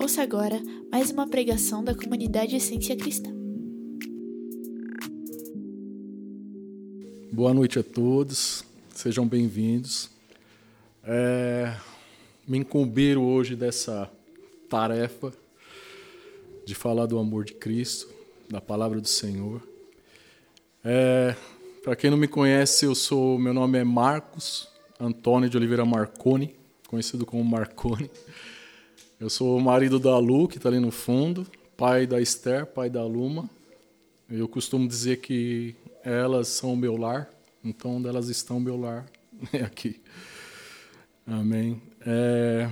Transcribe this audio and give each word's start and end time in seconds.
Ouça 0.00 0.22
agora 0.22 0.62
mais 0.92 1.10
uma 1.10 1.26
pregação 1.26 1.82
da 1.82 1.92
comunidade 1.92 2.54
Essência 2.54 2.96
Cristã. 2.96 3.28
Boa 7.32 7.52
noite 7.52 7.80
a 7.80 7.82
todos, 7.82 8.64
sejam 8.94 9.26
bem-vindos. 9.26 10.10
É, 11.02 11.74
me 12.46 12.58
incumbiram 12.58 13.26
hoje 13.26 13.56
dessa 13.56 14.08
tarefa 14.68 15.32
de 16.64 16.74
falar 16.76 17.06
do 17.06 17.18
amor 17.18 17.44
de 17.44 17.54
Cristo, 17.54 18.08
da 18.48 18.60
palavra 18.60 19.00
do 19.00 19.08
Senhor. 19.08 19.60
É, 20.84 21.34
Para 21.82 21.96
quem 21.96 22.10
não 22.10 22.16
me 22.16 22.28
conhece, 22.28 22.84
eu 22.84 22.94
sou, 22.94 23.38
meu 23.40 23.52
nome 23.52 23.76
é 23.78 23.82
Marcos 23.82 24.68
Antônio 25.00 25.50
de 25.50 25.56
Oliveira 25.56 25.84
Marconi, 25.84 26.54
conhecido 26.90 27.24
como 27.24 27.44
Marconi. 27.44 28.10
Eu 29.20 29.30
sou 29.30 29.56
o 29.56 29.60
marido 29.60 30.00
da 30.00 30.18
Lu, 30.18 30.48
que 30.48 30.56
está 30.56 30.68
ali 30.68 30.80
no 30.80 30.90
fundo, 30.90 31.46
pai 31.76 32.04
da 32.04 32.20
Esther, 32.20 32.66
pai 32.66 32.90
da 32.90 33.04
Luma. 33.04 33.48
Eu 34.28 34.48
costumo 34.48 34.88
dizer 34.88 35.18
que 35.18 35.76
elas 36.02 36.48
são 36.48 36.72
o 36.72 36.76
meu 36.76 36.96
lar, 36.96 37.30
então 37.62 37.98
onde 37.98 38.08
elas 38.08 38.28
estão, 38.28 38.58
meu 38.58 38.76
lar 38.76 39.06
é 39.52 39.62
aqui. 39.62 40.00
Amém. 41.24 41.80
É, 42.04 42.68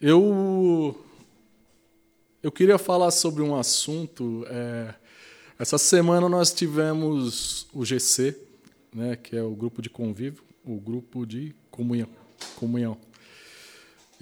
eu 0.00 0.98
eu 2.42 2.50
queria 2.50 2.78
falar 2.78 3.10
sobre 3.10 3.42
um 3.42 3.54
assunto. 3.54 4.46
É, 4.48 4.94
essa 5.58 5.76
semana 5.76 6.26
nós 6.26 6.54
tivemos 6.54 7.66
o 7.70 7.84
GC, 7.84 8.34
né, 8.94 9.14
que 9.14 9.36
é 9.36 9.42
o 9.42 9.54
grupo 9.54 9.82
de 9.82 9.90
convívio, 9.90 10.42
o 10.64 10.80
grupo 10.80 11.26
de 11.26 11.54
comunhão. 11.70 12.08
comunhão. 12.56 12.96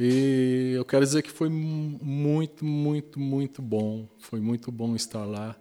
E 0.03 0.73
eu 0.75 0.85
quero 0.87 1.05
dizer 1.05 1.21
que 1.21 1.31
foi 1.31 1.51
muito, 1.51 2.65
muito, 2.65 3.21
muito 3.21 3.61
bom. 3.61 4.09
Foi 4.19 4.41
muito 4.41 4.73
bom 4.73 4.97
estar 4.97 5.27
lá. 5.27 5.55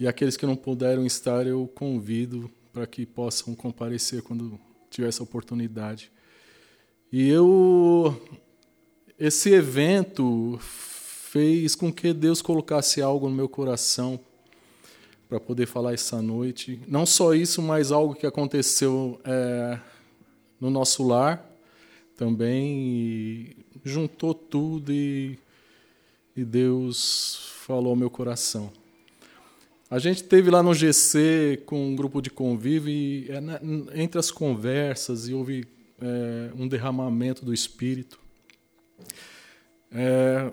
E 0.00 0.08
aqueles 0.08 0.36
que 0.36 0.44
não 0.44 0.56
puderam 0.56 1.06
estar, 1.06 1.46
eu 1.46 1.70
convido 1.76 2.50
para 2.72 2.88
que 2.88 3.06
possam 3.06 3.54
comparecer 3.54 4.20
quando 4.20 4.58
tiver 4.90 5.06
essa 5.06 5.22
oportunidade. 5.22 6.10
E 7.12 7.28
eu 7.28 8.20
esse 9.16 9.50
evento 9.50 10.58
fez 10.60 11.76
com 11.76 11.92
que 11.92 12.12
Deus 12.12 12.42
colocasse 12.42 13.00
algo 13.00 13.28
no 13.28 13.36
meu 13.36 13.48
coração 13.48 14.18
para 15.28 15.38
poder 15.38 15.66
falar 15.66 15.94
essa 15.94 16.20
noite. 16.20 16.80
Não 16.88 17.06
só 17.06 17.32
isso, 17.32 17.62
mas 17.62 17.92
algo 17.92 18.16
que 18.16 18.26
aconteceu 18.26 19.20
é, 19.24 19.78
no 20.60 20.68
nosso 20.68 21.06
lar 21.06 21.47
também. 22.18 23.54
juntou 23.84 24.34
tudo 24.34 24.92
e, 24.92 25.38
e 26.36 26.44
Deus 26.44 27.38
falou 27.64 27.90
ao 27.90 27.96
meu 27.96 28.10
coração. 28.10 28.70
A 29.88 29.98
gente 29.98 30.24
teve 30.24 30.50
lá 30.50 30.62
no 30.62 30.74
GC 30.74 31.62
com 31.64 31.88
um 31.88 31.96
grupo 31.96 32.20
de 32.20 32.28
convívio 32.28 32.90
e 32.92 33.30
é, 33.30 34.02
entre 34.02 34.18
as 34.18 34.30
conversas 34.30 35.28
e 35.28 35.32
houve 35.32 35.64
é, 36.02 36.50
um 36.58 36.68
derramamento 36.68 37.44
do 37.44 37.54
Espírito. 37.54 38.18
É, 39.90 40.52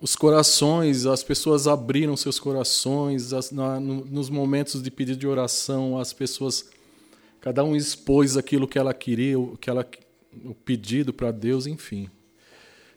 os 0.00 0.16
corações, 0.16 1.06
as 1.06 1.22
pessoas 1.22 1.68
abriram 1.68 2.16
seus 2.16 2.40
corações 2.40 3.32
as, 3.32 3.50
na, 3.52 3.78
no, 3.78 4.04
nos 4.06 4.28
momentos 4.28 4.82
de 4.82 4.90
pedido 4.90 5.18
de 5.18 5.26
oração, 5.26 5.98
as 5.98 6.12
pessoas, 6.12 6.68
cada 7.40 7.62
um 7.62 7.76
expôs 7.76 8.36
aquilo 8.36 8.66
que 8.66 8.78
ela 8.78 8.92
queria, 8.92 9.38
o, 9.38 9.56
que 9.56 9.70
ela, 9.70 9.86
o 10.44 10.54
pedido 10.54 11.12
para 11.12 11.30
Deus, 11.30 11.66
enfim. 11.66 12.08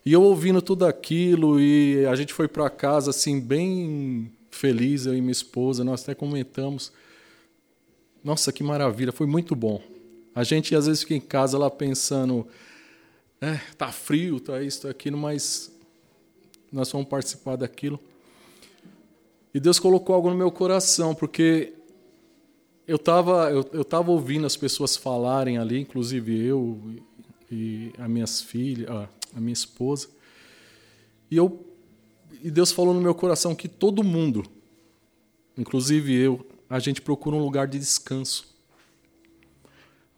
E 0.06 0.14
eu 0.14 0.22
ouvindo 0.22 0.62
tudo 0.62 0.86
aquilo 0.86 1.60
e 1.60 2.06
a 2.06 2.16
gente 2.16 2.34
foi 2.34 2.48
para 2.48 2.70
casa 2.70 3.10
assim 3.10 3.40
bem 3.40 4.32
feliz, 4.50 5.06
eu 5.06 5.14
e 5.14 5.20
minha 5.20 5.32
esposa, 5.32 5.84
nós 5.84 6.02
até 6.04 6.16
comentamos. 6.16 6.92
Nossa, 8.24 8.52
que 8.52 8.64
maravilha, 8.64 9.12
foi 9.12 9.28
muito 9.28 9.56
bom. 9.56 9.82
A 10.34 10.44
gente 10.44 10.76
às 10.76 10.86
vezes 10.88 11.02
fica 11.02 11.16
em 11.16 11.20
casa 11.20 11.58
lá 11.58 11.70
pensando, 11.70 12.48
é, 13.42 13.60
tá 13.78 13.92
frio, 13.92 14.40
tá 14.40 14.62
isso, 14.62 14.84
tá 14.84 14.90
aquilo, 14.90 15.18
mas 15.18 15.72
nós 16.72 16.92
vamos 16.92 17.08
participar 17.08 17.56
daquilo. 17.56 18.00
E 19.54 19.60
Deus 19.60 19.80
colocou 19.80 20.16
algo 20.16 20.30
no 20.30 20.36
meu 20.36 20.52
coração, 20.52 21.16
porque 21.16 21.74
eu 22.88 22.96
estava 22.96 23.52
eu, 23.52 23.68
eu 23.74 23.84
tava 23.84 24.12
ouvindo 24.12 24.46
as 24.46 24.56
pessoas 24.56 24.96
falarem 24.96 25.58
ali, 25.58 25.80
inclusive 25.80 26.46
eu 26.46 26.80
e 27.52 27.92
as 27.98 28.10
minhas 28.10 28.42
filhas, 28.42 28.90
a, 28.90 29.10
a 29.36 29.40
minha 29.40 29.54
esposa. 29.54 30.10
E, 31.30 31.38
eu, 31.38 31.66
e 32.44 32.52
Deus 32.52 32.72
falou 32.72 32.94
no 32.94 33.02
meu 33.02 33.16
coração 33.16 33.56
que 33.56 33.68
todo 33.68 34.04
mundo, 34.04 34.44
inclusive 35.58 36.14
eu, 36.14 36.46
a 36.70 36.80
gente 36.80 37.02
procura 37.02 37.36
um 37.36 37.44
lugar 37.44 37.68
de 37.68 37.80
descanso. 37.80 38.56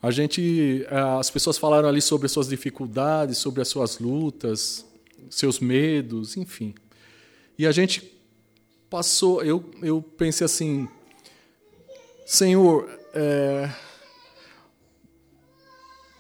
A 0.02 0.12
gente, 0.12 0.86
as 1.18 1.30
pessoas 1.30 1.58
falaram 1.58 1.90
ali 1.90 2.02
sobre 2.02 2.26
as 2.26 2.32
suas 2.32 2.48
dificuldades, 2.48 3.38
sobre 3.38 3.62
as 3.62 3.68
suas 3.68 4.00
lutas, 4.00 4.86
seus 5.30 5.60
medos, 5.60 6.38
enfim. 6.38 6.74
E 7.58 7.68
a 7.68 7.72
gente 7.72 8.10
passou, 8.90 9.44
eu, 9.44 9.70
eu 9.82 10.02
pensei 10.02 10.46
assim, 10.46 10.88
Senhor, 12.26 12.90
é, 13.14 13.70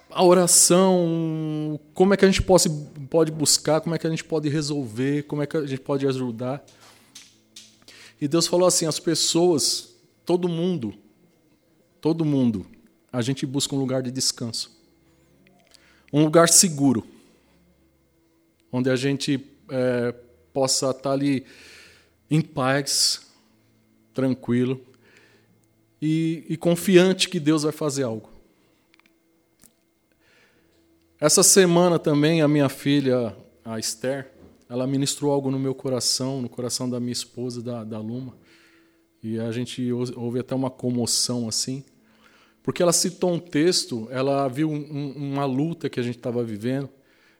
a 0.09 0.24
oração, 0.24 1.80
como 1.94 2.14
é 2.14 2.18
que 2.18 2.25
a 2.25 2.28
gente 2.28 2.42
pode, 2.42 2.70
pode 3.09 3.31
buscar, 3.31 3.81
como 3.81 3.96
é 3.96 3.97
que 3.97 4.08
a 4.08 4.09
gente 4.09 4.24
pode 4.24 4.50
resolver, 4.50 5.24
como 5.24 5.42
é 5.42 5.46
que 5.47 5.56
a 5.56 5.66
gente 5.66 5.81
pode 5.81 6.08
ajudar. 6.08 6.66
E 8.19 8.28
Deus 8.28 8.48
falou 8.48 8.68
assim: 8.68 8.86
as 8.86 9.00
pessoas, 9.00 9.96
todo 10.25 10.50
mundo, 10.50 10.94
todo 12.02 12.25
mundo, 12.25 12.66
a 13.12 13.22
gente 13.22 13.46
busca 13.46 13.75
um 13.75 13.80
lugar 13.80 14.02
de 14.02 14.12
descanso, 14.12 14.72
um 16.12 16.24
lugar 16.24 16.50
seguro 16.50 17.06
onde 18.72 18.90
a 18.90 18.96
gente 18.96 19.44
é, 19.69 20.14
possa 20.53 20.92
estar 20.92 21.12
ali 21.12 21.46
em 22.30 22.42
paz, 22.42 23.28
tranquilo 24.14 24.80
e, 26.02 26.46
e 26.48 26.58
confiante 26.58 27.30
que 27.30 27.40
Deus 27.40 27.64
vai 27.64 27.72
fazer 27.72 28.03
algo. 28.03 28.30
Essa 31.22 31.44
semana 31.44 32.00
também 32.00 32.41
a 32.41 32.47
minha 32.47 32.69
filha, 32.69 33.35
a 33.66 33.78
Esther, 33.78 34.31
ela 34.69 34.88
ministrou 34.88 35.34
algo 35.34 35.52
no 35.52 35.59
meu 35.59 35.75
coração, 35.75 36.41
no 36.41 36.47
coração 36.47 36.90
da 36.90 36.97
minha 36.97 37.12
esposa, 37.12 37.62
da, 37.62 37.84
da 37.84 38.00
Luma. 38.00 38.38
E 39.22 39.38
a 39.38 39.52
gente 39.52 39.91
houve 39.91 40.40
até 40.40 40.56
uma 40.56 40.69
comoção 40.69 41.46
assim, 41.50 41.84
porque 42.63 42.81
ela 42.81 42.94
citou 42.94 43.34
um 43.34 43.40
texto, 43.40 44.07
ela 44.09 44.47
viu 44.47 44.72
um, 44.72 45.12
uma 45.12 45.44
luta 45.44 45.90
que 45.90 46.00
a 46.00 46.03
gente 46.03 46.16
estava 46.16 46.41
vivendo, 46.41 46.88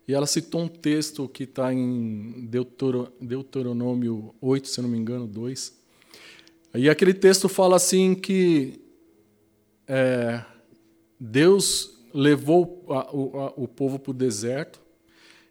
e 0.06 0.14
ela 0.14 0.28
citou 0.28 0.60
um 0.60 0.68
texto 0.68 1.30
que 1.30 1.44
está 1.44 1.74
em 1.74 2.50
Deuteronômio 3.22 4.36
8, 4.42 4.68
se 4.68 4.82
não 4.82 4.90
me 4.90 4.98
engano, 4.98 5.26
2. 5.26 5.80
E 6.76 6.90
aquele 6.90 7.14
texto 7.14 7.48
fala 7.48 7.78
assim 7.78 8.14
que 8.14 8.82
é, 9.88 10.44
Deus 11.18 11.98
levou 12.14 12.84
a, 12.90 13.16
o, 13.16 13.40
a, 13.40 13.54
o 13.56 13.68
povo 13.68 14.00
para 14.00 14.12
o 14.12 14.14
deserto, 14.14 14.82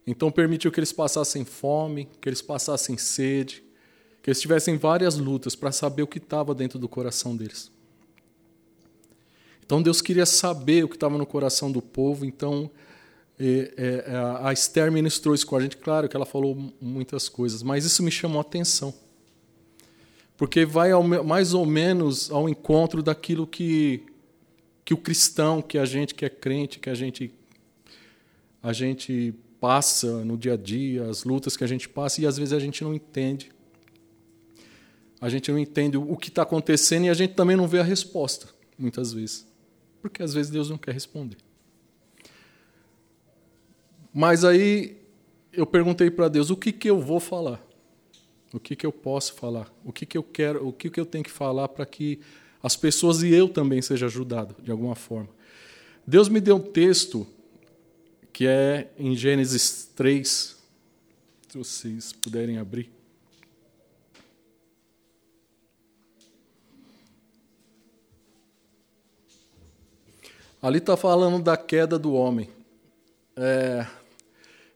então 0.07 0.31
permitiu 0.31 0.73
que 0.73 0.81
eles 0.81 0.93
passassem 0.93 1.45
fome, 1.45 2.09
que 2.21 2.29
eles 2.29 2.41
passassem 2.41 2.97
sede, 2.97 3.63
que 4.23 4.31
eles 4.31 4.41
tivessem 4.41 4.77
várias 4.77 5.17
lutas 5.17 5.55
para 5.55 5.71
saber 5.71 6.03
o 6.03 6.07
que 6.07 6.19
estava 6.19 6.55
dentro 6.55 6.79
do 6.79 6.89
coração 6.89 7.37
deles. 7.37 7.71
Então 9.65 9.83
Deus 9.83 10.01
queria 10.01 10.25
saber 10.25 10.85
o 10.85 10.89
que 10.89 10.97
estava 10.97 11.19
no 11.19 11.27
coração 11.27 11.71
do 11.71 11.83
povo, 11.83 12.25
então 12.25 12.71
e, 13.39 13.73
é, 13.77 14.05
é, 14.07 14.17
a 14.43 14.53
Esther 14.53 14.91
ministrou 14.91 15.35
isso 15.35 15.47
com 15.47 15.57
a 15.57 15.61
gente, 15.61 15.77
claro 15.77 16.09
que 16.09 16.17
ela 16.17 16.27
falou 16.27 16.73
muitas 16.81 17.29
coisas, 17.29 17.63
mas 17.63 17.85
isso 17.85 18.03
me 18.03 18.11
chamou 18.11 18.39
a 18.39 18.43
atenção. 18.43 18.93
Porque 20.37 20.65
vai 20.65 20.91
ao, 20.91 21.03
mais 21.03 21.55
ou 21.55 21.65
menos 21.65 22.31
ao 22.31 22.49
encontro 22.49 23.03
daquilo 23.03 23.47
que, 23.47 24.07
que 24.89 24.95
o 24.95 24.97
cristão, 24.97 25.61
que 25.61 25.77
a 25.77 25.85
gente 25.85 26.15
que 26.15 26.25
é 26.25 26.31
crente, 26.31 26.79
que 26.79 26.89
a 26.89 26.95
gente, 26.95 27.31
a 28.63 28.73
gente 28.73 29.35
passa 29.61 30.25
no 30.25 30.35
dia 30.35 30.55
a 30.55 30.57
dia, 30.57 31.05
as 31.11 31.25
lutas 31.25 31.59
que 31.59 31.63
a 31.63 31.67
gente 31.67 31.87
passa, 31.87 32.23
e 32.23 32.27
às 32.27 32.39
vezes 32.39 32.55
a 32.55 32.59
gente 32.59 32.83
não 32.83 32.95
entende. 32.95 33.53
A 35.21 35.29
gente 35.29 35.53
não 35.53 35.59
entende 35.59 35.99
o 35.99 36.17
que 36.17 36.31
está 36.31 36.41
acontecendo 36.41 37.05
e 37.05 37.11
a 37.11 37.13
gente 37.13 37.35
também 37.35 37.55
não 37.55 37.69
vê 37.69 37.81
a 37.81 37.83
resposta, 37.83 38.49
muitas 38.79 39.13
vezes. 39.13 39.47
Porque 40.01 40.23
às 40.23 40.33
vezes 40.33 40.51
Deus 40.51 40.71
não 40.71 40.79
quer 40.79 40.95
responder. 40.95 41.37
Mas 44.11 44.43
aí 44.43 44.97
eu 45.53 45.67
perguntei 45.67 46.11
para 46.11 46.29
Deus: 46.29 46.49
o 46.49 46.57
que, 46.57 46.73
que 46.73 46.89
eu 46.89 46.99
vou 46.99 47.21
falar? 47.21 47.63
O 48.55 48.59
que, 48.59 48.75
que 48.75 48.87
eu 48.87 48.93
posso 48.93 49.35
falar? 49.35 49.71
O 49.85 49.93
que, 49.93 50.07
que 50.07 50.17
eu 50.17 50.23
quero? 50.23 50.67
O 50.67 50.73
que, 50.73 50.89
que 50.89 50.99
eu 50.99 51.05
tenho 51.05 51.25
que 51.25 51.31
falar 51.31 51.69
para 51.69 51.85
que 51.85 52.21
as 52.63 52.77
pessoas 52.77 53.23
e 53.23 53.33
eu 53.33 53.49
também 53.49 53.81
seja 53.83 54.07
ajudado 54.07 54.55
de 54.63 54.71
alguma 54.71 54.95
forma? 54.95 55.29
Deus 56.07 56.29
me 56.29 56.41
deu 56.41 56.57
um 56.57 56.61
texto 56.61 57.27
que 58.33 58.47
é 58.47 58.89
em 58.97 59.15
Gênesis 59.17 59.91
3, 59.95 60.57
se 61.49 61.59
vocês 61.59 62.13
puderem 62.13 62.59
abrir. 62.59 62.91
Ali 70.61 70.79
está 70.79 70.97
falando 70.97 71.43
da 71.43 71.57
queda 71.57 71.99
do 71.99 72.13
homem. 72.15 72.49
É, 73.37 73.87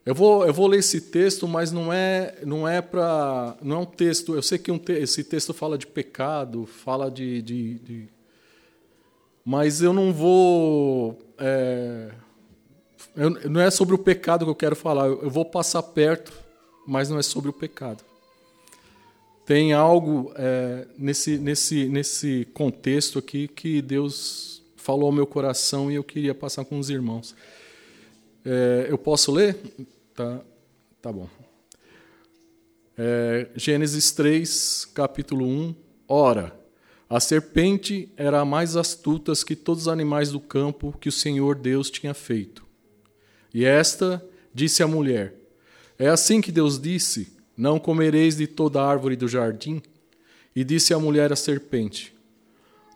eu, 0.05 0.13
vou, 0.13 0.45
eu 0.45 0.53
vou 0.53 0.67
ler 0.67 0.79
esse 0.79 0.99
texto, 0.99 1.47
mas 1.47 1.71
não 1.71 1.91
é 1.91 2.35
não 2.45 2.67
é 2.67 2.81
para 2.81 3.55
não 3.61 3.77
é 3.77 3.79
um 3.79 3.85
texto. 3.85 4.35
Eu 4.35 4.41
sei 4.41 4.57
que 4.57 4.71
um 4.71 4.77
te, 4.77 4.91
esse 4.93 5.23
texto 5.23 5.53
fala 5.53 5.77
de 5.77 5.87
pecado, 5.87 6.65
fala 6.65 7.09
de, 7.09 7.41
de, 7.41 7.73
de 7.75 8.07
mas 9.45 9.81
eu 9.81 9.93
não 9.93 10.11
vou 10.11 11.17
é, 11.37 12.11
eu, 13.15 13.29
não 13.49 13.61
é 13.61 13.71
sobre 13.71 13.95
o 13.95 13.97
pecado 13.97 14.43
que 14.43 14.51
eu 14.51 14.55
quero 14.55 14.75
falar. 14.75 15.07
Eu, 15.07 15.23
eu 15.23 15.29
vou 15.29 15.45
passar 15.45 15.81
perto, 15.83 16.33
mas 16.85 17.09
não 17.09 17.17
é 17.17 17.23
sobre 17.23 17.49
o 17.49 17.53
pecado. 17.53 18.03
Tem 19.45 19.71
algo 19.71 20.33
é, 20.35 20.85
nesse 20.97 21.37
nesse 21.37 21.85
nesse 21.85 22.47
contexto 22.53 23.19
aqui 23.19 23.47
que 23.47 23.81
Deus 23.81 24.61
falou 24.75 25.05
ao 25.05 25.11
meu 25.13 25.25
coração 25.25 25.89
e 25.89 25.95
eu 25.95 26.03
queria 26.03 26.35
passar 26.35 26.65
com 26.65 26.77
os 26.77 26.89
irmãos. 26.89 27.33
É, 28.45 28.87
eu 28.89 28.97
posso 28.97 29.31
ler? 29.31 29.57
Tá, 30.13 30.41
tá 31.01 31.11
bom. 31.11 31.27
É, 32.97 33.49
Gênesis 33.55 34.11
3, 34.11 34.85
capítulo 34.93 35.45
1. 35.45 35.75
Ora, 36.07 36.53
a 37.09 37.19
serpente 37.19 38.11
era 38.17 38.41
a 38.41 38.45
mais 38.45 38.75
astuta 38.75 39.31
que 39.45 39.55
todos 39.55 39.83
os 39.83 39.87
animais 39.87 40.31
do 40.31 40.39
campo 40.39 40.95
que 40.99 41.09
o 41.09 41.11
Senhor 41.11 41.55
Deus 41.55 41.89
tinha 41.89 42.13
feito. 42.13 42.65
E 43.53 43.65
esta 43.65 44.23
disse 44.53 44.83
à 44.83 44.87
mulher: 44.87 45.33
É 45.97 46.09
assim 46.09 46.41
que 46.41 46.51
Deus 46.51 46.79
disse: 46.79 47.35
Não 47.55 47.79
comereis 47.79 48.35
de 48.35 48.47
toda 48.47 48.83
árvore 48.83 49.15
do 49.15 49.27
jardim? 49.27 49.81
E 50.55 50.63
disse 50.63 50.93
a 50.93 50.99
mulher 50.99 51.31
à 51.31 51.35
serpente: 51.35 52.12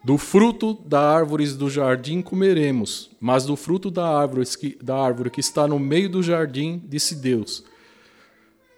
do 0.08 0.18
fruto 0.18 0.74
da 0.86 1.02
árvore 1.02 1.46
do 1.50 1.70
jardim 1.70 2.22
comeremos, 2.22 3.10
mas 3.20 3.46
do 3.46 3.58
fruto 3.58 3.92
da 3.92 4.08
árvore, 4.08 4.46
que, 4.58 4.78
da 4.82 4.96
árvore 4.96 5.30
que 5.30 5.42
está 5.42 5.68
no 5.68 5.78
meio 5.78 6.08
do 6.08 6.24
jardim, 6.24 6.82
disse 6.88 7.14
Deus: 7.14 7.62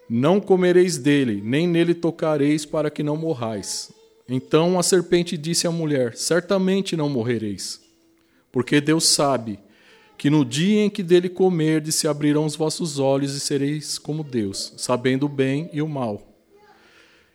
Não 0.09 0.41
comereis 0.41 0.97
dele, 0.97 1.39
nem 1.45 1.67
nele 1.67 1.93
tocareis, 1.93 2.65
para 2.65 2.89
que 2.89 3.03
não 3.03 3.15
morrais. 3.15 3.91
Então 4.27 4.79
a 4.79 4.81
serpente 4.81 5.37
disse 5.37 5.67
à 5.67 5.71
mulher: 5.71 6.17
Certamente 6.17 6.97
não 6.97 7.07
morrereis, 7.07 7.79
porque 8.51 8.81
Deus 8.81 9.03
sabe 9.03 9.59
que 10.17 10.31
no 10.31 10.43
dia 10.43 10.83
em 10.85 10.89
que 10.89 11.03
dele 11.03 11.29
comerdes 11.29 11.93
se 11.93 12.07
abrirão 12.07 12.43
os 12.43 12.55
vossos 12.55 12.97
olhos 12.97 13.35
e 13.35 13.39
sereis 13.39 13.99
como 13.99 14.23
Deus, 14.23 14.73
sabendo 14.77 15.27
o 15.27 15.29
bem 15.29 15.69
e 15.71 15.79
o 15.79 15.87
mal. 15.87 16.28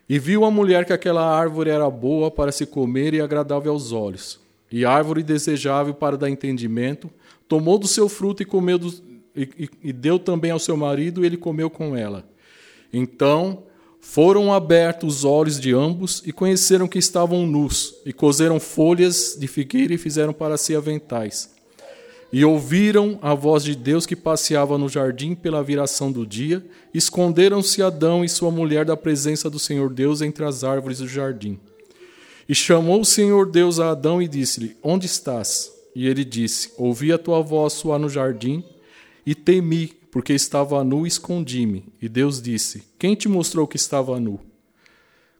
E 0.09 0.19
viu 0.19 0.45
a 0.45 0.51
mulher 0.51 0.85
que 0.85 0.93
aquela 0.93 1.25
árvore 1.25 1.71
era 1.71 1.89
boa 1.89 2.31
para 2.31 2.53
se 2.53 2.67
comer 2.67 3.15
e 3.15 3.21
agradável 3.21 3.73
aos 3.73 3.93
olhos, 3.93 4.39
e 4.71 4.85
árvore 4.85 5.23
desejável 5.23 5.95
para 5.95 6.17
dar 6.17 6.29
entendimento, 6.29 7.11
tomou 7.49 7.79
do 7.79 7.89
seu 7.89 8.09
fruto 8.09 8.43
e 8.43 8.47
comeu 8.47 8.79
do, 8.79 8.93
e, 9.35 9.69
e, 9.83 9.93
deu 9.93 10.19
também 10.19 10.51
ao 10.51 10.59
seu 10.59 10.77
marido, 10.77 11.23
e 11.23 11.27
ele 11.27 11.37
comeu 11.37 11.71
com 11.71 11.97
ela. 11.97 12.29
Então 12.93 13.65
foram 14.01 14.53
abertos 14.53 15.19
os 15.19 15.25
olhos 15.25 15.59
de 15.59 15.73
ambos 15.73 16.23
e 16.27 16.33
conheceram 16.33 16.87
que 16.87 16.99
estavam 16.99 17.47
nus, 17.47 17.95
e 18.05 18.12
coseram 18.12 18.61
folhas 18.61 19.37
de 19.39 19.49
figueira 19.49 19.95
e 19.95 19.99
fizeram 19.99 20.33
para 20.33 20.59
si 20.59 20.77
aventais. 20.77 21.54
E 22.36 22.44
ouviram 22.44 23.16
a 23.22 23.32
voz 23.32 23.62
de 23.62 23.76
Deus 23.76 24.06
que 24.06 24.16
passeava 24.16 24.76
no 24.76 24.88
jardim 24.88 25.36
pela 25.36 25.62
viração 25.62 26.10
do 26.10 26.26
dia. 26.26 26.66
Esconderam-se 26.92 27.81
Adão 27.81 28.25
e 28.25 28.28
sua 28.28 28.50
mulher 28.50 28.84
da 28.84 28.96
presença 28.96 29.48
do 29.48 29.56
Senhor 29.56 29.88
Deus 29.88 30.20
entre 30.20 30.44
as 30.44 30.64
árvores 30.64 30.98
do 30.98 31.06
jardim. 31.06 31.60
E 32.48 32.52
chamou 32.52 33.02
o 33.02 33.04
Senhor 33.04 33.48
Deus 33.48 33.78
a 33.78 33.90
Adão 33.90 34.20
e 34.20 34.26
disse-lhe: 34.26 34.76
Onde 34.82 35.06
estás? 35.06 35.70
E 35.94 36.08
ele 36.08 36.25
disse: 36.25 36.72
Ouvi 36.76 37.12
a 37.12 37.19
tua 37.19 37.40
voz 37.40 37.75
soar 37.75 38.00
no 38.00 38.08
jardim 38.08 38.64
e 39.25 39.32
temi, 39.32 39.92
porque 40.10 40.32
estava 40.32 40.82
nu 40.82 41.06
e 41.06 41.08
escondi-me. 41.08 41.84
E 42.02 42.08
Deus 42.08 42.42
disse: 42.42 42.82
Quem 42.98 43.14
te 43.14 43.28
mostrou 43.28 43.64
que 43.64 43.76
estava 43.76 44.19
nu? 44.19 44.40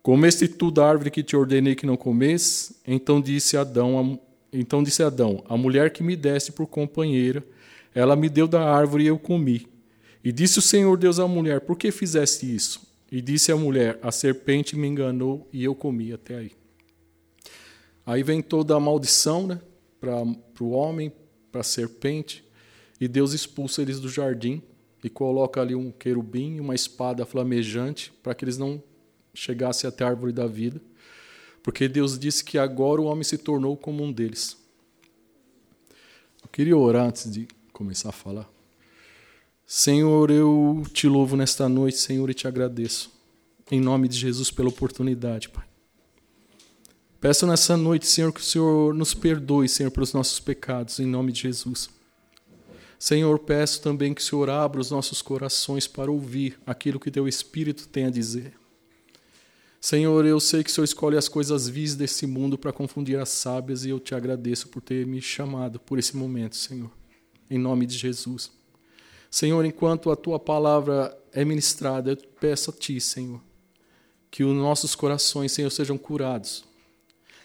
Comeste 0.01 0.47
tu 0.47 0.71
da 0.71 0.87
árvore 0.87 1.11
que 1.11 1.25
te 1.25 1.35
ordenei 1.35 1.75
que 1.75 1.87
não 1.87 1.97
comesse? 1.97 2.77
Então 2.87 3.21
disse 3.21 3.57
Adão 3.57 4.21
então 4.55 4.83
disse 4.85 5.03
Adão: 5.03 5.43
A 5.49 5.57
mulher 5.57 5.91
que 5.91 6.03
me 6.03 6.15
deste 6.15 6.53
por 6.53 6.69
companheira, 6.69 7.45
ela 7.93 8.15
me 8.15 8.29
deu 8.29 8.47
da 8.47 8.63
árvore 8.63 9.05
e 9.05 9.09
eu 9.09 9.19
comi. 9.19 9.67
E 10.23 10.31
disse 10.31 10.61
o 10.61 10.63
Senhor 10.63 10.97
Deus 10.97 11.19
à 11.19 11.27
mulher: 11.27 11.61
Por 11.63 11.77
que 11.77 11.91
fizeste 11.91 12.55
isso? 12.55 12.81
E 13.11 13.21
disse 13.21 13.51
a 13.51 13.57
mulher: 13.57 13.99
A 14.01 14.13
serpente 14.13 14.77
me 14.77 14.87
enganou 14.87 15.49
e 15.53 15.65
eu 15.65 15.75
comi. 15.75 16.13
Até 16.13 16.37
aí. 16.37 16.53
Aí 18.07 18.23
vem 18.23 18.41
toda 18.41 18.77
a 18.77 18.81
maldição 18.81 19.47
né, 19.47 19.61
para 19.99 20.23
o 20.61 20.71
homem, 20.71 21.13
para 21.51 21.63
a 21.63 21.65
serpente, 21.65 22.45
e 23.01 23.09
Deus 23.09 23.33
expulsa 23.33 23.83
eles 23.83 23.99
do 23.99 24.09
jardim 24.09 24.63
e 25.03 25.11
coloca 25.11 25.61
ali 25.61 25.75
um 25.75 25.91
querubim 25.91 26.57
e 26.57 26.61
uma 26.61 26.75
espada 26.75 27.27
flamejante 27.27 28.13
para 28.23 28.35
que 28.35 28.45
eles 28.45 28.59
não 28.59 28.83
chegassem 29.33 29.89
até 29.89 30.05
a 30.05 30.09
árvore 30.09 30.33
da 30.33 30.47
vida 30.47 30.81
porque 31.65 31.89
Deus 31.89 32.19
disse 32.19 32.45
que 32.45 32.59
agora 32.59 33.01
o 33.01 33.07
homem 33.07 33.25
se 33.25 33.39
tornou 33.39 33.75
como 33.75 34.05
um 34.05 34.13
deles. 34.13 34.55
Eu 36.43 36.49
queria 36.53 36.77
orar 36.77 37.07
antes 37.07 37.33
de 37.33 37.49
começar 37.73 38.11
a 38.11 38.13
falar. 38.13 38.47
Senhor, 39.67 40.31
eu 40.31 40.85
te 40.93 41.09
louvo 41.09 41.39
nesta 41.39 41.67
noite, 41.67 41.97
Senhor, 41.97 42.29
e 42.29 42.35
te 42.35 42.47
agradeço. 42.47 43.11
Em 43.71 43.81
nome 43.81 44.09
de 44.09 44.19
Jesus 44.19 44.51
pela 44.51 44.69
oportunidade, 44.69 45.49
Pai. 45.49 45.65
Peço 47.19 47.47
nessa 47.47 47.79
noite, 47.79 48.07
Senhor, 48.07 48.31
que 48.31 48.41
o 48.41 48.45
Senhor 48.45 48.93
nos 48.93 49.15
perdoe, 49.15 49.67
Senhor, 49.67 49.91
pelos 49.91 50.13
nossos 50.13 50.39
pecados, 50.39 51.01
em 51.01 51.07
nome 51.07 51.33
de 51.33 51.41
Jesus. 51.41 51.89
Senhor, 52.99 53.39
peço 53.39 53.81
também 53.81 54.13
que 54.13 54.21
o 54.21 54.25
Senhor 54.25 54.51
abra 54.51 54.83
os 54.83 54.91
nossos 54.91 55.23
corações 55.23 55.87
para 55.87 56.13
ouvir 56.13 56.61
aquilo 56.67 57.01
que 57.01 57.11
teu 57.11 57.27
Espírito 57.27 57.89
tem 57.89 58.05
a 58.05 58.11
dizer. 58.11 58.53
Senhor, 59.85 60.25
eu 60.25 60.41
sei 60.41 60.65
que 60.65 60.71
o 60.71 60.73
Senhor 60.73 60.85
escolhe 60.87 61.19
as 61.19 61.29
coisas 61.29 61.69
vis 61.69 61.95
desse 61.95 62.27
mundo 62.27 62.57
para 62.57 62.73
confundir 62.73 63.19
as 63.19 63.29
sábias 63.29 63.85
e 63.85 63.91
eu 63.91 64.01
te 64.01 64.15
agradeço 64.15 64.69
por 64.69 64.81
ter 64.81 65.07
me 65.07 65.21
chamado 65.21 65.79
por 65.79 65.99
esse 65.99 66.17
momento, 66.17 66.57
Senhor. 66.57 66.91
Em 67.51 67.59
nome 67.59 67.85
de 67.85 67.99
Jesus. 67.99 68.51
Senhor, 69.31 69.63
enquanto 69.63 70.11
a 70.11 70.17
tua 70.17 70.39
palavra 70.39 71.15
é 71.35 71.45
ministrada, 71.45 72.13
eu 72.13 72.17
peço 72.17 72.71
a 72.71 72.73
ti, 72.73 72.99
Senhor, 72.99 73.43
que 74.31 74.43
os 74.43 74.57
nossos 74.57 74.95
corações, 74.95 75.53
Senhor, 75.53 75.69
sejam 75.69 75.99
curados. 75.99 76.65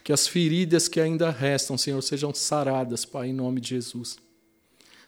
Que 0.02 0.14
as 0.14 0.26
feridas 0.26 0.88
que 0.88 1.02
ainda 1.02 1.32
restam, 1.32 1.78
Senhor, 1.78 2.02
sejam 2.02 2.34
saradas, 2.34 3.04
Pai, 3.04 3.28
em 3.28 3.34
nome 3.34 3.60
de 3.60 3.72
Jesus. 3.72 4.16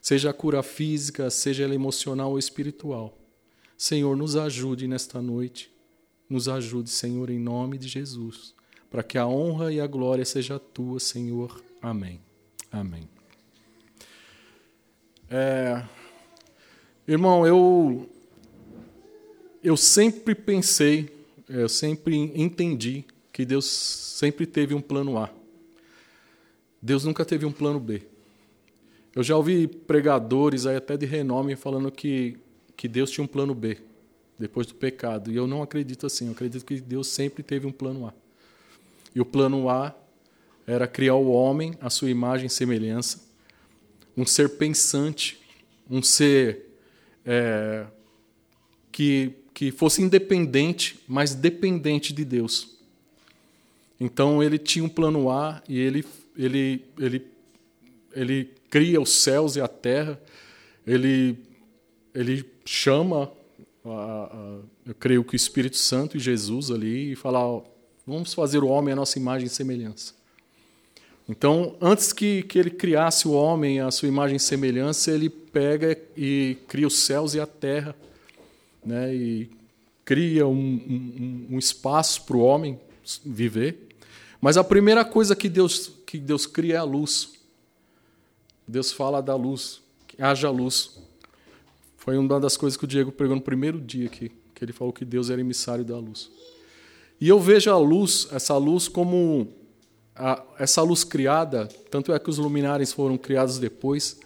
Seja 0.01 0.31
a 0.31 0.33
cura 0.33 0.61
física, 0.61 1.29
seja 1.29 1.63
ela 1.63 1.75
emocional 1.75 2.31
ou 2.31 2.37
espiritual. 2.37 3.17
Senhor, 3.77 4.17
nos 4.17 4.35
ajude 4.35 4.85
nesta 4.85 5.21
noite 5.21 5.70
nos 6.31 6.47
ajude, 6.47 6.89
Senhor, 6.89 7.29
em 7.29 7.37
nome 7.37 7.77
de 7.77 7.89
Jesus, 7.89 8.55
para 8.89 9.03
que 9.03 9.17
a 9.17 9.27
honra 9.27 9.73
e 9.73 9.81
a 9.81 9.85
glória 9.85 10.23
seja 10.23 10.57
tua, 10.57 10.97
Senhor. 10.97 11.61
Amém. 11.81 12.21
Amém. 12.71 13.03
É, 15.29 15.83
irmão, 17.05 17.45
eu 17.45 18.09
eu 19.61 19.75
sempre 19.75 20.33
pensei, 20.33 21.13
eu 21.49 21.67
sempre 21.67 22.15
entendi 22.15 23.03
que 23.33 23.43
Deus 23.43 23.65
sempre 23.65 24.45
teve 24.45 24.73
um 24.73 24.81
plano 24.81 25.17
A. 25.17 25.29
Deus 26.81 27.03
nunca 27.03 27.25
teve 27.25 27.45
um 27.45 27.51
plano 27.51 27.79
B. 27.79 28.03
Eu 29.13 29.21
já 29.21 29.35
ouvi 29.35 29.67
pregadores 29.67 30.65
aí 30.65 30.77
até 30.77 30.95
de 30.95 31.05
renome 31.05 31.57
falando 31.57 31.91
que, 31.91 32.37
que 32.77 32.87
Deus 32.87 33.11
tinha 33.11 33.23
um 33.25 33.27
plano 33.27 33.53
B 33.53 33.90
depois 34.41 34.65
do 34.65 34.73
pecado. 34.73 35.31
E 35.31 35.35
eu 35.35 35.45
não 35.45 35.61
acredito 35.61 36.05
assim. 36.05 36.25
Eu 36.25 36.31
acredito 36.31 36.65
que 36.65 36.81
Deus 36.81 37.07
sempre 37.07 37.43
teve 37.43 37.67
um 37.67 37.71
plano 37.71 38.07
A. 38.07 38.13
E 39.13 39.21
o 39.21 39.25
plano 39.25 39.69
A 39.69 39.95
era 40.65 40.87
criar 40.87 41.15
o 41.15 41.29
homem 41.31 41.75
à 41.79 41.89
sua 41.89 42.09
imagem 42.09 42.47
e 42.47 42.49
semelhança, 42.49 43.21
um 44.15 44.25
ser 44.25 44.49
pensante, 44.57 45.39
um 45.89 46.01
ser 46.01 46.65
é, 47.25 47.85
que, 48.91 49.33
que 49.53 49.71
fosse 49.71 50.01
independente, 50.01 50.99
mas 51.07 51.33
dependente 51.33 52.13
de 52.13 52.25
Deus. 52.25 52.77
Então 53.99 54.41
ele 54.41 54.57
tinha 54.57 54.83
um 54.83 54.89
plano 54.89 55.29
A 55.29 55.61
e 55.67 55.79
ele, 55.79 56.05
ele, 56.35 56.85
ele, 56.97 57.27
ele 58.13 58.49
cria 58.69 58.99
os 58.99 59.11
céus 59.11 59.55
e 59.55 59.61
a 59.61 59.67
terra, 59.67 60.19
ele, 60.87 61.37
ele 62.13 62.45
chama 62.65 63.31
eu 63.83 64.95
creio 64.95 65.23
que 65.23 65.33
o 65.33 65.35
Espírito 65.35 65.77
Santo 65.77 66.17
e 66.17 66.19
Jesus 66.19 66.69
ali 66.69 67.13
e 67.13 67.15
falar, 67.15 67.61
vamos 68.05 68.33
fazer 68.33 68.63
o 68.63 68.67
homem 68.67 68.93
a 68.93 68.95
nossa 68.95 69.17
imagem 69.17 69.47
e 69.47 69.49
semelhança. 69.49 70.13
Então, 71.27 71.75
antes 71.79 72.11
que, 72.11 72.43
que 72.43 72.59
ele 72.59 72.69
criasse 72.69 73.27
o 73.27 73.31
homem 73.31 73.79
à 73.79 73.89
sua 73.89 74.07
imagem 74.07 74.35
e 74.35 74.39
semelhança, 74.39 75.11
ele 75.11 75.29
pega 75.29 75.97
e 76.17 76.57
cria 76.67 76.87
os 76.87 76.99
céus 76.99 77.33
e 77.33 77.39
a 77.39 77.47
terra, 77.47 77.95
né? 78.85 79.15
e 79.15 79.49
cria 80.03 80.45
um, 80.45 80.51
um, 80.51 81.47
um 81.51 81.59
espaço 81.59 82.23
para 82.23 82.35
o 82.35 82.41
homem 82.41 82.79
viver. 83.23 83.89
Mas 84.41 84.57
a 84.57 84.63
primeira 84.63 85.05
coisa 85.05 85.35
que 85.35 85.47
Deus, 85.47 85.91
que 86.05 86.17
Deus 86.17 86.45
cria 86.45 86.75
é 86.75 86.77
a 86.77 86.83
luz. 86.83 87.33
Deus 88.67 88.91
fala 88.91 89.21
da 89.21 89.35
luz, 89.35 89.81
haja 90.19 90.49
luz. 90.49 90.99
Foi 92.01 92.17
uma 92.17 92.39
das 92.39 92.57
coisas 92.57 92.75
que 92.75 92.83
o 92.83 92.87
Diego 92.87 93.11
pregou 93.11 93.35
no 93.35 93.41
primeiro 93.43 93.79
dia 93.79 94.07
aqui, 94.07 94.31
que 94.55 94.65
ele 94.65 94.73
falou 94.73 94.91
que 94.91 95.05
Deus 95.05 95.29
era 95.29 95.39
emissário 95.39 95.85
da 95.85 95.95
luz. 95.99 96.31
E 97.19 97.29
eu 97.29 97.39
vejo 97.39 97.69
a 97.69 97.77
luz, 97.77 98.27
essa 98.31 98.57
luz 98.57 98.87
como 98.87 99.47
a, 100.15 100.43
essa 100.57 100.81
luz 100.81 101.03
criada, 101.03 101.69
tanto 101.91 102.11
é 102.11 102.17
que 102.17 102.27
os 102.27 102.39
luminares 102.39 102.91
foram 102.91 103.19
criados 103.19 103.59
depois. 103.59 104.19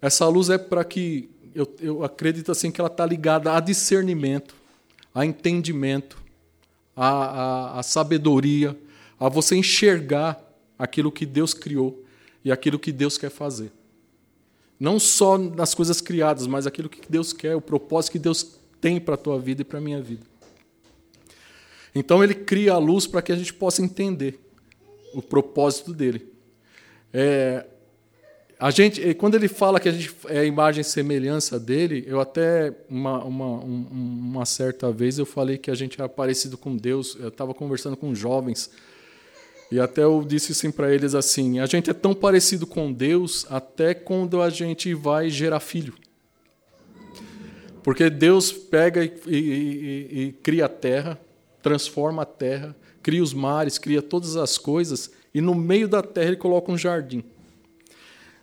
Essa 0.00 0.28
luz 0.28 0.50
é 0.50 0.56
para 0.56 0.84
que 0.84 1.28
eu, 1.52 1.74
eu 1.80 2.04
acredito 2.04 2.52
assim 2.52 2.70
que 2.70 2.80
ela 2.80 2.88
está 2.88 3.04
ligada 3.04 3.52
a 3.52 3.58
discernimento, 3.58 4.54
a 5.12 5.26
entendimento, 5.26 6.16
a, 6.94 7.08
a, 7.08 7.80
a 7.80 7.82
sabedoria, 7.82 8.78
a 9.18 9.28
você 9.28 9.56
enxergar 9.56 10.40
aquilo 10.78 11.10
que 11.10 11.26
Deus 11.26 11.52
criou 11.52 12.04
e 12.44 12.52
aquilo 12.52 12.78
que 12.78 12.92
Deus 12.92 13.18
quer 13.18 13.30
fazer. 13.30 13.72
Não 14.84 15.00
só 15.00 15.38
nas 15.38 15.72
coisas 15.72 16.02
criadas, 16.02 16.46
mas 16.46 16.66
aquilo 16.66 16.90
que 16.90 17.00
Deus 17.10 17.32
quer, 17.32 17.56
o 17.56 17.60
propósito 17.60 18.12
que 18.12 18.18
Deus 18.18 18.58
tem 18.82 19.00
para 19.00 19.14
a 19.14 19.16
tua 19.16 19.38
vida 19.40 19.62
e 19.62 19.64
para 19.64 19.78
a 19.78 19.80
minha 19.80 20.02
vida. 20.02 20.26
Então 21.94 22.22
ele 22.22 22.34
cria 22.34 22.74
a 22.74 22.76
luz 22.76 23.06
para 23.06 23.22
que 23.22 23.32
a 23.32 23.34
gente 23.34 23.54
possa 23.54 23.80
entender 23.80 24.38
o 25.14 25.22
propósito 25.22 25.94
dele. 25.94 26.30
É, 27.14 27.64
a 28.60 28.70
gente, 28.70 29.14
quando 29.14 29.36
ele 29.36 29.48
fala 29.48 29.80
que 29.80 29.88
a 29.88 29.92
gente 29.92 30.14
é 30.28 30.44
imagem 30.44 30.82
e 30.82 30.84
semelhança 30.84 31.58
dele, 31.58 32.04
eu 32.06 32.20
até 32.20 32.74
uma, 32.86 33.24
uma, 33.24 33.46
uma 33.64 34.44
certa 34.44 34.92
vez 34.92 35.18
eu 35.18 35.24
falei 35.24 35.56
que 35.56 35.70
a 35.70 35.74
gente 35.74 35.98
era 35.98 36.10
parecido 36.10 36.58
com 36.58 36.76
Deus. 36.76 37.16
Eu 37.18 37.28
estava 37.28 37.54
conversando 37.54 37.96
com 37.96 38.14
jovens 38.14 38.70
e 39.74 39.80
até 39.80 40.04
eu 40.04 40.24
disse 40.24 40.52
assim 40.52 40.70
para 40.70 40.94
eles 40.94 41.16
assim: 41.16 41.58
a 41.58 41.66
gente 41.66 41.90
é 41.90 41.92
tão 41.92 42.14
parecido 42.14 42.64
com 42.64 42.92
Deus 42.92 43.44
até 43.50 43.92
quando 43.92 44.40
a 44.40 44.48
gente 44.48 44.94
vai 44.94 45.28
gerar 45.28 45.58
filho. 45.58 45.94
Porque 47.82 48.08
Deus 48.08 48.52
pega 48.52 49.04
e, 49.04 49.12
e, 49.26 49.36
e, 49.36 50.22
e 50.22 50.32
cria 50.44 50.66
a 50.66 50.68
terra, 50.68 51.20
transforma 51.60 52.22
a 52.22 52.24
terra, 52.24 52.76
cria 53.02 53.20
os 53.20 53.34
mares, 53.34 53.76
cria 53.76 54.00
todas 54.00 54.36
as 54.36 54.56
coisas, 54.56 55.10
e 55.34 55.40
no 55.40 55.56
meio 55.56 55.88
da 55.88 56.04
terra 56.04 56.28
ele 56.28 56.36
coloca 56.36 56.70
um 56.70 56.78
jardim. 56.78 57.24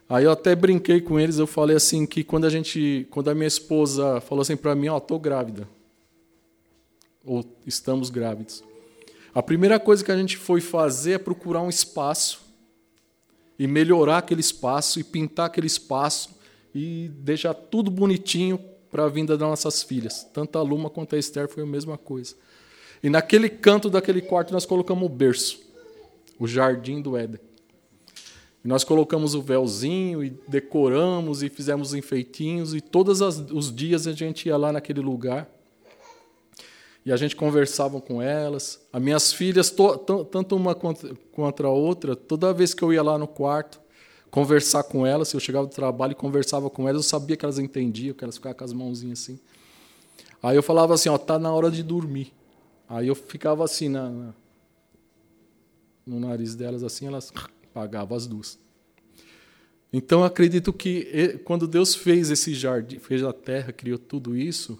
Aí 0.10 0.26
eu 0.26 0.32
até 0.32 0.54
brinquei 0.54 1.00
com 1.00 1.18
eles, 1.18 1.38
eu 1.38 1.48
falei 1.48 1.78
assim 1.78 2.06
que 2.06 2.26
quando 2.26 2.44
a 2.44 2.50
gente, 2.50 3.08
quando 3.10 3.30
a 3.30 3.34
minha 3.34 3.48
esposa 3.48 4.20
falou 4.20 4.42
assim 4.42 4.58
para 4.58 4.76
mim, 4.76 4.90
ó, 4.90 4.98
oh, 4.98 5.00
tô 5.00 5.18
grávida. 5.18 5.66
Ou 7.24 7.46
estamos 7.66 8.10
grávidos. 8.10 8.62
A 9.34 9.42
primeira 9.42 9.80
coisa 9.80 10.04
que 10.04 10.12
a 10.12 10.18
gente 10.18 10.36
foi 10.36 10.60
fazer 10.60 11.14
é 11.14 11.18
procurar 11.18 11.62
um 11.62 11.70
espaço 11.70 12.42
e 13.58 13.66
melhorar 13.66 14.18
aquele 14.18 14.42
espaço 14.42 15.00
e 15.00 15.04
pintar 15.04 15.46
aquele 15.46 15.68
espaço 15.68 16.32
e 16.76 17.10
deixar 17.16 17.54
tudo 17.54 17.90
bonitinho 17.90 18.60
para 18.90 19.06
a 19.06 19.08
vinda 19.08 19.38
das 19.38 19.48
nossas 19.48 19.84
filhas. 19.84 20.28
Tanto 20.34 20.58
a 20.58 20.62
Luma 20.62 20.90
quanto 20.90 21.16
a 21.16 21.20
Esther 21.20 21.48
foi 21.48 21.64
a 21.64 21.66
mesma 21.66 21.98
coisa. 21.98 22.36
E 23.02 23.10
naquele 23.10 23.50
canto 23.50 23.90
daquele 23.90 24.22
quarto 24.22 24.52
nós 24.52 24.66
colocamos 24.66 25.06
o 25.06 25.10
berço, 25.10 25.62
o 26.38 26.46
jardim 26.46 27.02
do 27.02 27.16
Éden. 27.16 27.40
E 28.64 28.68
nós 28.68 28.84
colocamos 28.84 29.34
o 29.34 29.42
véuzinho 29.42 30.24
e 30.24 30.30
decoramos 30.48 31.42
e 31.42 31.50
fizemos 31.50 31.94
enfeitinhos 31.94 32.76
e 32.76 32.82
todos 32.82 33.22
os 33.22 33.74
dias 33.74 34.08
a 34.08 34.12
gente 34.12 34.48
ia 34.48 34.58
lá 34.58 34.74
naquele 34.74 35.00
lugar 35.00 35.50
e 37.06 37.12
a 37.12 37.18
gente 37.18 37.36
conversava 37.36 38.00
com 38.00 38.22
elas. 38.22 38.80
As 38.94 39.02
minhas 39.02 39.34
filhas, 39.34 39.74
tanto 40.32 40.56
uma 40.56 40.76
quanto 40.76 41.66
a 41.66 41.70
outra, 41.70 42.16
toda 42.16 42.54
vez 42.54 42.74
que 42.74 42.84
eu 42.84 42.94
ia 42.94 43.02
lá 43.02 43.18
no 43.18 43.28
quarto 43.28 43.82
conversar 44.30 44.84
com 44.84 45.06
elas, 45.06 45.34
eu 45.34 45.40
chegava 45.40 45.68
do 45.68 45.74
trabalho 45.74 46.14
e 46.14 46.16
conversava 46.16 46.70
com 46.70 46.88
elas, 46.88 47.04
eu 47.04 47.10
sabia 47.10 47.36
que 47.36 47.44
elas 47.44 47.60
entendiam, 47.60 48.16
que 48.16 48.24
elas 48.24 48.36
ficavam 48.38 48.58
com 48.58 48.64
as 48.64 48.72
mãozinhas 48.72 49.22
assim. 49.22 49.40
Aí 50.42 50.56
eu 50.56 50.64
falava 50.64 50.94
assim, 50.94 51.10
ó, 51.10 51.18
tá 51.18 51.38
na 51.38 51.52
hora 51.52 51.70
de 51.70 51.84
dormir. 51.84 52.34
Aí 52.88 53.08
eu 53.08 53.16
ficava 53.16 53.66
assim 53.66 53.90
na, 53.90 54.10
na 54.10 54.34
no 56.06 56.20
nariz 56.20 56.56
delas, 56.56 56.84
assim, 56.84 57.08
elas 57.08 57.32
pagavam 57.74 58.18
as 58.18 58.26
duas. 58.26 58.60
Então 59.94 60.24
acredito 60.24 60.72
que 60.72 61.40
quando 61.44 61.68
Deus 61.68 61.94
fez 61.94 62.32
esse 62.32 62.54
jardim, 62.54 63.00
fez 63.00 63.24
a 63.24 63.34
terra, 63.34 63.74
criou 63.74 63.98
tudo 63.98 64.36
isso, 64.36 64.80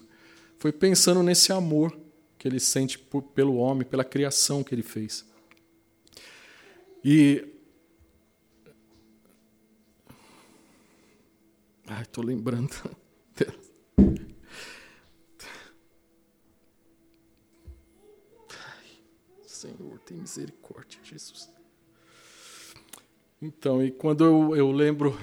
foi 0.58 0.72
pensando 0.72 1.22
nesse 1.22 1.52
amor 1.52 1.96
que 2.42 2.48
ele 2.48 2.58
sente 2.58 2.98
por, 2.98 3.22
pelo 3.22 3.54
homem, 3.54 3.86
pela 3.86 4.02
criação 4.02 4.64
que 4.64 4.74
ele 4.74 4.82
fez. 4.82 5.24
E 7.04 7.46
Ai, 11.86 12.02
estou 12.02 12.24
lembrando. 12.24 12.74
Senhor, 19.46 20.00
tem 20.00 20.16
misericórdia, 20.16 20.98
Jesus. 21.04 21.48
Então, 23.40 23.80
e 23.84 23.92
quando 23.92 24.24
eu, 24.24 24.56
eu 24.56 24.72
lembro 24.72 25.16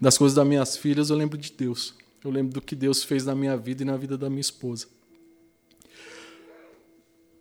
das 0.00 0.18
coisas 0.18 0.34
das 0.34 0.44
minhas 0.44 0.76
filhas, 0.76 1.08
eu 1.10 1.16
lembro 1.16 1.38
de 1.38 1.52
Deus. 1.52 1.94
Eu 2.24 2.30
lembro 2.30 2.52
do 2.52 2.60
que 2.60 2.74
Deus 2.74 3.02
fez 3.02 3.24
na 3.24 3.34
minha 3.34 3.56
vida 3.56 3.82
e 3.82 3.86
na 3.86 3.96
vida 3.96 4.18
da 4.18 4.28
minha 4.28 4.40
esposa. 4.40 4.86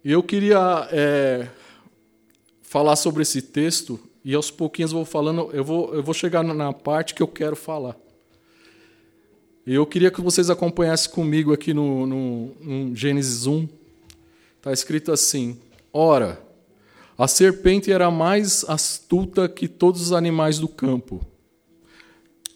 E 0.04 0.12
eu 0.12 0.22
queria 0.22 0.88
é, 0.92 1.50
falar 2.62 2.96
sobre 2.96 3.24
esse 3.24 3.42
texto, 3.42 4.00
e 4.24 4.34
aos 4.34 4.52
pouquinhos 4.52 4.92
vou 4.92 5.06
falando, 5.06 5.50
eu 5.54 5.64
vou, 5.64 5.94
eu 5.94 6.04
vou 6.04 6.14
chegar 6.14 6.44
na 6.44 6.72
parte 6.72 7.14
que 7.14 7.24
eu 7.24 7.28
quero 7.28 7.56
falar. 7.56 7.98
Eu 9.66 9.86
queria 9.86 10.12
que 10.12 10.22
vocês 10.22 10.50
acompanhassem 10.50 11.12
comigo 11.12 11.52
aqui 11.52 11.74
no, 11.74 12.06
no, 12.06 12.56
no 12.62 12.96
Gênesis 12.96 13.46
1, 13.46 13.68
Está 14.68 14.74
escrito 14.74 15.14
assim: 15.14 15.58
Ora, 15.94 16.42
a 17.18 17.26
serpente 17.26 17.90
era 17.90 18.12
mais 18.12 18.66
astuta 18.68 19.48
que 19.48 19.66
todos 19.66 20.02
os 20.02 20.12
animais 20.12 20.60
do 20.60 20.68
campo 20.68 21.26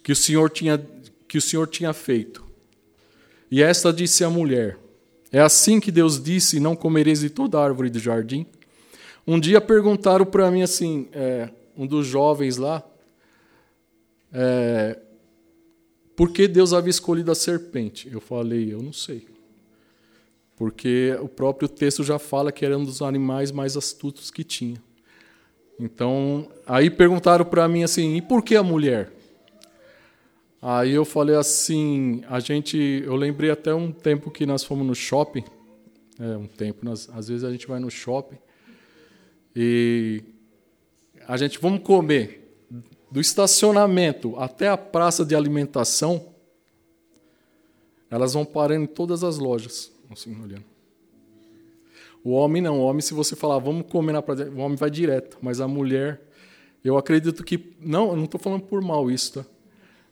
que 0.03 0.11
o 0.11 0.15
Senhor 0.15 0.49
tinha, 0.49 0.83
que 1.31 1.38
o 1.38 1.41
Senhor 1.41 1.65
tinha 1.65 1.93
feito. 1.93 2.45
E 3.50 3.63
esta 3.63 3.93
disse 3.93 4.21
à 4.25 4.29
mulher: 4.29 4.77
É 5.31 5.39
assim 5.39 5.79
que 5.79 5.89
Deus 5.89 6.21
disse: 6.21 6.59
Não 6.59 6.75
comereis 6.75 7.21
de 7.21 7.29
toda 7.29 7.57
árvore 7.57 7.89
do 7.89 8.00
jardim? 8.00 8.45
Um 9.25 9.39
dia 9.39 9.61
perguntaram 9.61 10.25
para 10.25 10.51
mim 10.51 10.61
assim, 10.61 11.07
é, 11.13 11.47
um 11.77 11.88
dos 11.88 12.05
jovens 12.05 12.57
lá, 12.57 12.83
é, 14.33 15.00
por 16.17 16.33
que 16.33 16.50
Deus 16.50 16.73
havia 16.73 16.89
escolhido 16.89 17.31
a 17.31 17.35
serpente? 17.35 18.09
Eu 18.11 18.19
falei, 18.19 18.73
eu 18.73 18.81
não 18.81 18.91
sei 18.91 19.25
porque 20.57 21.17
o 21.19 21.27
próprio 21.27 21.67
texto 21.67 22.03
já 22.03 22.19
fala 22.19 22.51
que 22.51 22.63
era 22.63 22.77
um 22.77 22.83
dos 22.83 23.01
animais 23.01 23.51
mais 23.51 23.75
astutos 23.75 24.29
que 24.29 24.43
tinha. 24.43 24.79
Então, 25.79 26.51
aí 26.67 26.88
perguntaram 26.88 27.43
para 27.45 27.67
mim 27.67 27.83
assim: 27.83 28.17
e 28.17 28.21
por 28.21 28.43
que 28.43 28.55
a 28.55 28.61
mulher? 28.61 29.11
Aí 30.61 30.91
eu 30.91 31.03
falei 31.03 31.35
assim: 31.35 32.23
a 32.27 32.39
gente, 32.39 32.77
eu 32.77 33.15
lembrei 33.15 33.49
até 33.49 33.73
um 33.73 33.91
tempo 33.91 34.29
que 34.29 34.45
nós 34.45 34.63
fomos 34.63 34.85
no 34.85 34.93
shopping, 34.93 35.43
é 36.19 36.37
um 36.37 36.45
tempo, 36.45 36.85
nós, 36.85 37.09
às 37.13 37.27
vezes 37.27 37.43
a 37.43 37.51
gente 37.51 37.67
vai 37.67 37.79
no 37.79 37.89
shopping 37.89 38.37
e 39.55 40.23
a 41.27 41.35
gente 41.35 41.59
vamos 41.59 41.81
comer 41.81 42.39
do 43.11 43.19
estacionamento 43.19 44.37
até 44.37 44.69
a 44.69 44.77
praça 44.77 45.25
de 45.25 45.35
alimentação, 45.35 46.27
elas 48.09 48.33
vão 48.33 48.45
parando 48.45 48.83
em 48.83 48.87
todas 48.87 49.23
as 49.23 49.37
lojas 49.37 49.91
assim, 50.13 50.35
olhando. 50.41 50.65
O 52.23 52.31
homem 52.31 52.61
não, 52.61 52.79
o 52.79 52.83
homem, 52.83 53.01
se 53.01 53.13
você 53.13 53.35
falar, 53.35 53.57
vamos 53.57 53.87
comer 53.87 54.13
na 54.13 54.21
praia, 54.21 54.49
o 54.51 54.59
homem 54.59 54.75
vai 54.75 54.89
direto, 54.89 55.37
mas 55.41 55.59
a 55.59 55.67
mulher, 55.67 56.21
eu 56.83 56.97
acredito 56.97 57.43
que, 57.43 57.73
não, 57.79 58.09
eu 58.09 58.15
não 58.15 58.25
estou 58.25 58.39
falando 58.39 58.63
por 58.63 58.81
mal 58.81 59.09
isso, 59.09 59.33
tá? 59.33 59.45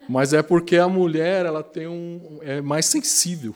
Mas 0.09 0.33
é 0.33 0.41
porque 0.41 0.75
a 0.75 0.89
mulher, 0.89 1.45
ela 1.45 1.61
tem 1.61 1.87
um, 1.87 2.39
é 2.41 2.59
mais 2.61 2.87
sensível, 2.87 3.53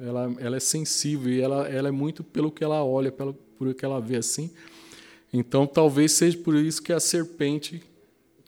ela, 0.00 0.34
ela 0.40 0.56
é 0.56 0.60
sensível 0.60 1.32
e 1.32 1.40
ela, 1.40 1.68
ela 1.68 1.86
é 1.86 1.92
muito 1.92 2.24
pelo 2.24 2.50
que 2.50 2.64
ela 2.64 2.82
olha, 2.82 3.12
pelo, 3.12 3.32
por 3.32 3.72
que 3.72 3.84
ela 3.84 4.00
vê 4.00 4.16
assim, 4.16 4.50
então 5.32 5.68
talvez 5.68 6.10
seja 6.10 6.36
por 6.36 6.56
isso 6.56 6.82
que 6.82 6.92
a 6.92 6.98
serpente 6.98 7.80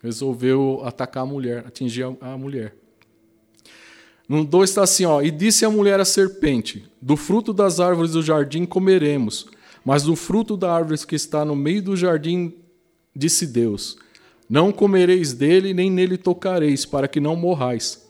resolveu 0.02 0.80
atacar 0.84 1.22
a 1.22 1.26
mulher, 1.26 1.64
atingir 1.64 2.02
a, 2.02 2.32
a 2.32 2.36
mulher. 2.36 2.74
No 4.28 4.44
2 4.44 4.68
está 4.68 4.82
assim, 4.82 5.04
ó, 5.04 5.22
e 5.22 5.30
disse 5.30 5.64
a 5.64 5.70
mulher 5.70 6.00
à 6.00 6.04
serpente: 6.04 6.84
Do 7.00 7.16
fruto 7.16 7.52
das 7.52 7.78
árvores 7.78 8.10
do 8.10 8.22
jardim 8.22 8.66
comeremos, 8.66 9.46
mas 9.84 10.02
do 10.02 10.16
fruto 10.16 10.56
da 10.56 10.72
árvore 10.72 10.98
que 11.06 11.14
está 11.14 11.44
no 11.44 11.54
meio 11.54 11.80
do 11.80 11.96
jardim 11.96 12.54
disse 13.14 13.46
Deus: 13.46 13.96
Não 14.48 14.70
comereis 14.70 15.32
dele, 15.32 15.74
nem 15.74 15.90
nele 15.90 16.16
tocareis, 16.16 16.84
para 16.84 17.08
que 17.08 17.20
não 17.20 17.34
morrais. 17.34 18.06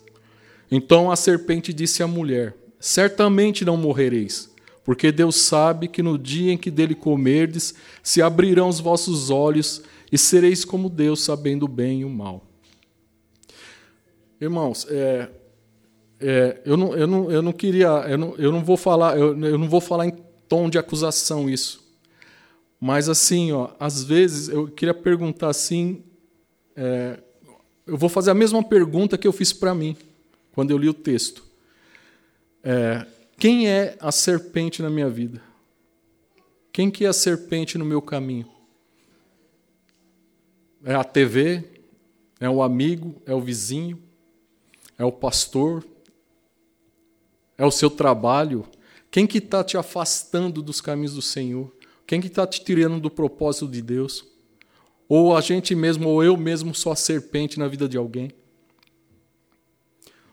Então 0.70 1.10
a 1.10 1.16
serpente 1.16 1.72
disse 1.72 2.02
à 2.02 2.06
mulher: 2.06 2.54
Certamente 2.78 3.64
não 3.64 3.76
morrereis, 3.76 4.50
porque 4.84 5.10
Deus 5.10 5.36
sabe 5.36 5.88
que 5.88 6.02
no 6.02 6.18
dia 6.18 6.52
em 6.52 6.58
que 6.58 6.70
dele 6.70 6.94
comerdes, 6.94 7.74
se 8.02 8.20
abrirão 8.20 8.68
os 8.68 8.80
vossos 8.80 9.30
olhos 9.30 9.82
e 10.10 10.18
sereis 10.18 10.64
como 10.64 10.88
Deus, 10.90 11.22
sabendo 11.22 11.64
o 11.64 11.68
bem 11.68 12.00
e 12.00 12.04
o 12.04 12.10
mal. 12.10 12.44
Irmãos, 14.40 14.86
é, 14.90 15.30
é, 16.20 16.60
eu, 16.64 16.76
não, 16.76 16.94
eu, 16.94 17.06
não, 17.06 17.30
eu 17.30 17.42
não 17.42 17.52
queria, 17.52 17.88
eu 18.08 18.18
não, 18.18 18.34
eu 18.36 18.52
não 18.52 18.62
vou 18.62 18.76
falar, 18.76 19.18
eu, 19.18 19.38
eu 19.44 19.58
não 19.58 19.68
vou 19.68 19.80
falar 19.80 20.06
em 20.06 20.12
tom 20.48 20.68
de 20.68 20.78
acusação 20.78 21.48
isso. 21.48 21.84
Mas 22.80 23.08
assim, 23.08 23.52
ó, 23.52 23.70
às 23.80 24.04
vezes 24.04 24.48
eu 24.48 24.68
queria 24.68 24.94
perguntar 24.94 25.48
assim, 25.48 26.04
é, 26.76 27.18
eu 27.86 27.96
vou 27.96 28.08
fazer 28.08 28.30
a 28.30 28.34
mesma 28.34 28.62
pergunta 28.62 29.16
que 29.16 29.26
eu 29.26 29.32
fiz 29.32 29.52
para 29.52 29.74
mim 29.74 29.96
quando 30.52 30.70
eu 30.70 30.78
li 30.78 30.88
o 30.88 30.94
texto. 30.94 31.44
É, 32.62 33.06
quem 33.38 33.68
é 33.68 33.96
a 34.00 34.10
serpente 34.10 34.82
na 34.82 34.90
minha 34.90 35.08
vida? 35.08 35.40
Quem 36.72 36.90
que 36.90 37.04
é 37.04 37.08
a 37.08 37.12
serpente 37.12 37.78
no 37.78 37.84
meu 37.84 38.02
caminho? 38.02 38.48
É 40.84 40.94
a 40.94 41.04
TV? 41.04 41.64
É 42.40 42.50
o 42.50 42.62
amigo? 42.62 43.20
É 43.24 43.34
o 43.34 43.40
vizinho? 43.40 44.02
É 44.98 45.04
o 45.04 45.12
pastor? 45.12 45.86
É 47.56 47.64
o 47.64 47.70
seu 47.70 47.88
trabalho? 47.88 48.66
Quem 49.10 49.26
que 49.26 49.38
está 49.38 49.64
te 49.64 49.76
afastando 49.76 50.60
dos 50.60 50.80
caminhos 50.80 51.14
do 51.14 51.22
Senhor? 51.22 51.74
Quem 52.06 52.20
que 52.20 52.26
está 52.26 52.46
te 52.46 52.62
tirando 52.62 53.00
do 53.00 53.10
propósito 53.10 53.68
de 53.68 53.80
Deus? 53.80 54.24
Ou 55.08 55.36
a 55.36 55.40
gente 55.40 55.74
mesmo, 55.74 56.08
ou 56.08 56.22
eu 56.22 56.36
mesmo 56.36 56.74
sou 56.74 56.92
a 56.92 56.96
serpente 56.96 57.58
na 57.58 57.68
vida 57.68 57.88
de 57.88 57.96
alguém? 57.96 58.30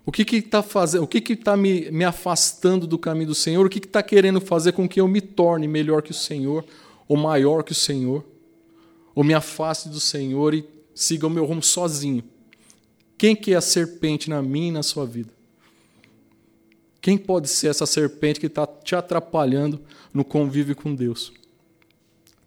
O 0.06 0.12
que 0.12 0.24
está 0.36 0.62
fazendo? 0.62 1.04
O 1.04 1.08
que 1.08 1.32
está 1.32 1.56
me, 1.56 1.90
me 1.92 2.04
afastando 2.04 2.86
do 2.86 2.98
caminho 2.98 3.28
do 3.28 3.36
Senhor? 3.36 3.66
O 3.66 3.70
que 3.70 3.80
está 3.80 4.04
querendo 4.04 4.42
fazer 4.42 4.74
com 4.74 4.88
que 4.88 5.00
eu 5.00 5.08
me 5.08 5.22
torne 5.22 5.68
melhor 5.68 6.02
que 6.02 6.12
o 6.12 6.16
Senhor, 6.16 6.66
ou 7.08 7.16
maior 7.16 7.64
que 7.64 7.72
o 7.72 7.76
Senhor? 7.76 8.26
Ou 9.16 9.24
me 9.24 9.34
afaste 9.34 9.88
do 9.88 10.00
Senhor 10.00 10.54
e 10.54 10.68
siga 10.94 11.28
o 11.28 11.30
meu 11.30 11.46
rumo 11.46 11.64
sozinho? 11.64 12.24
Quem 13.18 13.36
que 13.36 13.54
é 13.54 13.56
a 13.56 13.62
serpente 13.62 14.30
na 14.30 14.42
minha 14.42 14.68
e 14.70 14.72
na 14.72 14.84
sua 14.84 15.06
vida? 15.06 15.32
Quem 17.00 17.18
pode 17.18 17.48
ser 17.48 17.68
essa 17.68 17.86
serpente 17.86 18.40
que 18.40 18.48
está 18.48 18.66
te 18.66 18.96
atrapalhando 18.96 19.80
no 20.14 20.26
convívio 20.26 20.76
com 20.76 20.94
Deus? 20.94 21.32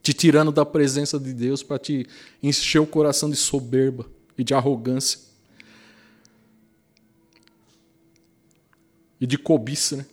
Te 0.07 0.15
tirando 0.15 0.53
da 0.53 0.65
presença 0.65 1.19
de 1.19 1.35
Deus 1.35 1.65
para 1.65 1.81
te 1.81 2.07
encher 2.41 2.79
o 2.79 2.87
coração 2.87 3.29
de 3.29 3.35
soberba 3.35 4.07
e 4.39 4.45
de 4.45 4.55
arrogância. 4.55 5.19
E 9.21 9.27
de 9.27 9.37
cobiça, 9.37 9.97
né? 9.97 10.07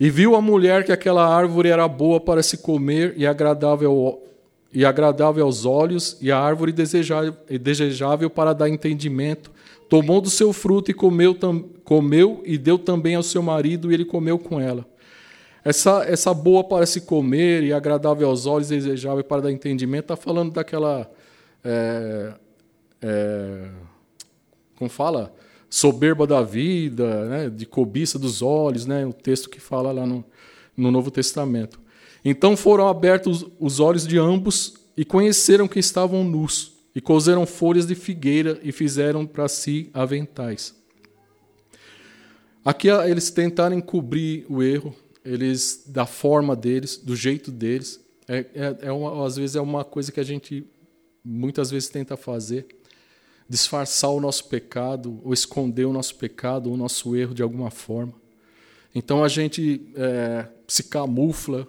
E 0.00 0.08
viu 0.08 0.34
a 0.34 0.40
mulher 0.40 0.86
que 0.86 0.92
aquela 0.92 1.28
árvore 1.28 1.68
era 1.68 1.86
boa 1.86 2.18
para 2.18 2.42
se 2.42 2.56
comer 2.56 3.12
e 3.18 3.26
agradável, 3.26 4.22
e 4.72 4.86
agradável 4.86 5.44
aos 5.44 5.66
olhos, 5.66 6.16
e 6.22 6.32
a 6.32 6.40
árvore 6.40 6.72
desejável, 6.72 7.36
desejável 7.60 8.30
para 8.30 8.54
dar 8.54 8.70
entendimento 8.70 9.52
tomou 9.86 10.22
do 10.22 10.30
seu 10.30 10.50
fruto 10.54 10.90
e 10.90 10.94
comeu, 10.94 11.36
comeu 11.84 12.42
e 12.46 12.56
deu 12.56 12.78
também 12.78 13.16
ao 13.16 13.22
seu 13.22 13.42
marido, 13.42 13.90
e 13.90 13.94
ele 13.94 14.06
comeu 14.06 14.38
com 14.38 14.58
ela. 14.58 14.86
Essa, 15.66 16.04
essa 16.04 16.32
boa 16.32 16.62
para 16.62 16.86
se 16.86 17.00
comer 17.00 17.64
e 17.64 17.72
agradável 17.72 18.28
aos 18.28 18.46
olhos, 18.46 18.68
desejável 18.68 19.24
para 19.24 19.42
dar 19.42 19.50
entendimento, 19.50 20.04
está 20.04 20.14
falando 20.14 20.52
daquela. 20.52 21.10
É, 21.64 22.34
é, 23.02 23.68
como 24.76 24.88
fala? 24.88 25.34
Soberba 25.68 26.24
da 26.24 26.40
vida, 26.40 27.24
né, 27.24 27.50
de 27.50 27.66
cobiça 27.66 28.16
dos 28.16 28.42
olhos, 28.42 28.86
né, 28.86 29.04
o 29.04 29.12
texto 29.12 29.50
que 29.50 29.58
fala 29.58 29.90
lá 29.90 30.06
no, 30.06 30.24
no 30.76 30.92
Novo 30.92 31.10
Testamento. 31.10 31.80
Então 32.24 32.56
foram 32.56 32.86
abertos 32.86 33.44
os 33.58 33.80
olhos 33.80 34.06
de 34.06 34.16
ambos 34.18 34.74
e 34.96 35.04
conheceram 35.04 35.66
que 35.66 35.80
estavam 35.80 36.22
nus 36.22 36.74
e 36.94 37.00
cozeram 37.00 37.44
folhas 37.44 37.88
de 37.88 37.96
figueira 37.96 38.56
e 38.62 38.70
fizeram 38.70 39.26
para 39.26 39.48
si 39.48 39.90
aventais. 39.92 40.76
Aqui 42.64 42.88
eles 42.88 43.32
tentaram 43.32 43.76
encobrir 43.76 44.46
o 44.48 44.62
erro, 44.62 44.94
eles 45.26 45.84
da 45.86 46.06
forma 46.06 46.54
deles, 46.54 46.96
do 46.96 47.16
jeito 47.16 47.50
deles. 47.50 48.00
É, 48.28 48.38
é, 48.54 48.76
é 48.82 48.92
uma, 48.92 49.26
às 49.26 49.36
vezes 49.36 49.56
é 49.56 49.60
uma 49.60 49.84
coisa 49.84 50.10
que 50.10 50.20
a 50.20 50.24
gente 50.24 50.66
muitas 51.24 51.70
vezes 51.70 51.88
tenta 51.88 52.16
fazer, 52.16 52.66
disfarçar 53.48 54.10
o 54.10 54.20
nosso 54.20 54.48
pecado, 54.48 55.20
ou 55.24 55.32
esconder 55.32 55.84
o 55.84 55.92
nosso 55.92 56.14
pecado, 56.14 56.68
ou 56.68 56.74
o 56.74 56.76
nosso 56.76 57.16
erro 57.16 57.34
de 57.34 57.42
alguma 57.42 57.70
forma. 57.70 58.14
Então 58.94 59.22
a 59.22 59.28
gente 59.28 59.92
é, 59.94 60.48
se 60.66 60.84
camufla, 60.84 61.66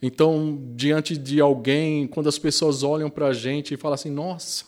então, 0.00 0.58
diante 0.76 1.16
de 1.16 1.40
alguém, 1.40 2.06
quando 2.06 2.28
as 2.28 2.38
pessoas 2.38 2.82
olham 2.82 3.10
para 3.10 3.28
a 3.28 3.32
gente 3.32 3.74
e 3.74 3.76
falam 3.76 3.94
assim: 3.94 4.10
nossa, 4.10 4.64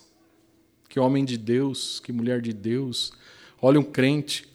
que 0.89 0.99
homem 0.99 1.25
de 1.25 1.39
Deus, 1.39 2.01
que 2.01 2.13
mulher 2.13 2.41
de 2.41 2.53
Deus, 2.53 3.13
olha 3.63 3.79
um 3.79 3.85
crente. 3.85 4.50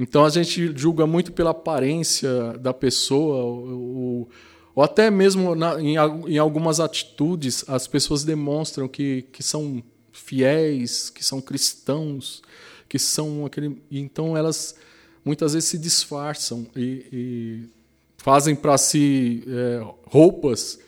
Então, 0.00 0.24
a 0.24 0.30
gente 0.30 0.72
julga 0.74 1.06
muito 1.06 1.30
pela 1.30 1.50
aparência 1.50 2.54
da 2.58 2.72
pessoa, 2.72 3.44
ou, 3.44 4.30
ou 4.74 4.82
até 4.82 5.10
mesmo 5.10 5.54
na, 5.54 5.78
em, 5.78 5.96
em 6.26 6.38
algumas 6.38 6.80
atitudes, 6.80 7.66
as 7.68 7.86
pessoas 7.86 8.24
demonstram 8.24 8.88
que, 8.88 9.26
que 9.30 9.42
são 9.42 9.82
fiéis, 10.10 11.10
que 11.10 11.22
são 11.22 11.38
cristãos, 11.38 12.40
que 12.88 12.98
são 12.98 13.44
aquele. 13.44 13.76
Então, 13.90 14.34
elas 14.34 14.74
muitas 15.22 15.52
vezes 15.52 15.68
se 15.68 15.76
disfarçam 15.76 16.66
e, 16.74 17.06
e 17.12 17.68
fazem 18.16 18.56
para 18.56 18.78
si 18.78 19.44
é, 19.46 19.82
roupas, 20.06 20.78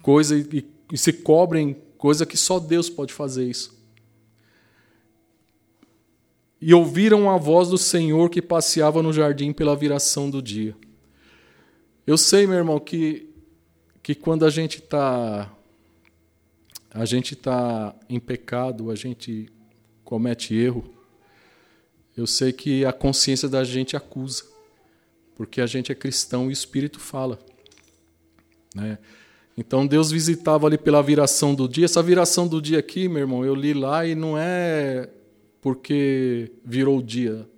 coisa 0.00 0.38
e, 0.38 0.66
e 0.90 0.96
se 0.96 1.12
cobrem 1.12 1.76
coisa 1.98 2.24
que 2.24 2.38
só 2.38 2.58
Deus 2.58 2.88
pode 2.88 3.12
fazer 3.12 3.44
isso. 3.44 3.81
E 6.62 6.72
ouviram 6.72 7.28
a 7.28 7.36
voz 7.36 7.68
do 7.68 7.76
Senhor 7.76 8.30
que 8.30 8.40
passeava 8.40 9.02
no 9.02 9.12
jardim 9.12 9.52
pela 9.52 9.74
viração 9.74 10.30
do 10.30 10.40
dia. 10.40 10.76
Eu 12.06 12.16
sei, 12.16 12.46
meu 12.46 12.56
irmão, 12.56 12.78
que, 12.78 13.28
que 14.00 14.14
quando 14.14 14.46
a 14.46 14.50
gente 14.50 14.78
está 14.78 15.52
a 16.94 17.04
gente 17.04 17.34
está 17.34 17.96
em 18.08 18.20
pecado, 18.20 18.90
a 18.90 18.94
gente 18.94 19.48
comete 20.04 20.54
erro, 20.54 20.84
eu 22.16 22.26
sei 22.26 22.52
que 22.52 22.84
a 22.84 22.92
consciência 22.92 23.48
da 23.48 23.64
gente 23.64 23.96
acusa 23.96 24.44
porque 25.34 25.60
a 25.60 25.66
gente 25.66 25.90
é 25.90 25.94
cristão 25.94 26.44
e 26.44 26.48
o 26.48 26.52
Espírito 26.52 27.00
fala. 27.00 27.38
Né? 28.74 28.98
Então 29.58 29.84
Deus 29.84 30.12
visitava 30.12 30.68
ali 30.68 30.78
pela 30.78 31.02
viração 31.02 31.54
do 31.54 31.68
dia. 31.68 31.86
Essa 31.86 32.02
viração 32.02 32.46
do 32.46 32.62
dia 32.62 32.78
aqui, 32.78 33.08
meu 33.08 33.22
irmão, 33.22 33.44
eu 33.44 33.54
li 33.54 33.74
lá 33.74 34.06
e 34.06 34.14
não 34.14 34.38
é 34.38 35.08
porque 35.62 36.50
virou 36.64 36.98
o 36.98 37.02
dia. 37.02 37.48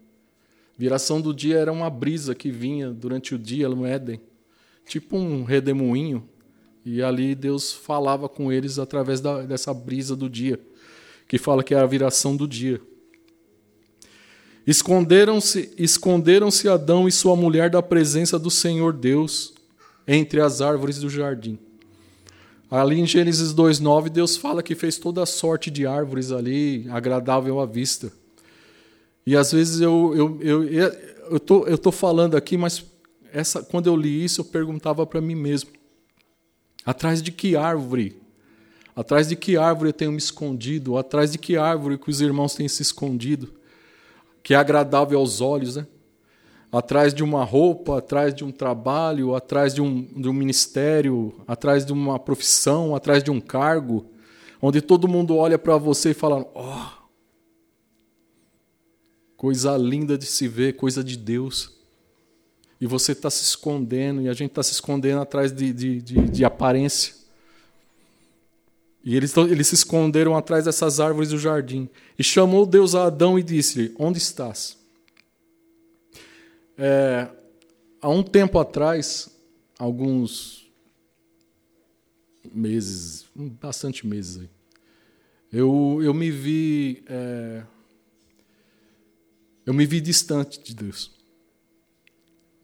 Viração 0.77 1.21
do 1.21 1.33
dia 1.33 1.57
era 1.57 1.73
uma 1.73 1.88
brisa 1.88 2.35
que 2.35 2.51
vinha 2.51 2.90
durante 2.90 3.35
o 3.35 3.38
dia 3.38 3.69
no 3.69 3.87
Éden, 3.87 4.21
tipo 4.87 5.17
um 5.17 5.43
redemoinho. 5.43 6.29
E 6.85 7.03
ali 7.03 7.35
Deus 7.35 7.73
falava 7.73 8.29
com 8.29 8.53
eles 8.53 8.79
através 8.79 9.21
da, 9.21 9.43
dessa 9.43 9.73
brisa 9.73 10.14
do 10.14 10.29
dia, 10.29 10.61
que 11.27 11.38
fala 11.38 11.64
que 11.64 11.75
é 11.75 11.79
a 11.79 11.87
viração 11.87 12.37
do 12.37 12.47
dia. 12.47 12.79
Esconderam-se 14.67 15.73
esconderam-se 15.79 16.69
Adão 16.69 17.09
e 17.09 17.12
sua 17.12 17.35
mulher 17.35 17.71
da 17.71 17.83
presença 17.83 18.38
do 18.38 18.51
Senhor 18.51 18.93
Deus 18.93 19.55
entre 20.07 20.40
as 20.40 20.61
árvores 20.61 20.99
do 20.99 21.09
jardim. 21.09 21.59
Ali 22.70 23.00
em 23.00 23.07
Gênesis 23.07 23.53
2:9, 23.53 24.09
Deus 24.09 24.37
fala 24.37 24.62
que 24.62 24.74
fez 24.74 24.98
toda 24.98 25.22
a 25.22 25.27
sorte 25.27 25.70
de 25.70 25.87
árvores 25.87 26.33
ali, 26.33 26.87
agradável 26.90 27.61
à 27.61 27.66
vista. 27.66 28.12
E 29.27 29.37
às 29.37 29.53
vezes 29.53 29.81
eu 29.81 30.12
eu 30.14 30.42
eu 30.42 30.92
eu 31.31 31.40
tô, 31.40 31.66
eu 31.66 31.79
tô 31.79 31.90
falando 31.90 32.37
aqui, 32.37 32.57
mas 32.57 32.85
essa 33.33 33.62
quando 33.62 33.87
eu 33.87 33.96
li 33.96 34.24
isso, 34.24 34.40
eu 34.40 34.44
perguntava 34.44 35.07
para 35.07 35.20
mim 35.20 35.35
mesmo: 35.35 35.70
atrás 36.85 37.22
de 37.22 37.33
que 37.33 37.57
árvore? 37.57 38.20
Atrás 38.96 39.29
de 39.29 39.37
que 39.37 39.57
árvore 39.57 39.90
eu 39.90 39.94
tenho 39.94 40.12
me 40.12 40.18
escondido? 40.18 40.96
Atrás 40.96 41.33
de 41.33 41.38
que 41.38 41.57
árvore 41.57 41.98
que 41.98 42.11
os 42.11 42.20
irmãos 42.20 42.55
têm 42.55 42.68
se 42.68 42.83
escondido? 42.83 43.53
que 44.44 44.53
é 44.53 44.59
agradável 44.59 45.18
aos 45.18 45.40
olhos, 45.40 45.77
né? 45.77 45.87
Atrás 46.76 47.14
de 47.14 47.22
uma 47.22 47.44
roupa, 47.44 47.98
atrás 47.98 48.34
de 48.34 48.44
um 48.44 48.50
trabalho, 48.50 49.34
atrás 49.34 49.72
de 49.72 49.80
um, 49.80 50.02
de 50.02 50.28
um 50.28 50.32
ministério, 50.32 51.32
atrás 51.46 51.87
de 51.87 51.92
uma 51.92 52.18
profissão, 52.18 52.96
atrás 52.96 53.22
de 53.22 53.30
um 53.30 53.40
cargo, 53.40 54.06
onde 54.60 54.80
todo 54.80 55.06
mundo 55.06 55.37
olha 55.37 55.56
para 55.56 55.76
você 55.76 56.10
e 56.10 56.14
fala: 56.14 56.44
Oh, 56.54 57.04
coisa 59.37 59.76
linda 59.76 60.18
de 60.18 60.26
se 60.26 60.48
ver, 60.48 60.74
coisa 60.74 61.04
de 61.04 61.16
Deus. 61.16 61.72
E 62.80 62.87
você 62.87 63.12
está 63.12 63.30
se 63.30 63.44
escondendo, 63.44 64.22
e 64.22 64.28
a 64.28 64.32
gente 64.32 64.50
está 64.50 64.62
se 64.62 64.72
escondendo 64.72 65.20
atrás 65.20 65.52
de, 65.52 65.72
de, 65.72 66.02
de, 66.02 66.28
de 66.28 66.44
aparência. 66.44 67.14
E 69.04 69.16
eles, 69.16 69.37
eles 69.37 69.68
se 69.68 69.74
esconderam 69.74 70.37
atrás 70.37 70.64
dessas 70.64 70.98
árvores 70.98 71.28
do 71.28 71.38
jardim. 71.38 71.88
E 72.18 72.24
chamou 72.24 72.66
Deus 72.66 72.96
a 72.96 73.04
Adão 73.04 73.38
e 73.38 73.44
disse-lhe: 73.44 73.94
Onde 73.96 74.18
estás? 74.18 74.84
É, 76.76 77.28
há 78.00 78.08
um 78.08 78.22
tempo 78.22 78.58
atrás, 78.58 79.30
alguns 79.78 80.70
meses, 82.52 83.26
bastante 83.34 84.06
meses 84.06 84.42
aí, 84.42 84.50
eu, 85.52 86.00
eu 86.02 86.12
me 86.12 86.30
vi. 86.30 87.04
É, 87.06 87.62
eu 89.64 89.72
me 89.72 89.87
vi 89.87 90.00
distante 90.00 90.60
de 90.60 90.74
Deus. 90.74 91.12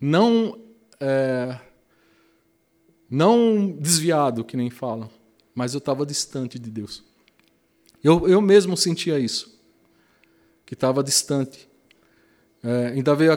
Não. 0.01 0.61
É, 0.99 1.59
não 3.09 3.71
desviado, 3.71 4.45
que 4.45 4.57
nem 4.57 4.71
falam, 4.71 5.11
mas 5.55 5.73
eu 5.73 5.79
estava 5.79 6.05
distante 6.05 6.59
de 6.59 6.71
Deus. 6.71 7.03
Eu, 8.03 8.29
eu 8.29 8.41
mesmo 8.41 8.77
sentia 8.77 9.19
isso, 9.19 9.57
que 10.67 10.75
estava 10.75 11.03
distante. 11.03 11.70
É, 12.63 12.89
ainda 12.89 13.15
veio, 13.15 13.33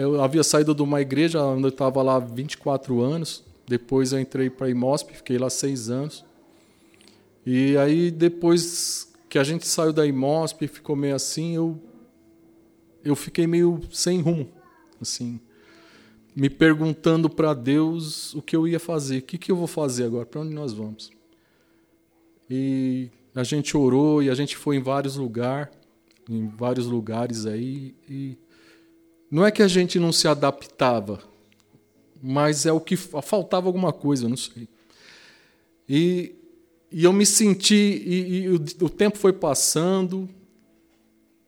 eu 0.00 0.22
havia 0.22 0.42
saído 0.42 0.74
de 0.74 0.82
uma 0.82 1.00
igreja 1.00 1.42
onde 1.42 1.64
eu 1.64 1.68
estava 1.68 2.02
lá 2.02 2.18
24 2.18 3.00
anos, 3.00 3.44
depois 3.66 4.12
eu 4.12 4.20
entrei 4.20 4.48
para 4.48 4.66
a 4.66 4.70
IMOSP, 4.70 5.14
fiquei 5.14 5.38
lá 5.38 5.50
seis 5.50 5.90
anos. 5.90 6.24
E 7.44 7.76
aí, 7.76 8.10
depois 8.10 9.12
que 9.28 9.38
a 9.38 9.44
gente 9.44 9.66
saiu 9.66 9.92
da 9.92 10.06
IMOSP, 10.06 10.68
ficou 10.68 10.96
meio 10.96 11.14
assim, 11.14 11.54
eu, 11.54 11.78
eu 13.04 13.14
fiquei 13.16 13.46
meio 13.46 13.80
sem 13.90 14.20
rumo. 14.20 14.48
assim 15.00 15.40
me 16.34 16.48
perguntando 16.48 17.28
para 17.28 17.54
Deus 17.54 18.34
o 18.34 18.42
que 18.42 18.56
eu 18.56 18.66
ia 18.66 18.80
fazer, 18.80 19.18
o 19.18 19.22
que, 19.22 19.36
que 19.38 19.52
eu 19.52 19.56
vou 19.56 19.66
fazer 19.66 20.04
agora, 20.04 20.24
para 20.24 20.40
onde 20.40 20.54
nós 20.54 20.72
vamos. 20.72 21.10
E 22.48 23.10
a 23.34 23.44
gente 23.44 23.76
orou 23.76 24.22
e 24.22 24.30
a 24.30 24.34
gente 24.34 24.56
foi 24.56 24.76
em 24.76 24.82
vários 24.82 25.16
lugares, 25.16 25.68
em 26.28 26.48
vários 26.48 26.86
lugares 26.86 27.46
aí, 27.46 27.94
e 28.08 28.38
não 29.32 29.46
é 29.46 29.50
que 29.50 29.62
a 29.62 29.68
gente 29.68 29.98
não 29.98 30.12
se 30.12 30.28
adaptava, 30.28 31.22
mas 32.22 32.66
é 32.66 32.72
o 32.72 32.78
que 32.78 32.96
faltava 32.96 33.66
alguma 33.66 33.90
coisa, 33.90 34.28
não 34.28 34.36
sei. 34.36 34.68
E, 35.88 36.34
e 36.90 37.02
eu 37.02 37.14
me 37.14 37.24
senti, 37.24 37.74
e, 37.74 38.42
e 38.42 38.48
o, 38.50 38.56
o 38.82 38.90
tempo 38.90 39.16
foi 39.16 39.32
passando, 39.32 40.28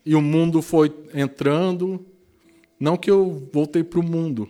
e 0.02 0.14
o 0.14 0.22
mundo 0.22 0.62
foi 0.62 0.90
entrando, 1.12 2.02
não 2.80 2.96
que 2.96 3.10
eu 3.10 3.50
voltei 3.52 3.84
para 3.84 4.00
o 4.00 4.02
mundo, 4.02 4.48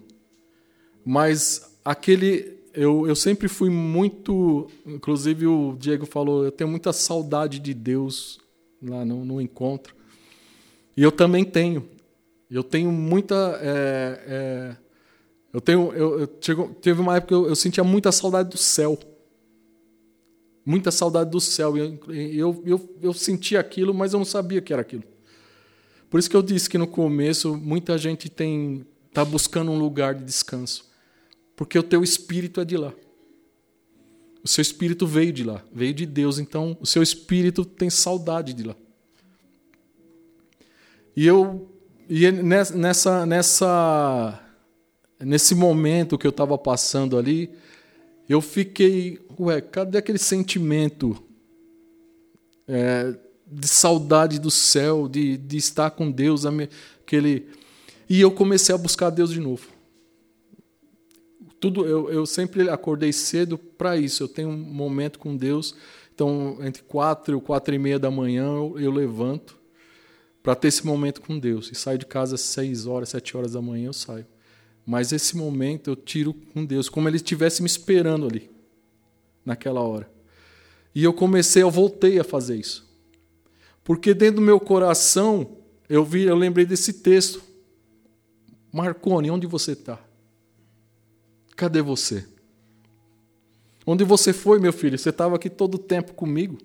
mas 1.04 1.76
aquele. 1.84 2.54
Eu, 2.72 3.06
eu 3.06 3.16
sempre 3.16 3.48
fui 3.48 3.68
muito. 3.68 4.68
Inclusive, 4.86 5.46
o 5.48 5.76
Diego 5.76 6.06
falou: 6.06 6.44
eu 6.44 6.52
tenho 6.52 6.70
muita 6.70 6.92
saudade 6.92 7.58
de 7.58 7.74
Deus 7.74 8.38
lá 8.80 9.04
no, 9.04 9.24
no 9.24 9.40
encontro. 9.40 9.94
E 10.96 11.02
eu 11.02 11.10
também 11.10 11.44
tenho. 11.44 11.93
Eu 12.50 12.62
tenho 12.62 12.92
muita. 12.92 13.58
É, 13.62 14.24
é, 14.26 14.76
eu 15.52 15.60
tenho. 15.60 15.92
Eu, 15.92 16.20
eu 16.20 16.38
chego, 16.40 16.74
teve 16.80 17.00
uma 17.00 17.16
época 17.16 17.28
que 17.28 17.34
eu, 17.34 17.48
eu 17.48 17.56
sentia 17.56 17.82
muita 17.84 18.12
saudade 18.12 18.50
do 18.50 18.58
céu 18.58 18.98
muita 20.64 20.90
saudade 20.90 21.30
do 21.30 21.40
céu. 21.40 21.76
Eu, 21.76 21.98
eu, 22.08 22.62
eu, 22.64 22.96
eu 23.02 23.12
senti 23.12 23.56
aquilo, 23.56 23.92
mas 23.92 24.12
eu 24.12 24.18
não 24.18 24.24
sabia 24.24 24.60
que 24.60 24.72
era 24.72 24.82
aquilo. 24.82 25.04
Por 26.08 26.18
isso 26.18 26.30
que 26.30 26.36
eu 26.36 26.42
disse 26.42 26.70
que 26.70 26.78
no 26.78 26.86
começo 26.86 27.56
muita 27.56 27.98
gente 27.98 28.28
tem 28.28 28.86
está 29.08 29.24
buscando 29.24 29.70
um 29.70 29.78
lugar 29.78 30.14
de 30.14 30.24
descanso. 30.24 30.90
Porque 31.54 31.78
o 31.78 31.82
teu 31.82 32.02
espírito 32.02 32.60
é 32.60 32.64
de 32.64 32.76
lá. 32.76 32.92
O 34.42 34.48
seu 34.48 34.60
espírito 34.60 35.06
veio 35.06 35.32
de 35.32 35.44
lá, 35.44 35.62
veio 35.72 35.94
de 35.94 36.04
Deus, 36.04 36.38
então 36.38 36.76
o 36.80 36.86
seu 36.86 37.02
espírito 37.02 37.64
tem 37.64 37.88
saudade 37.88 38.52
de 38.52 38.64
lá. 38.64 38.76
E 41.16 41.24
eu 41.26 41.70
e 42.08 42.30
nessa 42.30 43.26
nessa 43.26 44.40
nesse 45.20 45.54
momento 45.54 46.18
que 46.18 46.26
eu 46.26 46.30
estava 46.30 46.58
passando 46.58 47.16
ali, 47.16 47.50
eu 48.28 48.40
fiquei, 48.40 49.18
ué, 49.38 49.60
cadê 49.60 49.98
aquele 49.98 50.18
sentimento 50.18 51.16
é, 52.68 53.14
de 53.46 53.68
saudade 53.68 54.38
do 54.38 54.50
céu, 54.50 55.08
de, 55.08 55.36
de 55.36 55.56
estar 55.56 55.90
com 55.90 56.10
Deus, 56.10 56.44
aquele 56.44 57.46
e 58.08 58.20
eu 58.20 58.30
comecei 58.30 58.74
a 58.74 58.78
buscar 58.78 59.10
Deus 59.10 59.30
de 59.30 59.40
novo 59.40 59.74
tudo 61.64 61.86
eu, 61.86 62.10
eu 62.10 62.26
sempre 62.26 62.68
acordei 62.68 63.10
cedo 63.10 63.56
para 63.56 63.96
isso. 63.96 64.22
Eu 64.22 64.28
tenho 64.28 64.50
um 64.50 64.56
momento 64.56 65.18
com 65.18 65.34
Deus. 65.34 65.74
Então, 66.14 66.58
entre 66.60 66.82
quatro 66.82 67.38
e 67.38 67.40
quatro 67.40 67.74
e 67.74 67.78
meia 67.78 67.98
da 67.98 68.10
manhã, 68.10 68.44
eu, 68.44 68.78
eu 68.78 68.90
levanto 68.90 69.56
para 70.44 70.54
ter 70.54 70.68
esse 70.68 70.86
momento 70.86 71.22
com 71.22 71.38
Deus. 71.38 71.70
E 71.72 71.74
saio 71.74 71.96
de 71.96 72.04
casa 72.04 72.34
às 72.34 72.42
seis 72.42 72.86
horas, 72.86 73.08
sete 73.08 73.34
horas 73.34 73.52
da 73.52 73.62
manhã, 73.62 73.86
eu 73.86 73.94
saio. 73.94 74.26
Mas 74.84 75.10
esse 75.10 75.34
momento 75.38 75.88
eu 75.88 75.96
tiro 75.96 76.34
com 76.34 76.62
Deus, 76.62 76.90
como 76.90 77.08
Ele 77.08 77.16
estivesse 77.16 77.62
me 77.62 77.66
esperando 77.66 78.26
ali, 78.26 78.50
naquela 79.42 79.80
hora. 79.80 80.12
E 80.94 81.02
eu 81.02 81.14
comecei, 81.14 81.62
eu 81.62 81.70
voltei 81.70 82.20
a 82.20 82.24
fazer 82.24 82.56
isso. 82.56 82.86
Porque 83.82 84.12
dentro 84.12 84.36
do 84.36 84.42
meu 84.42 84.60
coração, 84.60 85.56
eu 85.88 86.04
vi, 86.04 86.24
eu 86.24 86.36
lembrei 86.36 86.66
desse 86.66 86.92
texto. 86.92 87.42
Marconi, 88.70 89.30
onde 89.30 89.46
você 89.46 89.72
está? 89.72 89.98
Cadê 91.56 91.80
você? 91.80 92.28
Onde 93.86 94.04
você 94.04 94.34
foi, 94.34 94.60
meu 94.60 94.74
filho? 94.74 94.98
Você 94.98 95.08
estava 95.08 95.36
aqui 95.36 95.48
todo 95.48 95.76
o 95.76 95.78
tempo 95.78 96.12
comigo. 96.12 96.58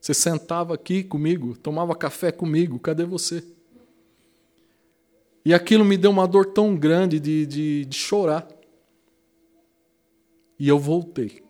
Você 0.00 0.14
sentava 0.14 0.74
aqui 0.74 1.02
comigo, 1.02 1.56
tomava 1.56 1.94
café 1.94 2.30
comigo. 2.30 2.78
Cadê 2.78 3.04
você? 3.04 3.44
E 5.44 5.52
aquilo 5.52 5.84
me 5.84 5.96
deu 5.96 6.10
uma 6.10 6.26
dor 6.26 6.46
tão 6.46 6.76
grande 6.76 7.18
de, 7.18 7.46
de, 7.46 7.84
de 7.84 7.96
chorar. 7.96 8.46
E 10.58 10.68
eu 10.68 10.78
voltei. 10.78 11.42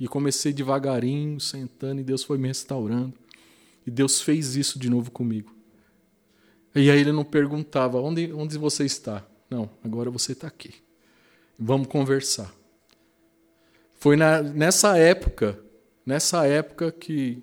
E 0.00 0.06
comecei 0.06 0.52
devagarinho, 0.52 1.40
sentando, 1.40 2.00
e 2.00 2.04
Deus 2.04 2.22
foi 2.22 2.38
me 2.38 2.48
restaurando. 2.48 3.14
E 3.86 3.90
Deus 3.90 4.20
fez 4.20 4.54
isso 4.54 4.78
de 4.78 4.88
novo 4.88 5.10
comigo. 5.10 5.54
E 6.74 6.90
aí 6.90 7.00
ele 7.00 7.12
não 7.12 7.24
perguntava: 7.24 8.00
onde, 8.00 8.32
onde 8.32 8.56
você 8.58 8.84
está? 8.84 9.26
Não, 9.50 9.68
agora 9.82 10.10
você 10.10 10.32
está 10.32 10.46
aqui. 10.46 10.74
Vamos 11.58 11.88
conversar. 11.88 12.54
Foi 13.94 14.16
na, 14.16 14.42
nessa 14.42 14.96
época, 14.96 15.58
nessa 16.06 16.46
época 16.46 16.92
que 16.92 17.42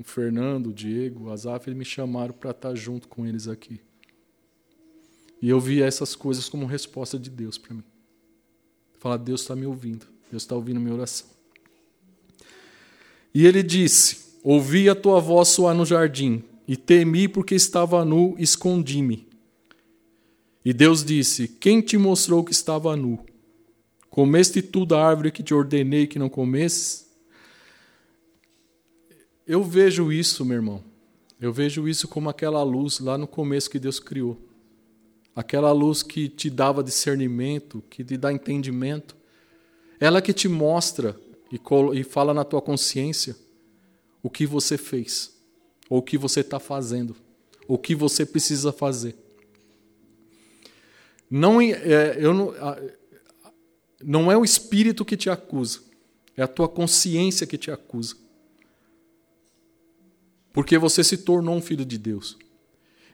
o 0.00 0.04
Fernando, 0.04 0.68
o 0.68 0.72
Diego, 0.72 1.24
o 1.24 1.32
Azaf, 1.32 1.68
eles 1.68 1.78
me 1.78 1.84
chamaram 1.84 2.32
para 2.32 2.52
estar 2.52 2.74
junto 2.74 3.06
com 3.06 3.26
eles 3.26 3.46
aqui. 3.46 3.80
E 5.42 5.48
eu 5.48 5.60
vi 5.60 5.82
essas 5.82 6.14
coisas 6.14 6.48
como 6.48 6.66
resposta 6.66 7.18
de 7.18 7.28
Deus 7.28 7.58
para 7.58 7.74
mim. 7.74 7.84
Falar, 8.98 9.18
Deus 9.18 9.42
está 9.42 9.54
me 9.54 9.66
ouvindo, 9.66 10.06
Deus 10.30 10.42
está 10.42 10.54
ouvindo 10.54 10.80
minha 10.80 10.94
oração. 10.94 11.28
E 13.34 13.46
ele 13.46 13.62
disse: 13.62 14.38
Ouvi 14.42 14.88
a 14.88 14.94
tua 14.94 15.20
voz 15.20 15.48
soar 15.48 15.74
no 15.74 15.84
jardim, 15.84 16.42
e 16.66 16.76
temi 16.76 17.28
porque 17.28 17.54
estava 17.54 18.04
nu, 18.04 18.34
escondi-me. 18.38 19.28
E 20.64 20.72
Deus 20.72 21.04
disse: 21.04 21.46
Quem 21.46 21.80
te 21.80 21.98
mostrou 21.98 22.42
que 22.44 22.52
estava 22.52 22.96
nu? 22.96 23.18
Comeste 24.08 24.60
tu 24.62 24.84
da 24.84 25.02
árvore 25.02 25.30
que 25.30 25.42
te 25.42 25.54
ordenei 25.54 26.06
que 26.06 26.18
não 26.18 26.28
comesses? 26.28 27.09
Eu 29.50 29.64
vejo 29.64 30.12
isso, 30.12 30.44
meu 30.44 30.58
irmão. 30.58 30.84
Eu 31.40 31.52
vejo 31.52 31.88
isso 31.88 32.06
como 32.06 32.30
aquela 32.30 32.62
luz 32.62 33.00
lá 33.00 33.18
no 33.18 33.26
começo 33.26 33.68
que 33.68 33.80
Deus 33.80 33.98
criou. 33.98 34.40
Aquela 35.34 35.72
luz 35.72 36.04
que 36.04 36.28
te 36.28 36.48
dava 36.48 36.84
discernimento, 36.84 37.82
que 37.90 38.04
te 38.04 38.16
dá 38.16 38.32
entendimento. 38.32 39.16
Ela 39.98 40.22
que 40.22 40.32
te 40.32 40.46
mostra 40.46 41.18
e 41.50 42.04
fala 42.04 42.32
na 42.32 42.44
tua 42.44 42.62
consciência 42.62 43.34
o 44.22 44.30
que 44.30 44.46
você 44.46 44.78
fez, 44.78 45.36
ou 45.88 45.98
o 45.98 46.02
que 46.02 46.16
você 46.16 46.42
está 46.42 46.60
fazendo, 46.60 47.16
ou 47.66 47.74
o 47.74 47.78
que 47.78 47.96
você 47.96 48.24
precisa 48.24 48.70
fazer. 48.70 49.16
Não, 51.28 51.60
é, 51.60 52.16
eu 52.20 52.32
não, 52.32 52.54
não 54.00 54.30
é 54.30 54.36
o 54.36 54.44
espírito 54.44 55.04
que 55.04 55.16
te 55.16 55.28
acusa, 55.28 55.80
é 56.36 56.42
a 56.42 56.46
tua 56.46 56.68
consciência 56.68 57.48
que 57.48 57.58
te 57.58 57.72
acusa. 57.72 58.29
Porque 60.52 60.78
você 60.78 61.04
se 61.04 61.18
tornou 61.18 61.54
um 61.54 61.62
filho 61.62 61.84
de 61.84 61.98
Deus. 61.98 62.36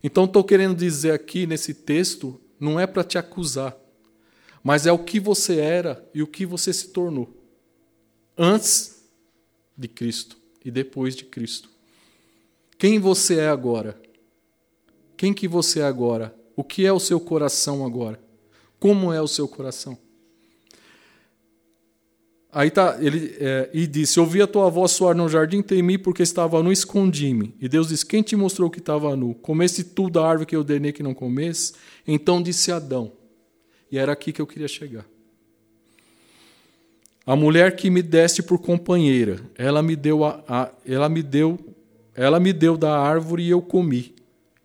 Então, 0.03 0.25
estou 0.25 0.44
querendo 0.44 0.77
dizer 0.77 1.12
aqui 1.12 1.46
nesse 1.46 1.75
texto, 1.75 2.40
não 2.59 2.79
é 2.79 2.87
para 2.87 3.05
te 3.05 3.18
acusar, 3.18 3.77
mas 4.62 4.87
é 4.87 4.92
o 4.92 4.99
que 4.99 5.20
você 5.20 5.59
era 5.59 6.09
e 6.14 6.22
o 6.22 6.27
que 6.27 6.46
você 6.46 6.72
se 6.72 6.88
tornou 6.88 7.37
antes 8.37 9.05
de 9.77 9.88
Cristo 9.88 10.37
e 10.64 10.70
depois 10.70 11.14
de 11.14 11.25
Cristo. 11.25 11.70
Quem 12.79 12.99
você 12.99 13.37
é 13.37 13.49
agora? 13.49 14.01
Quem 15.16 15.33
que 15.33 15.49
você 15.49 15.81
é 15.81 15.85
agora? 15.85 16.37
O 16.55 16.62
que 16.62 16.85
é 16.85 16.92
o 16.92 17.01
seu 17.01 17.18
coração 17.18 17.85
agora? 17.85 18.20
Como 18.79 19.12
é 19.12 19.20
o 19.20 19.29
seu 19.29 19.49
coração? 19.49 19.99
Aí 22.57 22.71
tá, 22.71 22.97
ele 23.03 23.37
é, 23.38 23.69
e 23.75 23.87
disse: 23.87 24.19
Ouvi 24.19 24.40
a 24.40 24.47
tua 24.47 24.71
voz 24.71 24.92
soar 24.92 25.14
no 25.14 25.29
jardim, 25.29 25.61
temi 25.61 25.99
porque 25.99 26.23
estava 26.23 26.62
nu, 26.62 26.73
escondi-me. 26.73 27.55
E 27.61 27.69
Deus 27.69 27.88
disse: 27.88 28.07
Quem 28.07 28.23
te 28.23 28.35
mostrou 28.35 28.71
que 28.71 28.79
estava 28.79 29.14
nu? 29.14 29.35
Comesse 29.35 29.85
tu 29.85 30.09
da 30.09 30.27
árvore 30.27 30.47
que 30.47 30.57
eu 30.57 30.61
ordenei 30.61 30.90
que 30.90 31.03
não 31.03 31.12
comesse? 31.12 31.75
Então 32.09 32.42
disse 32.42 32.73
Adão. 32.73 33.12
E 33.92 33.99
era 33.99 34.11
aqui 34.11 34.33
que 34.33 34.40
eu 34.40 34.47
queria 34.47 34.69
chegar. 34.69 35.05
A 37.27 37.37
mulher 37.37 37.77
que 37.77 37.90
me 37.90 38.01
deste 38.01 38.42
por 38.42 38.59
companheira, 38.59 39.38
ela 39.59 39.83
me 39.83 39.95
deu 39.95 40.25
a, 40.25 40.42
a, 40.49 40.71
ela 40.87 41.11
me 41.11 41.23
deu, 41.23 41.59
ela 42.14 42.40
me 42.40 42.55
deu 42.55 42.79
da 42.79 42.99
árvore 42.99 43.42
e 43.42 43.51
eu 43.51 43.61
comi. 43.61 44.14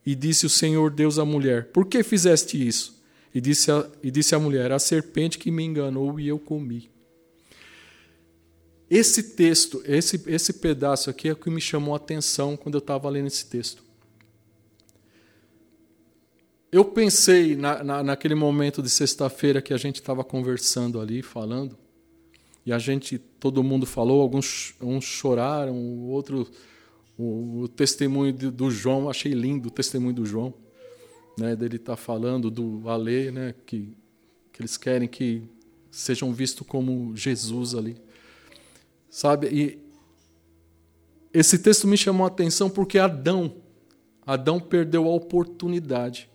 E 0.06 0.16
disse 0.16 0.46
o 0.46 0.50
Senhor 0.50 0.92
Deus 0.92 1.20
à 1.20 1.26
mulher: 1.26 1.66
Por 1.74 1.86
que 1.86 2.04
fizeste 2.04 2.66
isso? 2.66 3.04
E 3.36 3.42
disse 3.42 3.70
a, 3.70 3.86
e 4.02 4.10
disse 4.10 4.34
a 4.34 4.40
mulher: 4.40 4.72
A 4.72 4.80
serpente 4.80 5.38
que 5.38 5.52
me 5.52 5.66
enganou 5.66 6.18
e 6.18 6.30
eu 6.30 6.40
comi. 6.40 6.91
Esse 8.92 9.24
texto, 9.24 9.82
esse, 9.86 10.22
esse 10.28 10.52
pedaço 10.52 11.10
aqui 11.10 11.30
é 11.30 11.32
o 11.32 11.36
que 11.38 11.50
me 11.50 11.62
chamou 11.62 11.94
a 11.94 11.98
atenção 11.98 12.58
quando 12.58 12.76
eu 12.76 12.80
estava 12.80 13.10
lendo 13.10 13.28
esse 13.28 13.46
texto. 13.46 13.82
Eu 16.70 16.84
pensei 16.84 17.56
na, 17.56 17.82
na, 17.86 18.04
naquele 18.04 18.36
momento 18.36 18.84
de 18.84 18.90
sexta-feira 18.90 19.62
que 19.62 19.74
a 19.74 19.78
gente 19.78 19.96
estava 20.02 20.26
conversando 20.26 21.00
ali, 21.00 21.22
falando, 21.22 21.78
e 22.66 22.74
a 22.74 22.78
gente, 22.78 23.18
todo 23.18 23.64
mundo 23.64 23.86
falou, 23.86 24.22
alguns 24.22 24.76
uns 24.82 25.06
choraram, 25.06 25.74
o 25.74 26.10
outro, 26.10 26.46
o, 27.18 27.62
o 27.62 27.68
testemunho 27.70 28.34
de, 28.34 28.52
do 28.52 28.70
João, 28.70 29.10
achei 29.10 29.32
lindo 29.32 29.70
o 29.70 29.72
testemunho 29.72 30.16
do 30.16 30.26
João, 30.26 30.54
né, 31.40 31.56
dele 31.56 31.78
estar 31.78 31.94
tá 31.94 31.98
falando 31.98 32.52
do 32.52 32.90
Alê, 32.90 33.32
né, 33.32 33.56
que, 33.66 33.96
que 34.52 34.62
eles 34.62 34.76
querem 34.76 35.08
que 35.08 35.44
sejam 35.90 36.34
vistos 36.34 36.68
como 36.68 37.16
Jesus 37.16 37.74
ali. 37.74 37.96
Sabe? 39.12 39.48
E 39.48 39.78
esse 41.34 41.60
texto 41.60 41.86
me 41.86 41.98
chamou 41.98 42.24
a 42.24 42.30
atenção 42.30 42.70
porque 42.70 42.98
Adão, 42.98 43.54
Adão 44.26 44.58
perdeu 44.58 45.06
a 45.06 45.14
oportunidade 45.14 46.30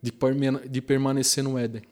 de 0.00 0.80
permanecer 0.80 1.44
no 1.44 1.58
Éden. 1.58 1.82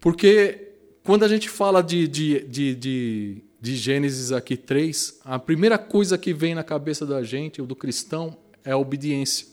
Porque 0.00 0.72
quando 1.04 1.24
a 1.24 1.28
gente 1.28 1.48
fala 1.48 1.80
de, 1.80 2.08
de, 2.08 2.40
de, 2.44 2.74
de, 2.74 3.44
de 3.60 3.76
Gênesis 3.76 4.32
aqui 4.32 4.56
3, 4.56 5.20
a 5.24 5.38
primeira 5.38 5.78
coisa 5.78 6.18
que 6.18 6.34
vem 6.34 6.56
na 6.56 6.64
cabeça 6.64 7.06
da 7.06 7.22
gente, 7.22 7.60
ou 7.60 7.66
do 7.66 7.76
cristão, 7.76 8.36
é 8.64 8.72
a 8.72 8.76
obediência. 8.76 9.46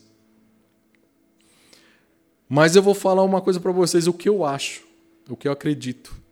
Mas 2.50 2.76
eu 2.76 2.82
vou 2.82 2.96
falar 2.96 3.24
uma 3.24 3.42
coisa 3.42 3.60
para 3.60 3.72
vocês, 3.72 4.08
o 4.08 4.14
que 4.14 4.30
eu 4.30 4.44
acho, 4.44 4.84
o 5.30 5.36
que 5.36 5.48
eu 5.48 5.52
acredito 5.52 6.23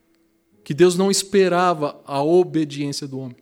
que 0.71 0.73
Deus 0.73 0.95
não 0.95 1.11
esperava 1.11 2.01
a 2.05 2.23
obediência 2.23 3.05
do 3.05 3.19
homem. 3.19 3.35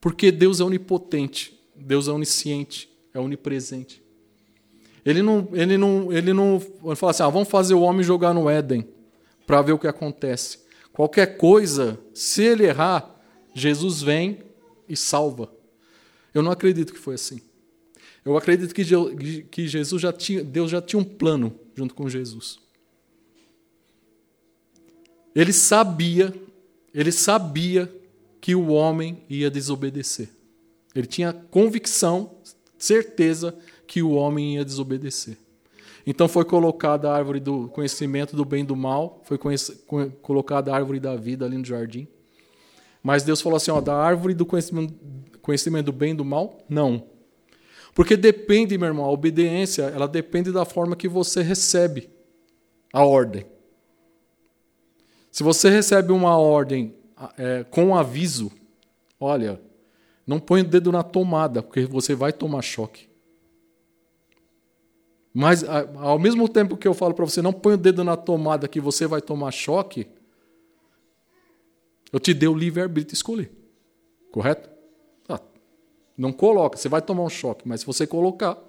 Porque 0.00 0.32
Deus 0.32 0.58
é 0.58 0.64
onipotente, 0.64 1.60
Deus 1.76 2.08
é 2.08 2.10
onisciente, 2.10 2.88
é 3.12 3.20
onipresente. 3.20 4.02
Ele 5.04 5.20
não, 5.20 5.50
ele 5.52 5.76
não, 5.76 6.10
ele 6.10 6.32
não 6.32 6.58
fala 6.96 7.10
assim: 7.10 7.22
ah, 7.24 7.28
vamos 7.28 7.50
fazer 7.50 7.74
o 7.74 7.82
homem 7.82 8.02
jogar 8.02 8.32
no 8.32 8.48
Éden 8.48 8.88
para 9.46 9.60
ver 9.60 9.72
o 9.72 9.78
que 9.78 9.86
acontece. 9.86 10.60
Qualquer 10.94 11.36
coisa, 11.36 12.00
se 12.14 12.42
ele 12.42 12.64
errar, 12.64 13.14
Jesus 13.54 14.00
vem 14.00 14.38
e 14.88 14.96
salva. 14.96 15.52
Eu 16.32 16.42
não 16.42 16.52
acredito 16.52 16.90
que 16.90 16.98
foi 16.98 17.16
assim. 17.16 17.42
Eu 18.24 18.34
acredito 18.34 18.74
que, 18.74 19.42
que 19.42 19.68
Jesus 19.68 20.00
já 20.00 20.10
tinha, 20.10 20.42
Deus 20.42 20.70
já 20.70 20.80
tinha 20.80 20.98
um 20.98 21.04
plano 21.04 21.54
junto 21.76 21.94
com 21.94 22.08
Jesus. 22.08 22.61
Ele 25.34 25.52
sabia, 25.52 26.32
ele 26.94 27.12
sabia 27.12 27.92
que 28.40 28.54
o 28.54 28.68
homem 28.68 29.22
ia 29.28 29.50
desobedecer. 29.50 30.28
Ele 30.94 31.06
tinha 31.06 31.32
convicção, 31.32 32.32
certeza 32.76 33.56
que 33.86 34.02
o 34.02 34.10
homem 34.12 34.56
ia 34.56 34.64
desobedecer. 34.64 35.38
Então 36.06 36.26
foi 36.26 36.44
colocada 36.44 37.08
a 37.08 37.14
árvore 37.14 37.38
do 37.40 37.68
conhecimento 37.68 38.34
do 38.34 38.44
bem 38.44 38.62
e 38.62 38.66
do 38.66 38.74
mal, 38.74 39.22
foi 39.24 39.38
colocada 40.20 40.72
a 40.72 40.74
árvore 40.74 40.98
da 40.98 41.14
vida 41.14 41.44
ali 41.44 41.56
no 41.56 41.64
jardim. 41.64 42.08
Mas 43.02 43.22
Deus 43.22 43.40
falou 43.40 43.56
assim: 43.56 43.70
ó, 43.70 43.80
da 43.80 43.94
árvore 43.94 44.34
do 44.34 44.44
conhecimento, 44.44 44.94
conhecimento 45.40 45.86
do 45.86 45.92
bem 45.92 46.12
e 46.12 46.14
do 46.14 46.24
mal, 46.24 46.58
não. 46.68 47.04
Porque 47.94 48.16
depende, 48.16 48.78
meu 48.78 48.88
irmão, 48.88 49.04
a 49.04 49.10
obediência, 49.10 49.82
ela 49.82 50.08
depende 50.08 50.50
da 50.50 50.64
forma 50.64 50.96
que 50.96 51.08
você 51.08 51.42
recebe 51.42 52.08
a 52.92 53.04
ordem. 53.04 53.44
Se 55.32 55.42
você 55.42 55.70
recebe 55.70 56.12
uma 56.12 56.36
ordem 56.36 56.94
é, 57.38 57.64
com 57.64 57.96
aviso, 57.96 58.52
olha, 59.18 59.58
não 60.26 60.38
põe 60.38 60.60
o 60.60 60.64
dedo 60.64 60.92
na 60.92 61.02
tomada, 61.02 61.62
porque 61.62 61.86
você 61.86 62.14
vai 62.14 62.34
tomar 62.34 62.60
choque. 62.60 63.08
Mas, 65.32 65.64
ao 65.64 66.18
mesmo 66.18 66.46
tempo 66.46 66.76
que 66.76 66.86
eu 66.86 66.92
falo 66.92 67.14
para 67.14 67.24
você, 67.24 67.40
não 67.40 67.54
põe 67.54 67.72
o 67.72 67.78
dedo 67.78 68.04
na 68.04 68.14
tomada 68.14 68.68
que 68.68 68.78
você 68.78 69.06
vai 69.06 69.22
tomar 69.22 69.50
choque, 69.52 70.06
eu 72.12 72.20
te 72.20 72.34
dei 72.34 72.46
o 72.48 72.54
livre-arbítrio 72.54 73.14
escolher. 73.14 73.50
Correto? 74.30 74.68
Ah, 75.26 75.40
não 76.14 76.30
coloca, 76.30 76.76
você 76.76 76.90
vai 76.90 77.00
tomar 77.00 77.22
um 77.22 77.30
choque, 77.30 77.66
mas 77.66 77.80
se 77.80 77.86
você 77.86 78.06
colocar, 78.06 78.62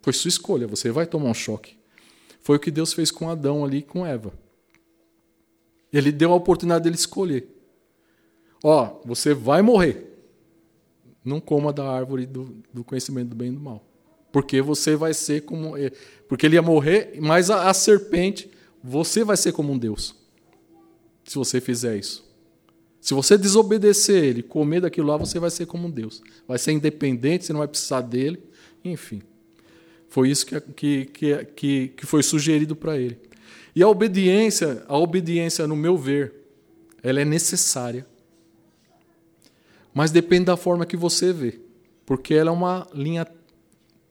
foi 0.00 0.14
sua 0.14 0.30
escolha, 0.30 0.66
você 0.66 0.90
vai 0.90 1.04
tomar 1.04 1.28
um 1.28 1.34
choque. 1.34 1.78
Foi 2.40 2.56
o 2.56 2.60
que 2.60 2.70
Deus 2.70 2.94
fez 2.94 3.10
com 3.10 3.28
Adão 3.28 3.62
ali 3.62 3.82
com 3.82 4.06
Eva. 4.06 4.32
Ele 5.92 6.12
deu 6.12 6.32
a 6.32 6.36
oportunidade 6.36 6.84
dele 6.84 6.96
escolher. 6.96 7.48
Ó, 8.62 9.00
você 9.04 9.34
vai 9.34 9.62
morrer. 9.62 10.06
Não 11.24 11.40
coma 11.40 11.72
da 11.72 11.88
árvore 11.88 12.26
do, 12.26 12.56
do 12.72 12.84
conhecimento 12.84 13.28
do 13.28 13.36
bem 13.36 13.48
e 13.48 13.52
do 13.52 13.60
mal. 13.60 13.84
Porque 14.32 14.60
você 14.60 14.96
vai 14.96 15.14
ser 15.14 15.42
como. 15.42 15.74
Porque 16.28 16.46
ele 16.46 16.56
ia 16.56 16.62
morrer, 16.62 17.18
mas 17.20 17.50
a, 17.50 17.70
a 17.70 17.74
serpente, 17.74 18.50
você 18.82 19.24
vai 19.24 19.36
ser 19.36 19.52
como 19.52 19.72
um 19.72 19.78
Deus. 19.78 20.14
Se 21.24 21.36
você 21.36 21.60
fizer 21.60 21.96
isso. 21.96 22.26
Se 23.00 23.14
você 23.14 23.38
desobedecer 23.38 24.22
ele, 24.24 24.42
comer 24.42 24.80
daquilo 24.80 25.06
lá, 25.06 25.16
você 25.16 25.38
vai 25.38 25.50
ser 25.50 25.66
como 25.66 25.86
um 25.86 25.90
Deus. 25.90 26.22
Vai 26.46 26.58
ser 26.58 26.72
independente, 26.72 27.44
você 27.44 27.52
não 27.52 27.58
vai 27.60 27.68
precisar 27.68 28.00
dele. 28.00 28.42
Enfim. 28.84 29.22
Foi 30.08 30.30
isso 30.30 30.46
que, 30.46 30.60
que, 30.60 31.44
que, 31.54 31.88
que 31.88 32.06
foi 32.06 32.22
sugerido 32.22 32.74
para 32.74 32.98
ele. 32.98 33.18
E 33.74 33.82
a 33.82 33.88
obediência, 33.88 34.84
a 34.88 34.98
obediência, 34.98 35.66
no 35.66 35.76
meu 35.76 35.96
ver, 35.96 36.34
ela 37.02 37.20
é 37.20 37.24
necessária. 37.24 38.06
Mas 39.92 40.10
depende 40.10 40.46
da 40.46 40.56
forma 40.56 40.86
que 40.86 40.96
você 40.96 41.32
vê. 41.32 41.60
Porque 42.04 42.34
ela 42.34 42.50
é 42.50 42.52
uma 42.52 42.86
linha 42.94 43.26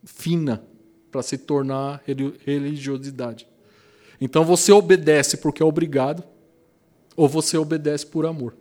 fina 0.03 0.63
para 1.11 1.21
se 1.21 1.37
tornar 1.37 2.03
religiosidade. 2.45 3.47
Então 4.19 4.43
você 4.43 4.71
obedece 4.71 5.37
porque 5.37 5.61
é 5.61 5.65
obrigado, 5.65 6.23
ou 7.15 7.27
você 7.27 7.57
obedece 7.57 8.05
por 8.05 8.25
amor. 8.25 8.55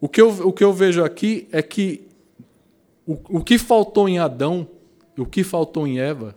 O 0.00 0.08
que 0.08 0.20
eu, 0.20 0.28
o 0.28 0.52
que 0.52 0.62
eu 0.62 0.72
vejo 0.72 1.02
aqui 1.02 1.48
é 1.50 1.60
que 1.60 2.06
o, 3.06 3.38
o 3.38 3.44
que 3.44 3.58
faltou 3.58 4.08
em 4.08 4.18
Adão, 4.18 4.68
o 5.16 5.26
que 5.26 5.42
faltou 5.42 5.86
em 5.86 5.98
Eva, 5.98 6.36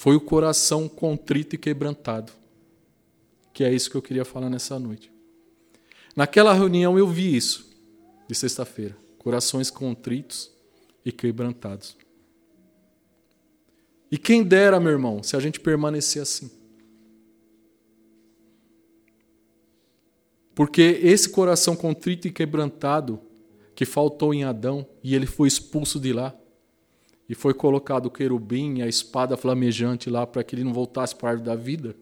foi 0.00 0.16
o 0.16 0.20
coração 0.20 0.88
contrito 0.88 1.56
e 1.56 1.58
quebrantado. 1.58 2.32
Que 3.52 3.64
é 3.64 3.70
isso 3.70 3.90
que 3.90 3.96
eu 3.98 4.00
queria 4.00 4.24
falar 4.24 4.48
nessa 4.48 4.78
noite. 4.78 5.12
Naquela 6.16 6.54
reunião 6.54 6.98
eu 6.98 7.06
vi 7.06 7.36
isso, 7.36 7.70
de 8.26 8.34
sexta-feira. 8.34 8.96
Corações 9.18 9.70
contritos 9.70 10.50
e 11.04 11.12
quebrantados. 11.12 11.98
E 14.10 14.16
quem 14.16 14.42
dera, 14.42 14.80
meu 14.80 14.90
irmão, 14.90 15.22
se 15.22 15.36
a 15.36 15.38
gente 15.38 15.60
permanecer 15.60 16.22
assim. 16.22 16.50
Porque 20.54 20.98
esse 21.02 21.28
coração 21.28 21.76
contrito 21.76 22.26
e 22.26 22.32
quebrantado 22.32 23.20
que 23.74 23.84
faltou 23.84 24.32
em 24.32 24.44
Adão 24.44 24.86
e 25.04 25.14
ele 25.14 25.26
foi 25.26 25.46
expulso 25.46 26.00
de 26.00 26.14
lá, 26.14 26.34
e 27.30 27.34
foi 27.36 27.54
colocado 27.54 28.06
o 28.06 28.10
querubim 28.10 28.78
e 28.78 28.82
a 28.82 28.88
espada 28.88 29.36
flamejante 29.36 30.10
lá 30.10 30.26
para 30.26 30.42
que 30.42 30.52
ele 30.52 30.64
não 30.64 30.72
voltasse 30.72 31.14
para 31.14 31.28
a 31.28 31.30
árvore 31.30 31.48
da 31.48 31.54
vida. 31.54 31.94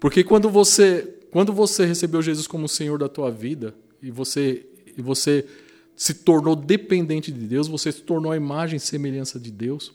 Porque 0.00 0.24
quando 0.24 0.48
você, 0.48 1.20
quando 1.30 1.52
você 1.52 1.84
recebeu 1.84 2.22
Jesus 2.22 2.46
como 2.46 2.66
Senhor 2.66 2.98
da 2.98 3.06
tua 3.06 3.30
vida 3.30 3.74
e 4.00 4.10
você, 4.10 4.66
e 4.96 5.02
você 5.02 5.46
se 5.94 6.14
tornou 6.14 6.56
dependente 6.56 7.30
de 7.30 7.46
Deus, 7.46 7.68
você 7.68 7.92
se 7.92 8.00
tornou 8.00 8.32
a 8.32 8.36
imagem 8.36 8.78
e 8.78 8.80
semelhança 8.80 9.38
de 9.38 9.50
Deus, 9.50 9.92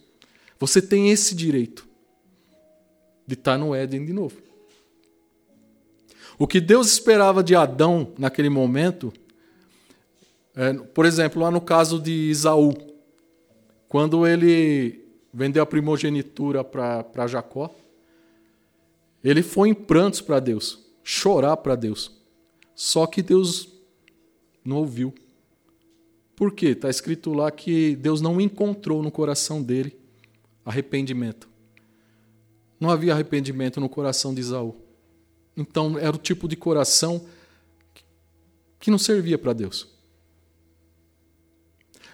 você 0.60 0.80
tem 0.80 1.10
esse 1.10 1.34
direito 1.34 1.88
de 3.26 3.34
estar 3.34 3.58
no 3.58 3.74
Éden 3.74 4.06
de 4.06 4.14
novo. 4.14 4.38
O 6.38 6.46
que 6.46 6.62
Deus 6.62 6.86
esperava 6.92 7.44
de 7.44 7.56
Adão 7.56 8.14
naquele 8.16 8.50
momento, 8.50 9.12
é, 10.56 10.72
por 10.74 11.08
exemplo, 11.08 11.42
lá 11.42 11.50
no 11.50 11.60
caso 11.60 12.00
de 12.00 12.12
Isaú, 12.12 12.89
quando 13.90 14.26
ele 14.26 15.04
vendeu 15.34 15.62
a 15.62 15.66
primogenitura 15.66 16.64
para 16.64 17.28
Jacó. 17.28 17.76
Ele 19.22 19.44
foi 19.44 19.68
em 19.68 19.74
prantos 19.74 20.22
para 20.22 20.40
Deus, 20.40 20.80
chorar 21.04 21.58
para 21.58 21.76
Deus. 21.76 22.18
Só 22.74 23.06
que 23.06 23.22
Deus 23.22 23.68
não 24.64 24.78
ouviu. 24.78 25.14
Por 26.36 26.54
quê? 26.54 26.68
Está 26.68 26.90
escrito 26.90 27.34
lá 27.34 27.52
que 27.52 27.98
Deus 27.98 28.22
não 28.22 28.40
encontrou 28.40 29.04
no 29.04 29.12
coração 29.12 29.62
dele 29.62 30.00
arrepimento. 30.64 31.50
Não 32.80 32.90
havia 32.90 33.12
arrependimento 33.12 33.82
no 33.82 33.90
coração 33.90 34.34
de 34.34 34.40
Isaú. 34.40 34.78
Então 35.58 35.98
era 36.00 36.16
o 36.16 36.20
tipo 36.20 36.48
de 36.48 36.56
coração 36.56 37.26
que 38.80 38.90
não 38.90 38.98
servia 38.98 39.38
para 39.38 39.52
Deus. 39.52 39.90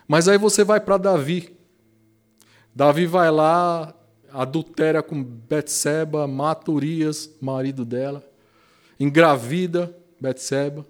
Mas 0.07 0.27
aí 0.27 0.37
você 0.37 0.63
vai 0.63 0.79
para 0.79 0.97
Davi. 0.97 1.55
Davi 2.75 3.05
vai 3.05 3.31
lá, 3.31 3.95
adultera 4.29 5.01
com 5.01 5.23
Betseba, 5.23 6.27
mata 6.27 6.69
Urias, 6.69 7.33
marido 7.39 7.85
dela, 7.85 8.21
engravida 8.99 9.95
Betseba. 10.19 10.85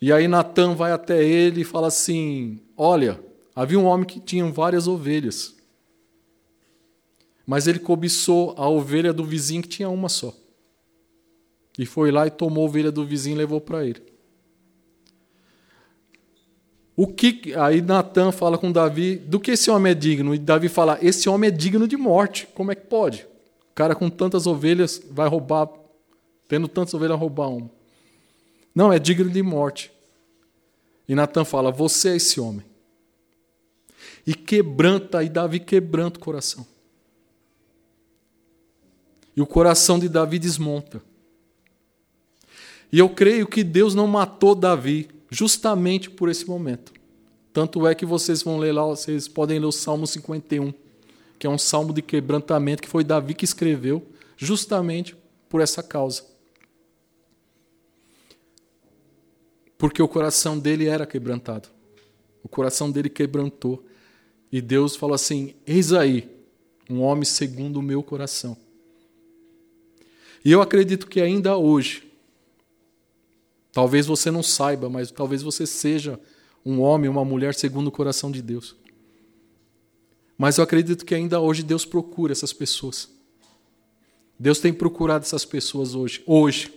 E 0.00 0.12
aí 0.12 0.28
Natan 0.28 0.76
vai 0.76 0.92
até 0.92 1.24
ele 1.24 1.62
e 1.62 1.64
fala 1.64 1.88
assim: 1.88 2.60
Olha, 2.76 3.20
havia 3.54 3.78
um 3.78 3.84
homem 3.84 4.06
que 4.06 4.20
tinha 4.20 4.44
várias 4.46 4.86
ovelhas. 4.86 5.56
Mas 7.44 7.66
ele 7.66 7.80
cobiçou 7.80 8.54
a 8.56 8.68
ovelha 8.68 9.12
do 9.12 9.24
vizinho 9.24 9.62
que 9.62 9.68
tinha 9.68 9.88
uma 9.88 10.08
só. 10.08 10.32
E 11.76 11.84
foi 11.84 12.12
lá 12.12 12.28
e 12.28 12.30
tomou 12.30 12.64
a 12.64 12.68
ovelha 12.68 12.92
do 12.92 13.04
vizinho 13.04 13.34
e 13.34 13.38
levou 13.38 13.60
para 13.60 13.84
ele. 13.84 14.11
O 16.94 17.06
que 17.06 17.54
aí 17.54 17.80
Natan 17.80 18.32
fala 18.32 18.58
com 18.58 18.70
Davi, 18.70 19.16
do 19.16 19.40
que 19.40 19.52
esse 19.52 19.70
homem 19.70 19.92
é 19.92 19.94
digno? 19.94 20.34
E 20.34 20.38
Davi 20.38 20.68
fala: 20.68 20.98
"Esse 21.00 21.28
homem 21.28 21.48
é 21.48 21.50
digno 21.50 21.88
de 21.88 21.96
morte. 21.96 22.46
Como 22.54 22.70
é 22.70 22.74
que 22.74 22.86
pode? 22.86 23.26
O 23.70 23.74
cara 23.74 23.94
com 23.94 24.10
tantas 24.10 24.46
ovelhas 24.46 25.00
vai 25.10 25.28
roubar, 25.28 25.68
tendo 26.46 26.68
tantas 26.68 26.92
ovelhas 26.92 27.18
roubar 27.18 27.48
uma. 27.48 27.70
Não, 28.74 28.92
é 28.92 28.98
digno 28.98 29.30
de 29.30 29.42
morte. 29.42 29.90
E 31.08 31.14
Natan 31.14 31.44
fala: 31.44 31.70
"Você 31.70 32.10
é 32.10 32.16
esse 32.16 32.38
homem." 32.38 32.64
E 34.26 34.34
quebranta, 34.34 35.22
e 35.22 35.28
Davi 35.28 35.58
quebranta 35.58 36.18
o 36.18 36.22
coração. 36.22 36.66
E 39.34 39.40
o 39.40 39.46
coração 39.46 39.98
de 39.98 40.08
Davi 40.08 40.38
desmonta. 40.38 41.02
E 42.92 42.98
eu 42.98 43.08
creio 43.08 43.46
que 43.46 43.64
Deus 43.64 43.94
não 43.94 44.06
matou 44.06 44.54
Davi 44.54 45.08
justamente 45.32 46.10
por 46.10 46.28
esse 46.28 46.46
momento. 46.46 46.92
Tanto 47.52 47.86
é 47.86 47.94
que 47.94 48.04
vocês 48.04 48.42
vão 48.42 48.58
ler 48.58 48.72
lá, 48.72 48.84
vocês 48.84 49.26
podem 49.26 49.58
ler 49.58 49.66
o 49.66 49.72
Salmo 49.72 50.06
51, 50.06 50.72
que 51.38 51.46
é 51.46 51.50
um 51.50 51.58
salmo 51.58 51.92
de 51.92 52.02
quebrantamento 52.02 52.82
que 52.82 52.88
foi 52.88 53.02
Davi 53.02 53.34
que 53.34 53.44
escreveu, 53.44 54.06
justamente 54.36 55.16
por 55.48 55.60
essa 55.60 55.82
causa. 55.82 56.24
Porque 59.78 60.02
o 60.02 60.08
coração 60.08 60.58
dele 60.58 60.86
era 60.86 61.06
quebrantado. 61.06 61.68
O 62.42 62.48
coração 62.48 62.90
dele 62.90 63.08
quebrantou. 63.08 63.84
E 64.50 64.60
Deus 64.60 64.94
falou 64.94 65.14
assim: 65.14 65.54
Eis 65.66 65.92
aí, 65.92 66.30
um 66.88 67.00
homem 67.00 67.24
segundo 67.24 67.78
o 67.78 67.82
meu 67.82 68.02
coração. 68.02 68.56
E 70.44 70.52
eu 70.52 70.60
acredito 70.60 71.06
que 71.06 71.20
ainda 71.20 71.56
hoje, 71.56 72.11
talvez 73.72 74.06
você 74.06 74.30
não 74.30 74.42
saiba, 74.42 74.88
mas 74.88 75.10
talvez 75.10 75.42
você 75.42 75.66
seja 75.66 76.20
um 76.64 76.80
homem, 76.80 77.10
uma 77.10 77.24
mulher 77.24 77.54
segundo 77.54 77.88
o 77.88 77.92
coração 77.92 78.30
de 78.30 78.40
Deus. 78.40 78.76
Mas 80.38 80.58
eu 80.58 80.64
acredito 80.64 81.04
que 81.04 81.14
ainda 81.14 81.40
hoje 81.40 81.62
Deus 81.62 81.84
procura 81.84 82.32
essas 82.32 82.52
pessoas. 82.52 83.08
Deus 84.38 84.58
tem 84.60 84.72
procurado 84.72 85.24
essas 85.24 85.44
pessoas 85.44 85.94
hoje. 85.94 86.22
Hoje. 86.26 86.72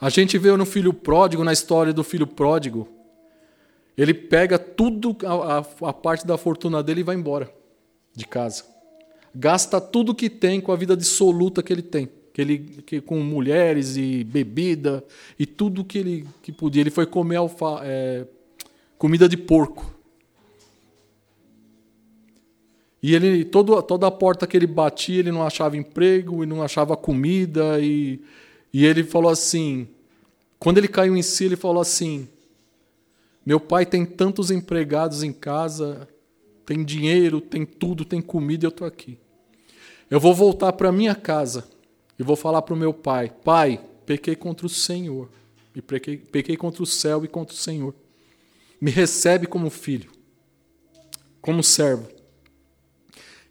A 0.00 0.08
gente 0.08 0.38
vê 0.38 0.54
no 0.56 0.64
filho 0.64 0.94
pródigo, 0.94 1.44
na 1.44 1.52
história 1.52 1.92
do 1.92 2.02
filho 2.02 2.26
pródigo, 2.26 2.88
ele 3.96 4.14
pega 4.14 4.58
tudo, 4.58 5.16
a, 5.26 5.88
a, 5.88 5.92
parte 5.92 6.26
da 6.26 6.38
fortuna 6.38 6.82
dele 6.82 7.00
e 7.00 7.04
vai 7.04 7.16
embora 7.16 7.52
de 8.14 8.26
casa 8.26 8.64
gasta 9.34 9.80
tudo 9.80 10.14
que 10.14 10.28
tem 10.28 10.60
com 10.60 10.72
a 10.72 10.76
vida 10.76 10.96
dissoluta 10.96 11.62
que 11.62 11.72
ele 11.72 11.82
tem. 11.82 12.08
Que 12.32 12.40
ele, 12.40 12.58
que, 12.86 13.00
com 13.00 13.20
mulheres 13.20 13.96
e 13.96 14.24
bebida 14.24 15.04
e 15.38 15.46
tudo 15.46 15.84
que 15.84 15.98
ele 15.98 16.26
que 16.42 16.52
podia. 16.52 16.82
Ele 16.82 16.90
foi 16.90 17.06
comer 17.06 17.36
alfa, 17.36 17.80
é, 17.82 18.26
comida 18.96 19.28
de 19.28 19.36
porco. 19.36 19.98
E 23.02 23.14
ele 23.14 23.44
todo, 23.44 23.82
toda 23.82 24.06
a 24.06 24.10
porta 24.10 24.46
que 24.46 24.56
ele 24.56 24.66
batia, 24.66 25.18
ele 25.18 25.32
não 25.32 25.42
achava 25.42 25.76
emprego 25.76 26.44
e 26.44 26.46
não 26.46 26.62
achava 26.62 26.96
comida. 26.96 27.80
E, 27.80 28.20
e 28.72 28.84
ele 28.84 29.02
falou 29.02 29.30
assim: 29.30 29.88
quando 30.58 30.78
ele 30.78 30.88
caiu 30.88 31.16
em 31.16 31.22
si, 31.22 31.46
ele 31.46 31.56
falou 31.56 31.80
assim: 31.80 32.28
Meu 33.44 33.58
pai 33.58 33.84
tem 33.86 34.04
tantos 34.04 34.50
empregados 34.50 35.22
em 35.22 35.32
casa 35.32 36.06
tem 36.70 36.84
dinheiro, 36.84 37.40
tem 37.40 37.66
tudo, 37.66 38.04
tem 38.04 38.22
comida 38.22 38.64
eu 38.64 38.68
estou 38.68 38.86
aqui. 38.86 39.18
Eu 40.08 40.20
vou 40.20 40.32
voltar 40.32 40.72
para 40.74 40.92
minha 40.92 41.16
casa 41.16 41.66
e 42.20 42.22
vou 42.22 42.36
falar 42.36 42.60
para 42.60 42.74
o 42.74 42.76
meu 42.76 42.92
pai: 42.92 43.32
Pai, 43.42 43.80
pequei 44.04 44.36
contra 44.36 44.66
o 44.66 44.68
Senhor, 44.68 45.30
e 45.74 45.80
pequei, 45.80 46.18
pequei 46.18 46.54
contra 46.54 46.82
o 46.82 46.86
céu 46.86 47.24
e 47.24 47.28
contra 47.28 47.54
o 47.54 47.58
Senhor. 47.58 47.94
Me 48.78 48.90
recebe 48.90 49.46
como 49.46 49.70
filho, 49.70 50.12
como 51.40 51.62
servo. 51.62 52.06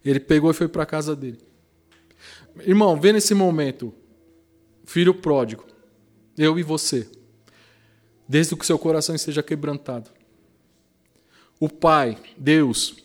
Ele 0.04 0.20
pegou 0.20 0.52
e 0.52 0.54
foi 0.54 0.68
para 0.68 0.84
a 0.84 0.86
casa 0.86 1.16
dele. 1.16 1.40
Irmão, 2.60 2.98
vê 2.98 3.12
nesse 3.12 3.34
momento, 3.34 3.92
filho 4.84 5.14
pródigo, 5.14 5.66
eu 6.38 6.56
e 6.56 6.62
você, 6.62 7.10
desde 8.28 8.54
que 8.54 8.64
seu 8.64 8.78
coração 8.78 9.16
esteja 9.16 9.42
quebrantado. 9.42 10.10
O 11.58 11.68
Pai, 11.68 12.16
Deus, 12.38 12.96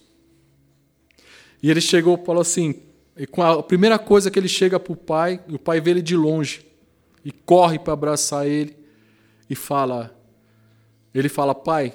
e 1.62 1.72
ele 1.72 1.82
chegou 1.82 2.20
e 2.22 2.26
falou 2.26 2.42
assim: 2.42 2.85
a 3.18 3.64
primeira 3.64 3.98
coisa 3.98 4.30
que 4.30 4.38
ele 4.38 4.48
chega 4.48 4.80
para 4.80 4.92
o 4.92 4.96
pai, 4.96 5.42
e 5.48 5.56
o 5.56 5.60
pai 5.60 5.80
vê 5.80 5.92
ele 5.92 6.02
de 6.02 6.16
longe, 6.16 6.66
e 7.24 7.32
corre 7.32 7.80
para 7.80 7.94
abraçar 7.94 8.46
ele, 8.46 8.76
e 9.50 9.56
fala: 9.56 10.14
Ele 11.14 11.30
fala, 11.30 11.56
pai, 11.56 11.94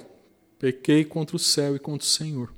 pequei 0.57 1.05
contra 1.05 1.35
o 1.35 1.39
céu 1.39 1.75
e 1.75 1.79
contra 1.79 2.05
o 2.05 2.09
Senhor. 2.09 2.51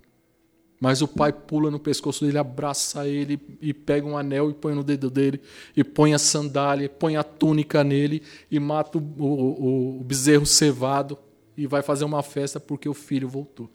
Mas 0.80 1.02
o 1.02 1.08
pai 1.08 1.32
pula 1.32 1.72
no 1.72 1.80
pescoço 1.80 2.26
dele, 2.26 2.38
abraça 2.38 3.08
ele 3.08 3.40
e 3.62 3.74
pega 3.74 4.06
um 4.06 4.18
anel 4.18 4.50
e 4.50 4.54
põe 4.54 4.76
no 4.76 4.84
dedo 4.84 5.10
dele, 5.10 5.40
e 5.78 5.82
põe 5.82 6.14
a 6.14 6.20
sandália, 6.20 6.90
põe 6.90 7.16
a 7.16 7.24
túnica 7.24 7.86
nele 7.86 8.22
e 8.52 8.60
mata 8.60 8.98
o, 8.98 9.02
o, 9.02 10.00
o 10.02 10.04
bezerro 10.04 10.46
cevado 10.46 11.18
e 11.56 11.66
vai 11.68 11.82
fazer 11.82 12.04
uma 12.04 12.22
festa 12.22 12.60
porque 12.60 12.90
o 12.90 12.94
filho 12.94 13.30
voltou. 13.30 13.70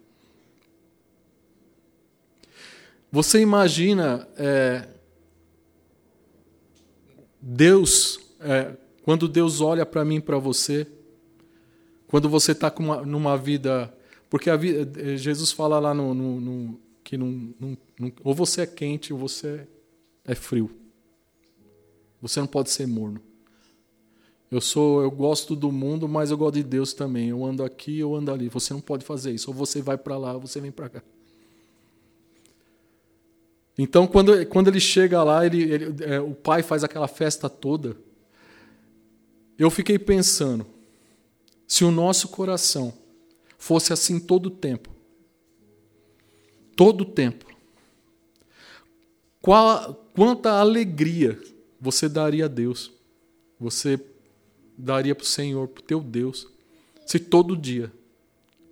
Você 3.10 3.40
imagina 3.40 4.28
é, 4.36 4.86
Deus, 7.40 8.20
é, 8.40 8.76
quando 9.02 9.26
Deus 9.26 9.60
olha 9.60 9.86
para 9.86 10.04
mim, 10.04 10.20
para 10.20 10.38
você, 10.38 10.86
quando 12.06 12.28
você 12.28 12.52
está 12.52 12.72
numa 13.06 13.36
vida. 13.36 13.94
Porque 14.28 14.54
vida, 14.56 15.00
é, 15.00 15.16
Jesus 15.16 15.52
fala 15.52 15.78
lá 15.78 15.94
no, 15.94 16.12
no, 16.12 16.40
no 16.40 16.80
que 17.02 17.16
não, 17.16 17.54
ou 18.22 18.34
você 18.34 18.62
é 18.62 18.66
quente 18.66 19.12
ou 19.12 19.18
você 19.18 19.66
é 20.24 20.34
frio. 20.34 20.70
Você 22.20 22.40
não 22.40 22.46
pode 22.46 22.70
ser 22.70 22.86
morno. 22.86 23.20
Eu 24.50 24.60
sou, 24.60 25.02
eu 25.02 25.10
gosto 25.10 25.54
do 25.54 25.70
mundo, 25.70 26.08
mas 26.08 26.30
eu 26.30 26.36
gosto 26.36 26.54
de 26.54 26.62
Deus 26.62 26.92
também. 26.92 27.28
Eu 27.28 27.44
ando 27.44 27.62
aqui, 27.62 27.98
eu 27.98 28.14
ando 28.14 28.32
ali. 28.32 28.48
Você 28.48 28.72
não 28.72 28.80
pode 28.80 29.04
fazer 29.04 29.32
isso. 29.32 29.50
Ou 29.50 29.54
você 29.54 29.80
vai 29.80 29.96
para 29.96 30.16
lá, 30.18 30.34
ou 30.34 30.40
você 30.40 30.60
vem 30.60 30.72
para 30.72 30.88
cá. 30.88 31.02
Então, 33.78 34.08
quando, 34.08 34.44
quando 34.46 34.66
ele 34.66 34.80
chega 34.80 35.22
lá, 35.22 35.46
ele, 35.46 35.62
ele 35.62 36.04
é, 36.04 36.20
o 36.20 36.34
pai 36.34 36.64
faz 36.64 36.82
aquela 36.82 37.06
festa 37.06 37.48
toda. 37.48 37.96
Eu 39.56 39.70
fiquei 39.70 39.96
pensando, 39.96 40.66
se 41.66 41.84
o 41.84 41.90
nosso 41.92 42.28
coração 42.28 42.92
fosse 43.56 43.92
assim 43.92 44.18
todo 44.18 44.46
o 44.46 44.50
tempo, 44.50 44.90
todo 46.74 47.02
o 47.02 47.04
tempo, 47.04 47.46
qual, 49.40 49.94
quanta 50.12 50.50
alegria 50.58 51.40
você 51.80 52.08
daria 52.08 52.46
a 52.46 52.48
Deus, 52.48 52.92
você 53.60 54.00
daria 54.76 55.14
para 55.14 55.22
o 55.22 55.26
Senhor, 55.26 55.68
para 55.68 55.80
o 55.80 55.84
teu 55.84 56.00
Deus, 56.00 56.48
se 57.06 57.20
todo 57.20 57.56
dia, 57.56 57.92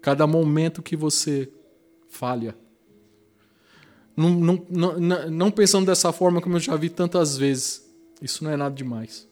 cada 0.01 0.27
momento 0.27 0.83
que 0.83 0.97
você 0.97 1.49
falha, 2.09 2.57
não, 4.17 4.31
não, 4.31 4.99
não, 4.99 5.31
não 5.31 5.51
pensando 5.51 5.87
dessa 5.87 6.13
forma 6.13 6.41
como 6.41 6.57
eu 6.57 6.61
já 6.61 6.75
vi 6.77 6.89
tantas 6.89 7.37
vezes. 7.37 7.85
Isso 8.21 8.43
não 8.43 8.51
é 8.51 8.57
nada 8.57 8.75
demais. 8.75 9.29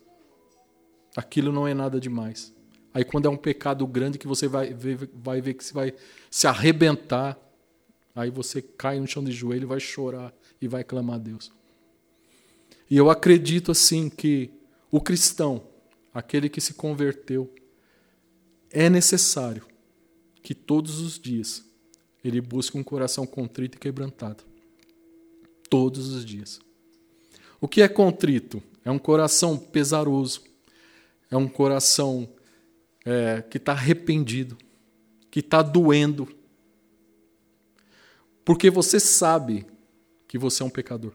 Aquilo 1.16 1.53
não 1.53 1.66
é 1.66 1.72
nada 1.72 1.99
demais. 1.99 2.53
Aí 2.93 3.05
quando 3.05 3.26
é 3.26 3.30
um 3.30 3.37
pecado 3.37 3.87
grande 3.87 4.18
que 4.18 4.26
você 4.26 4.47
vai 4.47 4.74
ver, 4.74 5.09
vai 5.14 5.41
ver 5.41 5.55
que 5.55 5.64
você 5.64 5.72
vai 5.72 5.95
se 6.30 6.47
arrebentar, 6.47 7.39
Aí 8.14 8.30
você 8.30 8.62
cai 8.62 9.01
no 9.01 9.07
chão 9.07 9.24
de 9.24 9.32
joelho, 9.32 9.66
vai 9.66 9.80
chorar 9.80 10.32
e 10.61 10.68
vai 10.68 10.85
clamar 10.85 11.16
a 11.16 11.18
Deus. 11.18 11.51
E 12.89 12.97
eu 12.97 13.11
acredito 13.11 13.72
assim 13.72 14.09
que 14.09 14.51
o 14.91 15.01
cristão, 15.01 15.66
aquele 16.12 16.49
que 16.49 16.61
se 16.61 16.74
converteu, 16.74 17.53
é 18.70 18.89
necessário 18.89 19.66
que 20.43 20.55
todos 20.55 21.01
os 21.01 21.18
dias 21.18 21.64
ele 22.22 22.41
busque 22.41 22.78
um 22.78 22.85
coração 22.85 23.26
contrito 23.26 23.76
e 23.76 23.80
quebrantado. 23.80 24.45
Todos 25.75 26.14
os 26.14 26.25
dias. 26.25 26.61
O 27.61 27.66
que 27.66 27.83
é 27.83 27.89
contrito? 27.89 28.62
É 28.85 28.93
um 28.93 28.99
coração 28.99 29.59
pesaroso, 29.59 30.41
é 31.29 31.37
um 31.37 31.49
coração 31.49 32.29
é, 33.05 33.43
que 33.43 33.57
está 33.57 33.72
arrependido, 33.72 34.57
que 35.33 35.41
está 35.41 35.62
doendo, 35.62 36.33
porque 38.45 38.70
você 38.70 39.01
sabe 39.01 39.66
que 40.29 40.39
você 40.39 40.62
é 40.62 40.66
um 40.66 40.70
pecador. 40.70 41.12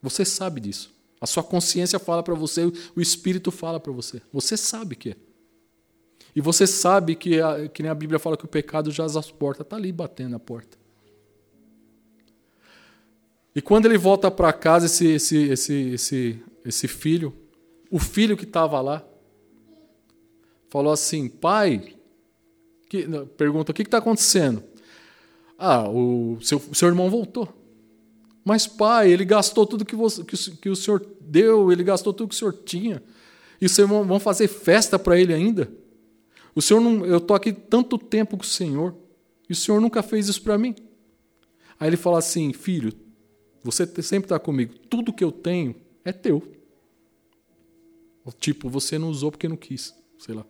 Você 0.00 0.24
sabe 0.24 0.60
disso. 0.60 0.94
A 1.20 1.26
sua 1.26 1.42
consciência 1.42 1.98
fala 1.98 2.22
para 2.22 2.36
você, 2.36 2.66
o 2.94 3.00
Espírito 3.00 3.50
fala 3.50 3.80
para 3.80 3.90
você. 3.90 4.22
Você 4.32 4.56
sabe 4.56 4.94
que 4.94 5.10
é. 5.10 5.16
E 6.36 6.40
você 6.40 6.68
sabe 6.68 7.16
que, 7.16 7.40
a, 7.40 7.68
que 7.68 7.82
nem 7.82 7.90
a 7.90 7.94
Bíblia 7.96 8.20
fala 8.20 8.36
que 8.36 8.44
o 8.44 8.48
pecado 8.48 8.92
jaz 8.92 9.16
às 9.16 9.28
portas, 9.28 9.66
está 9.66 9.74
ali 9.74 9.90
batendo 9.90 10.30
na 10.30 10.38
porta. 10.38 10.78
E 13.54 13.60
quando 13.60 13.86
ele 13.86 13.98
volta 13.98 14.30
para 14.30 14.52
casa, 14.52 14.86
esse, 14.86 15.06
esse, 15.08 15.36
esse, 15.50 15.74
esse, 15.92 16.42
esse 16.64 16.88
filho, 16.88 17.34
o 17.90 17.98
filho 17.98 18.36
que 18.36 18.44
estava 18.44 18.80
lá, 18.80 19.04
falou 20.68 20.92
assim: 20.92 21.28
Pai, 21.28 21.94
que, 22.88 23.06
pergunta: 23.36 23.72
o 23.72 23.74
que 23.74 23.82
está 23.82 23.98
acontecendo? 23.98 24.62
Ah, 25.58 25.88
o 25.88 26.38
seu, 26.40 26.58
o 26.70 26.74
seu 26.74 26.88
irmão 26.88 27.10
voltou. 27.10 27.48
Mas, 28.44 28.66
pai, 28.66 29.12
ele 29.12 29.24
gastou 29.24 29.66
tudo 29.66 29.84
que, 29.84 29.94
você, 29.94 30.24
que, 30.24 30.36
que 30.56 30.70
o 30.70 30.76
senhor 30.76 31.06
deu, 31.20 31.70
ele 31.70 31.84
gastou 31.84 32.12
tudo 32.12 32.30
que 32.30 32.34
o 32.34 32.38
senhor 32.38 32.54
tinha. 32.64 33.02
E 33.60 33.68
vocês 33.68 33.86
vão 33.86 34.18
fazer 34.18 34.48
festa 34.48 34.98
para 34.98 35.20
ele 35.20 35.34
ainda? 35.34 35.70
O 36.54 36.62
senhor 36.62 36.80
não, 36.80 37.04
eu 37.04 37.18
estou 37.18 37.36
aqui 37.36 37.52
tanto 37.52 37.98
tempo 37.98 38.36
com 38.36 38.42
o 38.42 38.46
senhor 38.46 38.96
e 39.48 39.52
o 39.52 39.56
senhor 39.56 39.80
nunca 39.80 40.02
fez 40.02 40.28
isso 40.28 40.42
para 40.42 40.56
mim. 40.56 40.74
Aí 41.78 41.88
ele 41.88 41.96
fala 41.96 42.18
assim: 42.18 42.52
Filho, 42.52 42.92
você 43.62 43.86
sempre 44.02 44.26
está 44.26 44.38
comigo, 44.38 44.74
tudo 44.88 45.12
que 45.12 45.24
eu 45.24 45.32
tenho 45.32 45.74
é 46.04 46.12
teu. 46.12 46.56
Tipo, 48.38 48.68
você 48.68 48.98
não 48.98 49.10
usou 49.10 49.30
porque 49.30 49.48
não 49.48 49.56
quis, 49.56 49.94
sei 50.18 50.34
lá. 50.34 50.44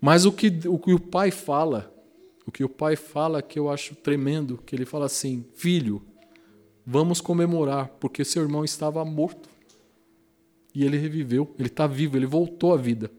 Mas 0.00 0.26
o 0.26 0.32
que 0.32 0.48
o, 0.66 0.78
que 0.78 0.92
o 0.92 1.00
pai 1.00 1.30
fala, 1.30 1.92
o 2.46 2.52
que 2.52 2.62
o 2.62 2.68
pai 2.68 2.96
fala 2.96 3.40
que 3.40 3.58
eu 3.58 3.70
acho 3.70 3.94
tremendo, 3.94 4.58
que 4.58 4.76
ele 4.76 4.84
fala 4.84 5.06
assim: 5.06 5.44
Filho, 5.54 6.04
Vamos 6.90 7.20
comemorar, 7.20 7.88
porque 8.00 8.24
seu 8.24 8.40
irmão 8.42 8.64
estava 8.64 9.04
morto. 9.04 9.46
E 10.74 10.86
ele 10.86 10.96
reviveu, 10.96 11.54
ele 11.58 11.68
está 11.68 11.86
vivo, 11.86 12.16
ele 12.16 12.24
voltou 12.24 12.72
à 12.72 12.78
vida. 12.78 13.10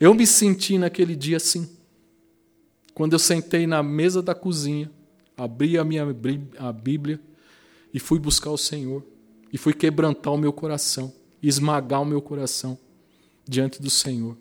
Eu 0.00 0.12
me 0.12 0.26
senti 0.26 0.76
naquele 0.76 1.14
dia 1.14 1.36
assim. 1.36 1.70
Quando 2.92 3.12
eu 3.12 3.20
sentei 3.20 3.64
na 3.64 3.80
mesa 3.80 4.20
da 4.20 4.34
cozinha, 4.34 4.90
abri 5.36 5.76
a 5.78 5.84
minha 5.84 6.06
a 6.58 6.72
Bíblia 6.72 7.20
e 7.92 7.98
fui 7.98 8.18
buscar 8.18 8.50
o 8.50 8.58
Senhor. 8.58 9.04
E 9.52 9.58
fui 9.58 9.72
quebrantar 9.72 10.32
o 10.32 10.36
meu 10.36 10.52
coração, 10.52 11.12
esmagar 11.42 12.02
o 12.02 12.04
meu 12.04 12.20
coração 12.20 12.78
diante 13.46 13.80
do 13.80 13.88
Senhor. 13.88 14.36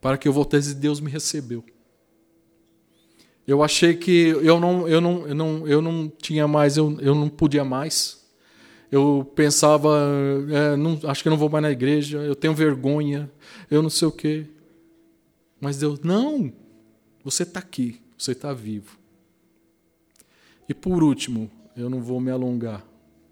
Para 0.00 0.18
que 0.18 0.28
eu 0.28 0.32
voltasse, 0.32 0.74
Deus 0.74 1.00
me 1.00 1.10
recebeu. 1.10 1.64
Eu 3.46 3.62
achei 3.62 3.94
que 3.94 4.28
eu 4.42 4.60
não, 4.60 4.88
eu 4.88 5.00
não, 5.00 5.26
eu 5.26 5.34
não, 5.34 5.68
eu 5.68 5.82
não 5.82 6.08
tinha 6.08 6.46
mais, 6.48 6.76
eu, 6.76 6.98
eu 7.00 7.14
não 7.14 7.28
podia 7.28 7.64
mais. 7.64 8.24
Eu 8.90 9.30
pensava, 9.34 9.98
é, 10.50 10.76
não, 10.76 11.00
acho 11.04 11.22
que 11.22 11.28
eu 11.28 11.30
não 11.30 11.38
vou 11.38 11.48
mais 11.48 11.62
na 11.62 11.70
igreja, 11.70 12.18
eu 12.18 12.34
tenho 12.34 12.54
vergonha, 12.54 13.30
eu 13.70 13.82
não 13.82 13.90
sei 13.90 14.06
o 14.08 14.12
quê. 14.12 14.46
Mas 15.60 15.78
Deus, 15.78 16.00
não, 16.00 16.52
você 17.24 17.42
está 17.44 17.60
aqui, 17.60 18.00
você 18.16 18.32
está 18.32 18.52
vivo. 18.52 18.98
E 20.68 20.74
por 20.74 21.02
último, 21.02 21.50
eu 21.76 21.88
não 21.88 22.02
vou 22.02 22.20
me 22.20 22.30
alongar, 22.30 22.84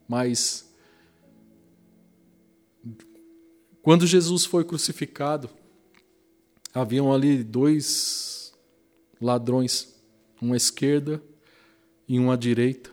mas 0.08 0.72
quando 3.82 4.06
Jesus 4.06 4.44
foi 4.44 4.64
crucificado, 4.64 5.50
haviam 6.72 7.12
ali 7.12 7.42
dois 7.42 8.54
ladrões 9.20 9.94
uma 10.40 10.56
esquerda 10.56 11.22
e 12.06 12.18
uma 12.18 12.36
direita. 12.36 12.90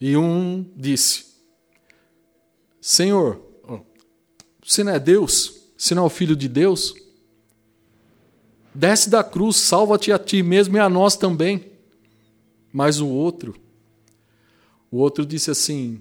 E 0.00 0.16
um 0.16 0.62
disse: 0.76 1.26
Senhor, 2.80 3.40
você 4.62 4.82
não 4.82 4.92
é 4.92 4.98
Deus? 4.98 5.72
Você 5.76 5.94
não 5.94 6.04
é 6.04 6.06
o 6.06 6.10
Filho 6.10 6.36
de 6.36 6.48
Deus? 6.48 6.94
Desce 8.74 9.10
da 9.10 9.22
cruz, 9.22 9.56
salva-te 9.56 10.10
a 10.12 10.18
ti 10.18 10.42
mesmo 10.42 10.76
e 10.76 10.80
a 10.80 10.88
nós 10.88 11.16
também. 11.16 11.70
Mas 12.72 13.00
o 13.00 13.08
outro, 13.08 13.54
o 14.90 14.96
outro 14.98 15.26
disse 15.26 15.50
assim: 15.50 16.00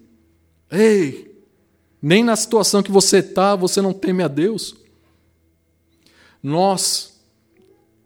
Ei, 0.69 1.31
nem 2.01 2.23
na 2.23 2.35
situação 2.35 2.81
que 2.81 2.91
você 2.91 3.17
está, 3.17 3.55
você 3.55 3.81
não 3.81 3.93
teme 3.93 4.23
a 4.23 4.27
Deus. 4.27 4.75
Nós 6.41 7.19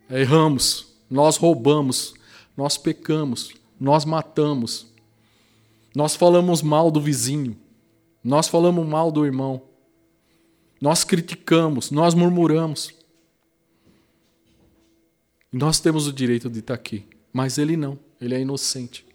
erramos, 0.10 0.88
nós 1.10 1.38
roubamos, 1.38 2.14
nós 2.58 2.78
pecamos, 2.78 3.54
nós 3.80 4.04
matamos, 4.04 4.88
nós 5.96 6.16
falamos 6.16 6.62
mal 6.62 6.90
do 6.92 7.00
vizinho, 7.00 7.56
nós 8.24 8.48
falamos 8.48 8.86
mal 8.86 9.12
do 9.12 9.26
irmão, 9.26 9.62
nós 10.82 11.04
criticamos, 11.04 11.92
nós 11.92 12.14
murmuramos. 12.14 12.94
Nós 15.58 15.80
temos 15.80 16.06
o 16.06 16.12
direito 16.12 16.50
de 16.50 16.60
estar 16.60 16.74
aqui, 16.74 17.08
mas 17.32 17.58
ele 17.58 17.78
não, 17.78 17.98
ele 18.20 18.36
é 18.36 18.42
inocente. 18.42 19.08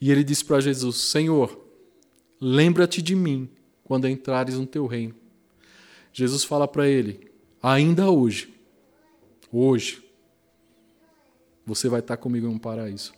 E 0.00 0.10
ele 0.10 0.24
disse 0.24 0.44
para 0.44 0.58
Jesus: 0.58 0.96
Senhor, 0.96 1.64
lembra-te 2.40 3.00
de 3.00 3.14
mim 3.14 3.48
quando 3.84 4.08
entrares 4.08 4.56
no 4.56 4.66
teu 4.66 4.84
reino. 4.84 5.14
Jesus 6.12 6.42
fala 6.42 6.66
para 6.66 6.88
ele: 6.88 7.30
ainda 7.62 8.10
hoje, 8.10 8.52
hoje, 9.52 10.04
você 11.64 11.88
vai 11.88 12.00
estar 12.00 12.16
comigo 12.16 12.48
em 12.48 12.50
um 12.50 12.58
paraíso. 12.58 13.14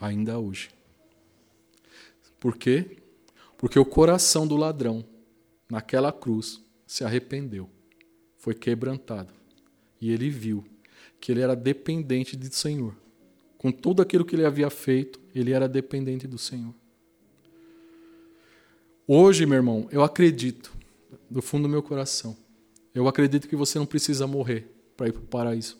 Ainda 0.00 0.38
hoje. 0.38 0.70
Por 2.40 2.56
quê? 2.56 2.96
Porque 3.58 3.78
o 3.78 3.84
coração 3.84 4.46
do 4.46 4.56
ladrão, 4.56 5.04
naquela 5.68 6.10
cruz, 6.10 6.62
se 6.86 7.04
arrependeu, 7.04 7.68
foi 8.40 8.54
quebrantado. 8.54 9.32
E 10.00 10.10
ele 10.10 10.28
viu 10.28 10.64
que 11.20 11.30
ele 11.30 11.42
era 11.42 11.54
dependente 11.54 12.36
do 12.36 12.52
Senhor. 12.52 12.96
Com 13.58 13.70
tudo 13.70 14.00
aquilo 14.00 14.24
que 14.24 14.34
ele 14.34 14.46
havia 14.46 14.70
feito, 14.70 15.20
ele 15.34 15.52
era 15.52 15.68
dependente 15.68 16.26
do 16.26 16.38
Senhor. 16.38 16.74
Hoje, 19.06 19.44
meu 19.44 19.56
irmão, 19.56 19.86
eu 19.92 20.02
acredito, 20.02 20.72
do 21.28 21.42
fundo 21.42 21.64
do 21.64 21.68
meu 21.68 21.82
coração, 21.82 22.34
eu 22.94 23.06
acredito 23.06 23.46
que 23.46 23.54
você 23.54 23.78
não 23.78 23.84
precisa 23.84 24.26
morrer 24.26 24.74
para 24.96 25.08
ir 25.08 25.12
para 25.12 25.22
o 25.22 25.26
paraíso. 25.26 25.78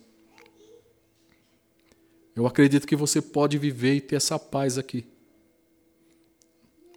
Eu 2.36 2.46
acredito 2.46 2.86
que 2.86 2.94
você 2.94 3.22
pode 3.22 3.56
viver 3.56 3.94
e 3.94 4.00
ter 4.00 4.16
essa 4.16 4.38
paz 4.38 4.76
aqui. 4.76 5.06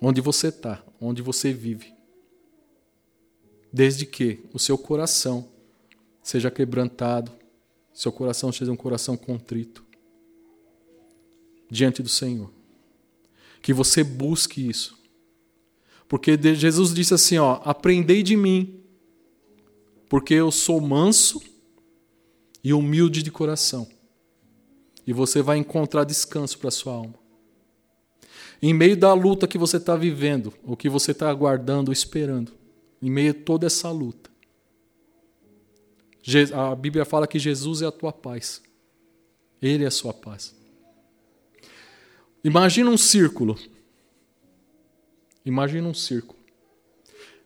Onde 0.02 0.20
você 0.20 0.48
está, 0.48 0.84
onde 1.00 1.22
você 1.22 1.54
vive. 1.54 1.94
Desde 3.72 4.06
que 4.06 4.44
o 4.52 4.60
seu 4.60 4.78
coração 4.78 5.53
seja 6.24 6.50
quebrantado, 6.50 7.32
seu 7.94 8.12
coração 8.12 8.52
seja 8.52 8.72
um 8.72 8.76
coração 8.76 9.16
contrito 9.16 9.86
diante 11.70 12.02
do 12.02 12.10
Senhor. 12.10 12.52
Que 13.62 13.74
você 13.74 14.04
busque 14.04 14.68
isso. 14.68 14.98
Porque 16.08 16.38
Jesus 16.56 16.94
disse 16.94 17.14
assim, 17.14 17.38
ó, 17.38 17.62
aprendei 17.64 18.24
de 18.24 18.36
mim, 18.36 18.82
porque 20.10 20.34
eu 20.34 20.52
sou 20.52 20.80
manso 20.80 21.42
e 22.64 22.74
humilde 22.74 23.22
de 23.22 23.32
coração. 23.32 23.88
E 25.06 25.12
você 25.12 25.42
vai 25.42 25.58
encontrar 25.58 26.04
descanso 26.04 26.58
para 26.58 26.72
sua 26.72 26.94
alma. 26.94 27.16
Em 28.62 28.74
meio 28.74 28.96
da 28.96 29.14
luta 29.14 29.48
que 29.48 29.58
você 29.58 29.78
está 29.78 29.96
vivendo, 29.96 30.54
o 30.64 30.78
que 30.78 30.88
você 30.88 31.12
está 31.12 31.30
aguardando, 31.30 31.92
esperando, 31.92 32.54
em 33.02 33.12
meio 33.12 33.32
a 33.32 33.34
toda 33.34 33.68
essa 33.68 33.92
luta, 33.92 34.30
a 36.54 36.76
Bíblia 36.76 37.06
fala 37.06 37.28
que 37.28 37.38
Jesus 37.38 37.82
é 37.82 37.86
a 37.86 37.92
tua 37.92 38.14
paz. 38.14 38.62
Ele 39.62 39.84
é 39.84 39.88
a 39.88 39.92
sua 39.92 40.14
paz. 40.14 40.56
Imagina 42.44 42.90
um 42.90 42.98
círculo. 42.98 43.58
Imagina 45.46 45.88
um 45.88 45.94
círculo. 45.94 46.40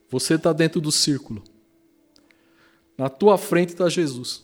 Você 0.10 0.36
está 0.36 0.54
dentro 0.54 0.80
do 0.80 0.92
círculo. 0.92 1.44
Na 2.98 3.10
tua 3.10 3.38
frente 3.38 3.70
está 3.70 3.90
Jesus. 3.90 4.42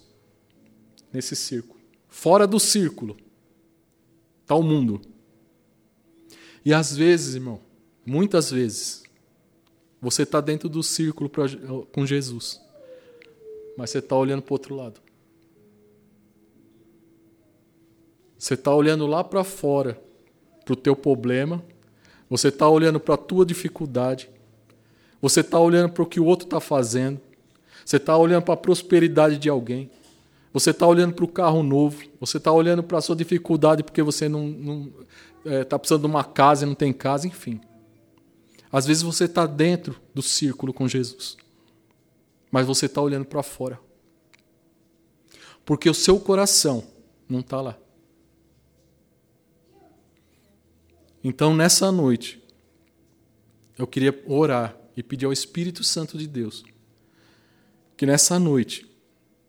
Nesse 1.11 1.35
círculo. 1.35 1.79
Fora 2.07 2.45
do 2.45 2.59
círculo 2.59 3.17
está 4.41 4.55
o 4.55 4.63
mundo. 4.63 5.01
E 6.65 6.73
às 6.73 6.95
vezes, 6.95 7.35
irmão, 7.35 7.59
muitas 8.05 8.51
vezes, 8.51 9.03
você 10.01 10.23
está 10.23 10.39
dentro 10.41 10.69
do 10.69 10.83
círculo 10.83 11.29
pra, 11.29 11.45
com 11.91 12.05
Jesus, 12.05 12.61
mas 13.77 13.89
você 13.89 13.99
está 13.99 14.15
olhando 14.15 14.41
para 14.41 14.51
o 14.51 14.55
outro 14.55 14.75
lado. 14.75 15.01
Você 18.37 18.55
está 18.55 18.73
olhando 18.73 19.07
lá 19.07 19.23
para 19.23 19.43
fora, 19.43 19.99
para 20.65 20.73
o 20.73 20.75
teu 20.75 20.95
problema, 20.95 21.63
você 22.29 22.49
está 22.49 22.67
olhando 22.67 22.99
para 22.99 23.15
a 23.15 23.17
tua 23.17 23.45
dificuldade, 23.45 24.29
você 25.21 25.39
está 25.39 25.59
olhando 25.59 25.91
para 25.91 26.03
o 26.03 26.05
que 26.05 26.19
o 26.19 26.25
outro 26.25 26.45
está 26.45 26.59
fazendo, 26.59 27.19
você 27.85 27.97
está 27.97 28.17
olhando 28.17 28.43
para 28.43 28.53
a 28.53 28.57
prosperidade 28.57 29.37
de 29.37 29.49
alguém, 29.49 29.89
você 30.51 30.71
está 30.71 30.85
olhando 30.85 31.13
para 31.13 31.25
o 31.25 31.27
carro 31.27 31.63
novo, 31.63 32.03
você 32.19 32.37
está 32.37 32.51
olhando 32.51 32.83
para 32.83 32.97
a 32.97 33.01
sua 33.01 33.15
dificuldade 33.15 33.83
porque 33.83 34.01
você 34.01 34.27
não 34.27 34.91
está 35.39 35.51
é, 35.51 35.63
tá 35.63 35.79
precisando 35.79 36.01
de 36.01 36.07
uma 36.07 36.23
casa 36.23 36.65
e 36.65 36.67
não 36.67 36.75
tem 36.75 36.93
casa, 36.93 37.27
enfim. 37.27 37.59
Às 38.71 38.85
vezes 38.85 39.03
você 39.03 39.25
está 39.25 39.45
dentro 39.45 39.95
do 40.13 40.21
círculo 40.21 40.73
com 40.73 40.87
Jesus, 40.87 41.37
mas 42.53 42.67
você 42.67 42.85
está 42.85 43.01
olhando 43.01 43.25
para 43.25 43.41
fora. 43.41 43.79
Porque 45.65 45.89
o 45.89 45.93
seu 45.93 46.19
coração 46.19 46.83
não 47.27 47.39
está 47.39 47.59
lá. 47.59 47.75
Então, 51.23 51.55
nessa 51.55 51.91
noite, 51.91 52.39
eu 53.75 53.87
queria 53.87 54.23
orar 54.27 54.77
e 54.95 55.01
pedir 55.01 55.25
ao 55.25 55.33
Espírito 55.33 55.83
Santo 55.83 56.15
de 56.15 56.27
Deus 56.27 56.63
que 57.97 58.05
nessa 58.05 58.37
noite 58.37 58.87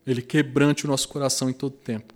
ele 0.03 0.23
quebrante 0.23 0.85
o 0.85 0.87
nosso 0.87 1.07
coração 1.07 1.47
em 1.47 1.53
todo 1.53 1.75
tempo. 1.75 2.11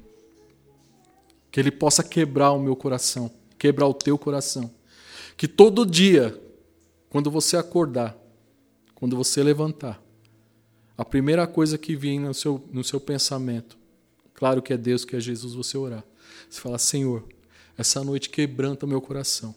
Que 1.51 1.59
ele 1.59 1.69
possa 1.69 2.03
quebrar 2.03 2.51
o 2.51 2.59
meu 2.59 2.75
coração, 2.75 3.31
quebrar 3.59 3.85
o 3.85 3.93
teu 3.93 4.17
coração. 4.17 4.73
Que 5.37 5.47
todo 5.47 5.85
dia, 5.85 6.41
quando 7.11 7.29
você 7.29 7.57
acordar, 7.57 8.17
quando 8.95 9.15
você 9.15 9.43
levantar, 9.43 10.08
a 10.99 11.05
primeira 11.05 11.47
coisa 11.47 11.77
que 11.77 11.95
vem 11.95 12.19
no 12.19 12.33
seu, 12.33 12.61
no 12.73 12.83
seu 12.83 12.99
pensamento, 12.99 13.77
claro 14.33 14.61
que 14.61 14.73
é 14.73 14.77
Deus, 14.77 15.05
que 15.05 15.15
é 15.15 15.19
Jesus, 15.21 15.53
você 15.53 15.77
orar. 15.77 16.03
Você 16.49 16.59
fala, 16.59 16.77
Senhor, 16.77 17.23
essa 17.77 18.03
noite 18.03 18.29
quebranta 18.29 18.85
o 18.85 18.89
meu 18.89 18.99
coração. 18.99 19.55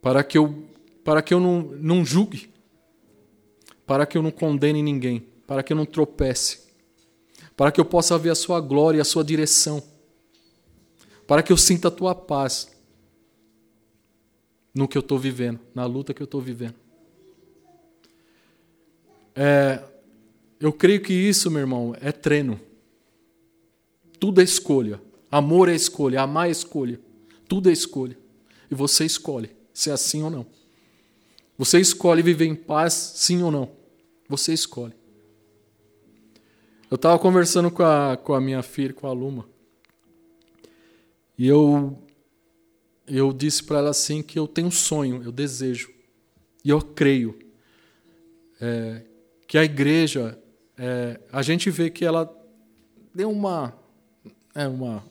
Para 0.00 0.22
que 0.22 0.38
eu, 0.38 0.64
para 1.02 1.20
que 1.22 1.34
eu 1.34 1.40
não, 1.40 1.62
não 1.62 2.04
julgue, 2.04 2.54
para 3.84 4.06
que 4.06 4.16
eu 4.16 4.22
não 4.22 4.30
condene 4.30 4.80
ninguém, 4.80 5.26
para 5.44 5.64
que 5.64 5.72
eu 5.72 5.76
não 5.76 5.84
tropece, 5.84 6.68
para 7.56 7.72
que 7.72 7.80
eu 7.80 7.84
possa 7.84 8.16
ver 8.16 8.30
a 8.30 8.36
sua 8.36 8.60
glória 8.60 8.98
e 8.98 9.00
a 9.00 9.04
sua 9.04 9.24
direção, 9.24 9.82
para 11.26 11.42
que 11.42 11.52
eu 11.52 11.56
sinta 11.56 11.88
a 11.88 11.90
tua 11.90 12.14
paz 12.14 12.70
no 14.72 14.86
que 14.86 14.96
eu 14.96 15.00
estou 15.00 15.18
vivendo, 15.18 15.58
na 15.74 15.84
luta 15.84 16.14
que 16.14 16.22
eu 16.22 16.26
estou 16.26 16.40
vivendo. 16.40 16.83
É, 19.34 19.82
eu 20.60 20.72
creio 20.72 21.00
que 21.00 21.12
isso, 21.12 21.50
meu 21.50 21.60
irmão, 21.60 21.94
é 22.00 22.12
treino. 22.12 22.60
Tudo 24.18 24.40
é 24.40 24.44
escolha. 24.44 25.00
Amor 25.30 25.68
é 25.68 25.74
escolha, 25.74 26.22
amar 26.22 26.48
é 26.48 26.50
escolha. 26.50 27.00
Tudo 27.48 27.68
é 27.68 27.72
escolha. 27.72 28.16
E 28.70 28.74
você 28.74 29.04
escolhe 29.04 29.50
se 29.72 29.90
é 29.90 29.92
assim 29.92 30.22
ou 30.22 30.30
não. 30.30 30.46
Você 31.58 31.80
escolhe 31.80 32.22
viver 32.22 32.46
em 32.46 32.54
paz, 32.54 32.92
sim 32.94 33.42
ou 33.42 33.50
não. 33.50 33.70
Você 34.28 34.52
escolhe. 34.52 34.94
Eu 36.90 36.96
estava 36.96 37.18
conversando 37.18 37.70
com 37.70 37.82
a, 37.82 38.16
com 38.16 38.34
a 38.34 38.40
minha 38.40 38.62
filha, 38.62 38.94
com 38.94 39.06
a 39.06 39.12
Luma, 39.12 39.48
e 41.36 41.46
eu, 41.48 41.98
eu 43.06 43.32
disse 43.32 43.64
para 43.64 43.78
ela 43.78 43.90
assim 43.90 44.22
que 44.22 44.38
eu 44.38 44.46
tenho 44.46 44.68
um 44.68 44.70
sonho, 44.70 45.20
eu 45.24 45.32
desejo, 45.32 45.92
e 46.64 46.70
eu 46.70 46.80
creio 46.80 47.36
é, 48.60 49.02
que 49.54 49.58
a 49.58 49.62
igreja, 49.62 50.36
é, 50.76 51.20
a 51.30 51.40
gente 51.40 51.70
vê 51.70 51.88
que 51.88 52.04
ela 52.04 52.28
deu 53.14 53.30
uma 53.30 53.72
é 54.52 54.66
uma. 54.66 55.04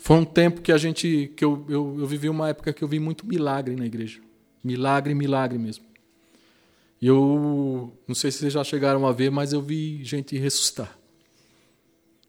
Foi 0.00 0.16
um 0.16 0.24
tempo 0.24 0.60
que 0.60 0.72
a 0.72 0.76
gente. 0.76 1.32
que 1.36 1.44
eu, 1.44 1.64
eu, 1.68 1.96
eu 2.00 2.06
vivi 2.08 2.28
uma 2.28 2.48
época 2.48 2.72
que 2.72 2.82
eu 2.82 2.88
vi 2.88 2.98
muito 2.98 3.24
milagre 3.24 3.76
na 3.76 3.86
igreja. 3.86 4.20
Milagre, 4.64 5.14
milagre 5.14 5.58
mesmo. 5.58 5.84
E 7.00 7.06
eu. 7.06 7.96
Não 8.08 8.16
sei 8.16 8.32
se 8.32 8.38
vocês 8.38 8.52
já 8.52 8.64
chegaram 8.64 9.06
a 9.06 9.12
ver, 9.12 9.30
mas 9.30 9.52
eu 9.52 9.62
vi 9.62 10.02
gente 10.02 10.36
ressuscitar. 10.36 10.98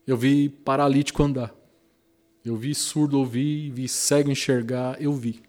Eu 0.06 0.16
vi 0.16 0.49
paralítico 0.49 1.24
andar. 1.24 1.52
Eu 2.45 2.56
vi 2.56 2.76
surdo 2.76 3.18
ouvir, 3.18 3.72
vi 3.72 3.88
cego 3.88 4.30
enxergar, 4.30 5.02
eu 5.02 5.14
vi. 5.14 5.41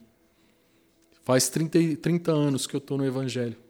Faz 1.23 1.51
30, 1.51 1.97
30 2.01 2.33
anos 2.33 2.67
que 2.67 2.75
eu 2.75 2.79
estou 2.79 2.97
no 2.97 3.05
Evangelho. 3.05 3.62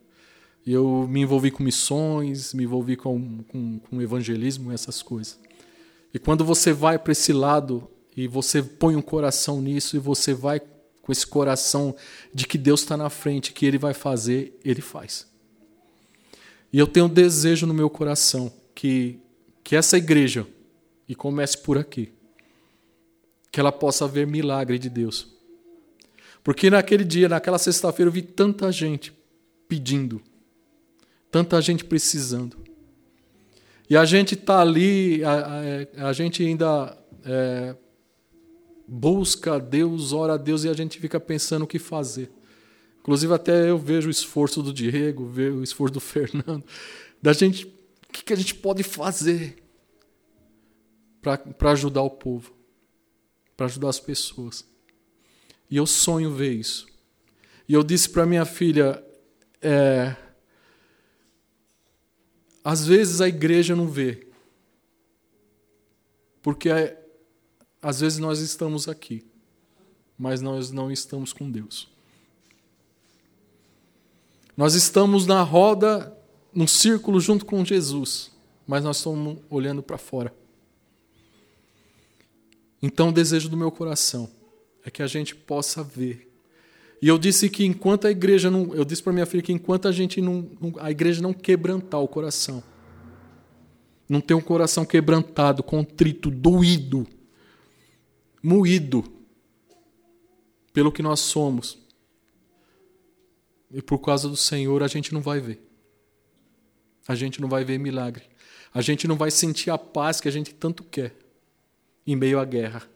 Eu 0.66 1.06
me 1.08 1.20
envolvi 1.20 1.50
com 1.50 1.62
missões, 1.62 2.54
me 2.54 2.64
envolvi 2.64 2.96
com, 2.96 3.42
com, 3.44 3.78
com 3.78 4.00
evangelismo, 4.00 4.70
essas 4.70 5.02
coisas. 5.02 5.38
E 6.14 6.18
quando 6.18 6.44
você 6.44 6.72
vai 6.72 6.98
para 6.98 7.12
esse 7.12 7.32
lado 7.32 7.88
e 8.16 8.28
você 8.28 8.62
põe 8.62 8.94
um 8.94 9.02
coração 9.02 9.60
nisso 9.60 9.96
e 9.96 9.98
você 9.98 10.34
vai 10.34 10.60
com 10.60 11.10
esse 11.10 11.26
coração 11.26 11.94
de 12.32 12.46
que 12.46 12.56
Deus 12.56 12.80
está 12.80 12.96
na 12.96 13.10
frente, 13.10 13.52
que 13.52 13.66
Ele 13.66 13.78
vai 13.78 13.92
fazer, 13.92 14.58
Ele 14.64 14.80
faz. 14.80 15.26
E 16.72 16.78
eu 16.78 16.86
tenho 16.86 17.06
um 17.06 17.12
desejo 17.12 17.66
no 17.66 17.74
meu 17.74 17.90
coração 17.90 18.52
que, 18.74 19.18
que 19.64 19.74
essa 19.76 19.98
igreja, 19.98 20.46
e 21.08 21.14
comece 21.14 21.58
por 21.58 21.76
aqui, 21.76 22.12
que 23.50 23.60
ela 23.60 23.72
possa 23.72 24.06
ver 24.06 24.26
milagre 24.26 24.78
de 24.78 24.88
Deus. 24.88 25.28
Porque 26.42 26.70
naquele 26.70 27.04
dia, 27.04 27.28
naquela 27.28 27.58
sexta-feira, 27.58 28.08
eu 28.08 28.12
vi 28.12 28.22
tanta 28.22 28.72
gente 28.72 29.12
pedindo, 29.68 30.22
tanta 31.32 31.60
gente 31.62 31.84
precisando. 31.86 32.58
E 33.88 33.96
a 33.96 34.04
gente 34.04 34.34
está 34.34 34.60
ali, 34.60 35.24
a, 35.24 35.32
a, 36.00 36.08
a, 36.08 36.12
gente 36.12 36.44
ainda 36.44 36.96
é, 37.24 37.74
busca 38.86 39.54
a 39.54 39.58
Deus, 39.58 40.12
ora 40.12 40.34
a 40.34 40.36
Deus 40.36 40.64
e 40.64 40.68
a 40.68 40.74
gente 40.74 41.00
fica 41.00 41.18
pensando 41.18 41.62
o 41.62 41.66
que 41.66 41.78
fazer. 41.78 42.30
Inclusive, 43.00 43.32
até 43.32 43.70
eu 43.70 43.78
vejo 43.78 44.08
o 44.08 44.10
esforço 44.10 44.62
do 44.62 44.72
Diego, 44.72 45.26
vejo 45.26 45.56
o 45.56 45.64
esforço 45.64 45.94
do 45.94 46.00
Fernando, 46.00 46.64
da 47.20 47.32
gente, 47.32 47.64
o 47.64 48.12
que, 48.12 48.22
que 48.24 48.32
a 48.32 48.36
gente 48.36 48.54
pode 48.54 48.82
fazer 48.82 49.56
para 51.22 51.72
ajudar 51.72 52.02
o 52.02 52.10
povo, 52.10 52.52
para 53.56 53.66
ajudar 53.66 53.88
as 53.88 53.98
pessoas. 53.98 54.66
E 55.70 55.76
eu 55.78 55.86
sonho 55.86 56.30
ver 56.30 56.52
isso. 56.52 56.86
E 57.66 57.72
eu 57.72 57.82
disse 57.82 58.10
para 58.10 58.26
minha 58.26 58.44
filha, 58.44 59.02
é, 59.62 60.14
às 62.64 62.86
vezes 62.86 63.20
a 63.20 63.28
igreja 63.28 63.74
não 63.74 63.88
vê. 63.88 64.26
Porque 66.40 66.68
é, 66.68 67.00
às 67.80 68.00
vezes 68.00 68.18
nós 68.18 68.40
estamos 68.40 68.88
aqui, 68.88 69.24
mas 70.18 70.40
nós 70.40 70.70
não 70.70 70.90
estamos 70.90 71.32
com 71.32 71.50
Deus. 71.50 71.88
Nós 74.56 74.74
estamos 74.74 75.26
na 75.26 75.42
roda, 75.42 76.16
num 76.52 76.66
círculo 76.66 77.20
junto 77.20 77.46
com 77.46 77.64
Jesus, 77.64 78.30
mas 78.66 78.84
nós 78.84 78.98
estamos 78.98 79.38
olhando 79.48 79.82
para 79.82 79.98
fora. 79.98 80.34
Então, 82.82 83.10
o 83.10 83.12
desejo 83.12 83.48
do 83.48 83.56
meu 83.56 83.70
coração 83.70 84.28
é 84.84 84.90
que 84.90 85.02
a 85.02 85.06
gente 85.06 85.34
possa 85.34 85.82
ver 85.82 86.31
e 87.02 87.08
eu 87.08 87.18
disse 87.18 87.50
que 87.50 87.64
enquanto 87.64 88.06
a 88.06 88.12
igreja 88.12 88.48
não. 88.48 88.72
Eu 88.72 88.84
disse 88.84 89.02
para 89.02 89.12
minha 89.12 89.26
filha 89.26 89.42
que 89.42 89.52
enquanto 89.52 89.88
a 89.88 89.92
gente 89.92 90.20
não. 90.20 90.48
A 90.78 90.88
igreja 90.88 91.20
não 91.20 91.34
quebrantar 91.34 92.00
o 92.00 92.06
coração. 92.06 92.62
Não 94.08 94.20
ter 94.20 94.34
um 94.34 94.40
coração 94.40 94.84
quebrantado, 94.84 95.64
contrito, 95.64 96.30
doído, 96.30 97.04
moído 98.40 99.04
pelo 100.72 100.92
que 100.92 101.02
nós 101.02 101.18
somos. 101.18 101.76
E 103.72 103.82
por 103.82 103.98
causa 103.98 104.28
do 104.28 104.36
Senhor 104.36 104.80
a 104.82 104.86
gente 104.86 105.12
não 105.12 105.20
vai 105.20 105.40
ver. 105.40 105.60
A 107.08 107.16
gente 107.16 107.40
não 107.40 107.48
vai 107.48 107.64
ver 107.64 107.78
milagre. 107.78 108.24
A 108.72 108.80
gente 108.80 109.08
não 109.08 109.16
vai 109.16 109.30
sentir 109.32 109.70
a 109.70 109.78
paz 109.78 110.20
que 110.20 110.28
a 110.28 110.32
gente 110.32 110.54
tanto 110.54 110.84
quer 110.84 111.16
em 112.06 112.14
meio 112.14 112.38
à 112.38 112.44
guerra. 112.44 112.91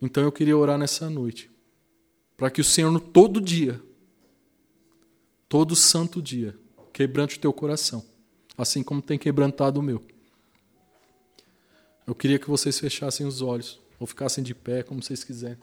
Então 0.00 0.22
eu 0.22 0.32
queria 0.32 0.56
orar 0.56 0.78
nessa 0.78 1.10
noite, 1.10 1.50
para 2.36 2.50
que 2.50 2.60
o 2.60 2.64
Senhor, 2.64 2.90
no 2.90 3.00
todo 3.00 3.40
dia, 3.40 3.80
todo 5.48 5.76
santo 5.76 6.22
dia, 6.22 6.56
quebrante 6.92 7.36
o 7.36 7.40
teu 7.40 7.52
coração, 7.52 8.04
assim 8.56 8.82
como 8.82 9.02
tem 9.02 9.18
quebrantado 9.18 9.78
o 9.78 9.82
meu. 9.82 10.02
Eu 12.06 12.14
queria 12.14 12.38
que 12.38 12.48
vocês 12.48 12.78
fechassem 12.78 13.26
os 13.26 13.42
olhos, 13.42 13.78
ou 13.98 14.06
ficassem 14.06 14.42
de 14.42 14.54
pé, 14.54 14.82
como 14.82 15.02
vocês 15.02 15.22
quiserem. 15.22 15.58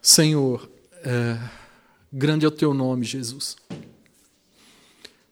Senhor, 0.00 0.68
é, 1.04 1.38
grande 2.12 2.44
é 2.44 2.48
o 2.48 2.50
teu 2.50 2.74
nome, 2.74 3.04
Jesus. 3.04 3.56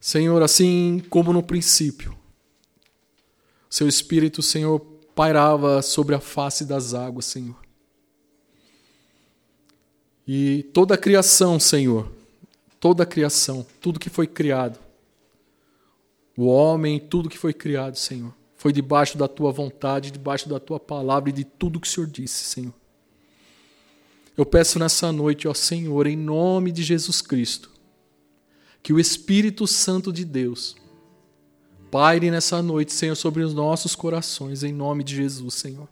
Senhor, 0.00 0.40
assim 0.42 1.04
como 1.10 1.32
no 1.32 1.42
princípio, 1.42 2.16
seu 3.70 3.86
Espírito, 3.86 4.42
Senhor, 4.42 4.80
pairava 5.14 5.80
sobre 5.80 6.16
a 6.16 6.20
face 6.20 6.64
das 6.64 6.92
águas, 6.92 7.26
Senhor. 7.26 7.56
E 10.26 10.64
toda 10.72 10.94
a 10.94 10.98
criação, 10.98 11.60
Senhor, 11.60 12.10
toda 12.80 13.04
a 13.04 13.06
criação, 13.06 13.64
tudo 13.80 14.00
que 14.00 14.10
foi 14.10 14.26
criado, 14.26 14.78
o 16.36 16.46
homem, 16.46 16.98
tudo 16.98 17.28
que 17.28 17.38
foi 17.38 17.52
criado, 17.52 17.96
Senhor, 17.96 18.34
foi 18.56 18.72
debaixo 18.72 19.16
da 19.16 19.28
tua 19.28 19.52
vontade, 19.52 20.10
debaixo 20.10 20.48
da 20.48 20.58
tua 20.58 20.80
palavra 20.80 21.30
e 21.30 21.32
de 21.32 21.44
tudo 21.44 21.80
que 21.80 21.86
o 21.86 21.90
Senhor 21.90 22.06
disse, 22.06 22.44
Senhor. 22.44 22.74
Eu 24.36 24.46
peço 24.46 24.78
nessa 24.78 25.12
noite, 25.12 25.46
ó 25.46 25.54
Senhor, 25.54 26.06
em 26.06 26.16
nome 26.16 26.72
de 26.72 26.82
Jesus 26.82 27.20
Cristo, 27.20 27.70
que 28.82 28.92
o 28.92 28.98
Espírito 28.98 29.66
Santo 29.66 30.12
de 30.12 30.24
Deus 30.24 30.76
paire 31.90 32.30
nessa 32.30 32.62
noite, 32.62 32.92
Senhor, 32.92 33.14
sobre 33.14 33.42
os 33.42 33.52
nossos 33.52 33.94
corações, 33.94 34.62
em 34.62 34.72
nome 34.72 35.02
de 35.02 35.16
Jesus, 35.16 35.54
Senhor. 35.54 35.88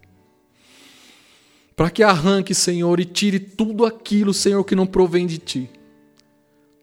Para 1.75 1.91
que 1.91 2.03
arranque, 2.03 2.55
Senhor, 2.55 2.99
e 2.99 3.05
tire 3.05 3.39
tudo 3.39 3.85
aquilo, 3.85 4.35
Senhor, 4.35 4.65
que 4.65 4.75
não 4.75 4.87
provém 4.87 5.27
de 5.27 5.39
Ti. 5.39 5.71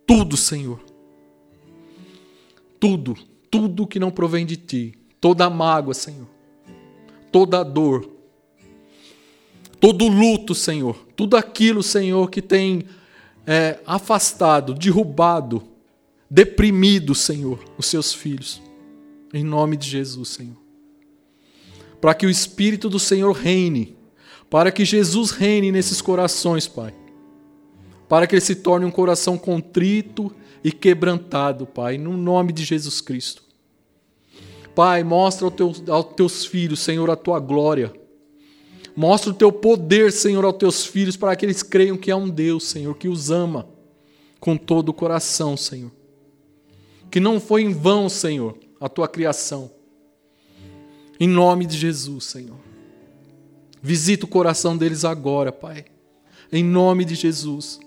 Tudo, 0.08 0.38
Senhor. 0.38 0.80
Tudo, 2.80 3.16
tudo 3.50 3.88
que 3.88 4.00
não 4.00 4.12
provém 4.12 4.46
de 4.46 4.56
Ti. 4.56 4.94
Toda 5.20 5.50
mágoa, 5.50 5.94
Senhor. 5.94 6.28
Toda 7.32 7.64
dor. 7.64 8.10
Todo 9.80 10.08
luto, 10.08 10.56
Senhor. 10.56 10.96
Tudo 11.16 11.36
aquilo, 11.36 11.84
Senhor, 11.84 12.30
que 12.30 12.42
tem 12.42 12.86
é, 13.46 13.80
afastado, 13.86 14.74
derrubado, 14.74 15.62
deprimido, 16.30 17.14
Senhor, 17.14 17.64
os 17.78 17.86
seus 17.86 18.14
filhos. 18.14 18.65
Em 19.36 19.44
nome 19.44 19.76
de 19.76 19.90
Jesus, 19.90 20.30
Senhor. 20.30 20.56
Para 22.00 22.14
que 22.14 22.26
o 22.26 22.30
Espírito 22.30 22.90
do 22.90 22.98
Senhor 22.98 23.34
reine. 23.34 23.94
Para 24.50 24.72
que 24.72 24.86
Jesus 24.86 25.32
reine 25.32 25.74
nesses 25.74 26.02
corações, 26.02 26.70
Pai. 26.70 26.96
Para 28.08 28.28
que 28.28 28.36
ele 28.36 28.42
se 28.42 28.56
torne 28.56 28.86
um 28.86 28.92
coração 28.92 29.38
contrito 29.38 30.34
e 30.64 30.72
quebrantado, 30.72 31.66
Pai. 31.66 31.98
No 31.98 32.16
nome 32.16 32.54
de 32.54 32.64
Jesus 32.64 33.02
Cristo. 33.02 33.44
Pai, 34.74 35.04
mostra 35.04 35.48
ao 35.48 35.94
aos 35.94 36.14
teus 36.14 36.46
filhos, 36.46 36.80
Senhor, 36.80 37.10
a 37.12 37.18
tua 37.18 37.38
glória. 37.38 37.92
Mostra 38.96 39.32
o 39.32 39.36
teu 39.36 39.52
poder, 39.52 40.14
Senhor, 40.14 40.46
aos 40.46 40.56
teus 40.56 40.86
filhos, 40.86 41.18
para 41.18 41.36
que 41.36 41.46
eles 41.46 41.62
creiam 41.62 41.98
que 41.98 42.10
há 42.10 42.16
um 42.16 42.30
Deus, 42.30 42.64
Senhor, 42.64 42.96
que 42.96 43.10
os 43.10 43.32
ama 43.32 43.68
com 44.40 44.56
todo 44.56 44.88
o 44.88 44.94
coração, 44.94 45.58
Senhor. 45.58 45.92
Que 47.12 47.20
não 47.20 47.38
foi 47.38 47.64
em 47.64 47.74
vão, 47.74 48.08
Senhor, 48.08 48.58
a 48.86 48.90
tua 48.90 49.08
criação. 49.08 49.72
Em 51.20 51.28
nome 51.28 51.66
de 51.66 51.76
Jesus, 51.76 52.26
Senhor. 52.26 52.60
Visita 53.82 54.26
o 54.26 54.30
coração 54.30 54.78
deles 54.78 55.04
agora, 55.04 55.52
Pai. 55.52 55.86
Em 56.52 56.64
nome 56.64 57.04
de 57.04 57.16
Jesus. 57.16 57.80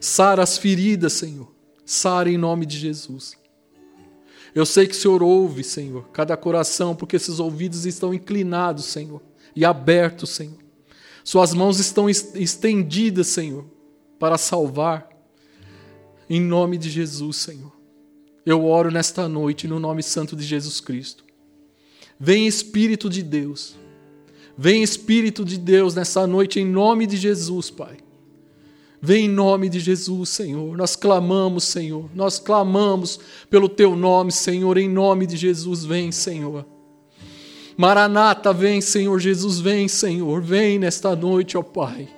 Sara 0.00 0.42
as 0.42 0.58
feridas, 0.58 1.12
Senhor. 1.12 1.48
Sara 1.86 2.28
em 2.28 2.36
nome 2.36 2.66
de 2.66 2.76
Jesus. 2.76 3.36
Eu 4.52 4.66
sei 4.66 4.88
que 4.88 4.94
o 4.94 4.96
Senhor 4.96 5.22
ouve, 5.22 5.62
Senhor, 5.62 6.08
cada 6.08 6.36
coração, 6.36 6.96
porque 6.96 7.14
esses 7.14 7.38
ouvidos 7.38 7.86
estão 7.86 8.12
inclinados, 8.12 8.86
Senhor, 8.86 9.22
e 9.54 9.64
abertos, 9.64 10.30
Senhor. 10.30 10.58
Suas 11.22 11.54
mãos 11.54 11.78
estão 11.78 12.10
estendidas, 12.10 13.28
Senhor, 13.28 13.64
para 14.18 14.36
salvar. 14.38 15.08
Em 16.28 16.40
nome 16.40 16.78
de 16.78 16.90
Jesus, 16.90 17.36
Senhor. 17.36 17.73
Eu 18.44 18.64
oro 18.66 18.90
nesta 18.90 19.26
noite 19.28 19.66
no 19.66 19.80
nome 19.80 20.02
santo 20.02 20.36
de 20.36 20.44
Jesus 20.44 20.80
Cristo. 20.80 21.24
Vem 22.18 22.46
Espírito 22.46 23.08
de 23.08 23.22
Deus. 23.22 23.74
Vem 24.56 24.82
Espírito 24.82 25.44
de 25.44 25.58
Deus 25.58 25.94
nessa 25.94 26.26
noite 26.26 26.60
em 26.60 26.66
nome 26.66 27.06
de 27.06 27.16
Jesus, 27.16 27.70
Pai. 27.70 27.96
Vem 29.00 29.26
em 29.26 29.28
nome 29.28 29.68
de 29.68 29.80
Jesus, 29.80 30.30
Senhor. 30.30 30.76
Nós 30.76 30.96
clamamos, 30.96 31.64
Senhor. 31.64 32.08
Nós 32.14 32.38
clamamos 32.38 33.20
pelo 33.50 33.68
teu 33.68 33.94
nome, 33.94 34.32
Senhor. 34.32 34.78
Em 34.78 34.88
nome 34.88 35.26
de 35.26 35.36
Jesus, 35.36 35.84
vem, 35.84 36.10
Senhor. 36.10 36.64
Maranata, 37.76 38.52
vem, 38.52 38.80
Senhor. 38.80 39.18
Jesus, 39.18 39.60
vem, 39.60 39.88
Senhor. 39.88 40.40
Vem 40.40 40.78
nesta 40.78 41.14
noite, 41.14 41.56
ó 41.56 41.62
Pai. 41.62 42.08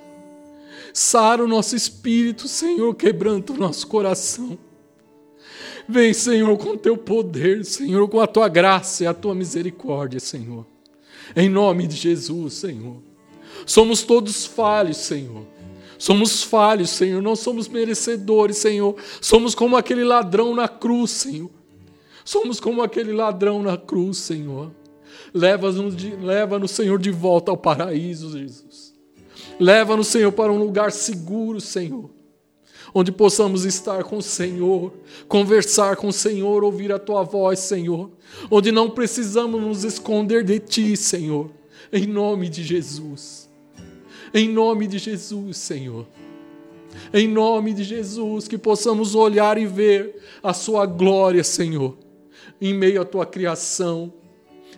Sara 0.93 1.43
o 1.43 1.49
nosso 1.49 1.75
espírito, 1.75 2.47
Senhor. 2.47 2.95
Quebranta 2.95 3.53
o 3.53 3.57
nosso 3.57 3.87
coração. 3.89 4.57
Vem, 5.89 6.13
Senhor, 6.13 6.57
com 6.59 6.77
teu 6.77 6.97
poder, 6.97 7.65
Senhor, 7.65 8.09
com 8.09 8.21
a 8.21 8.27
tua 8.27 8.49
graça 8.49 9.05
e 9.05 9.07
a 9.07 9.15
tua 9.15 9.35
misericórdia, 9.35 10.19
Senhor. 10.19 10.67
Em 11.35 11.49
nome 11.49 11.87
de 11.87 11.95
Jesus, 11.95 12.55
Senhor. 12.55 12.97
Somos 13.65 14.03
todos 14.03 14.45
falhos, 14.45 14.97
Senhor. 14.97 15.45
Somos 15.97 16.43
falhos, 16.43 16.91
Senhor. 16.91 17.23
Não 17.23 17.37
somos 17.37 17.69
merecedores, 17.69 18.57
Senhor. 18.57 18.97
Somos 19.21 19.55
como 19.55 19.77
aquele 19.77 20.03
ladrão 20.03 20.55
na 20.55 20.67
cruz, 20.67 21.13
Senhor. 21.13 21.51
Somos 22.25 22.59
como 22.59 22.83
aquele 22.83 23.13
ladrão 23.13 23.63
na 23.63 23.77
cruz, 23.77 24.19
Senhor. 24.19 24.73
Leva-nos, 25.33 25.95
leva-nos, 26.21 26.73
Senhor, 26.73 26.99
de 26.99 27.13
volta 27.13 27.53
ao 27.53 27.57
paraíso, 27.57 28.37
Jesus. 28.37 28.93
Leva-nos, 29.59 30.09
Senhor, 30.09 30.33
para 30.33 30.53
um 30.53 30.59
lugar 30.59 30.91
seguro, 30.91 31.61
Senhor 31.61 32.16
onde 32.95 33.13
possamos 33.13 33.65
estar 33.65 34.05
com 34.05 34.19
o 34.19 34.23
Senhor, 34.23 34.93
conversar 35.29 35.97
com 35.97 36.09
o 36.09 36.13
Senhor, 36.13 36.65
ouvir 36.65 36.93
a 36.93 36.99
tua 36.99 37.23
voz, 37.23 37.61
Senhor, 37.61 38.11
onde 38.51 38.73
não 38.73 38.91
precisamos 38.91 39.61
nos 39.61 39.85
esconder 39.85 40.45
de 40.45 40.59
ti, 40.59 40.97
Senhor, 40.97 41.51
em 41.93 42.07
nome 42.07 42.49
de 42.49 42.63
Jesus. 42.63 43.49
Em 44.35 44.49
nome 44.49 44.87
de 44.87 44.99
Jesus, 44.99 45.57
Senhor. 45.57 46.07
Em 47.13 47.29
nome 47.29 47.73
de 47.73 47.85
Jesus, 47.85 48.49
que 48.49 48.59
possamos 48.59 49.15
olhar 49.15 49.59
e 49.59 49.67
ver 49.67 50.17
a 50.43 50.53
Sua 50.53 50.87
glória, 50.87 51.45
Senhor, 51.45 51.97
em 52.61 52.75
meio 52.75 53.03
à 53.03 53.05
Tua 53.05 53.27
criação. 53.27 54.13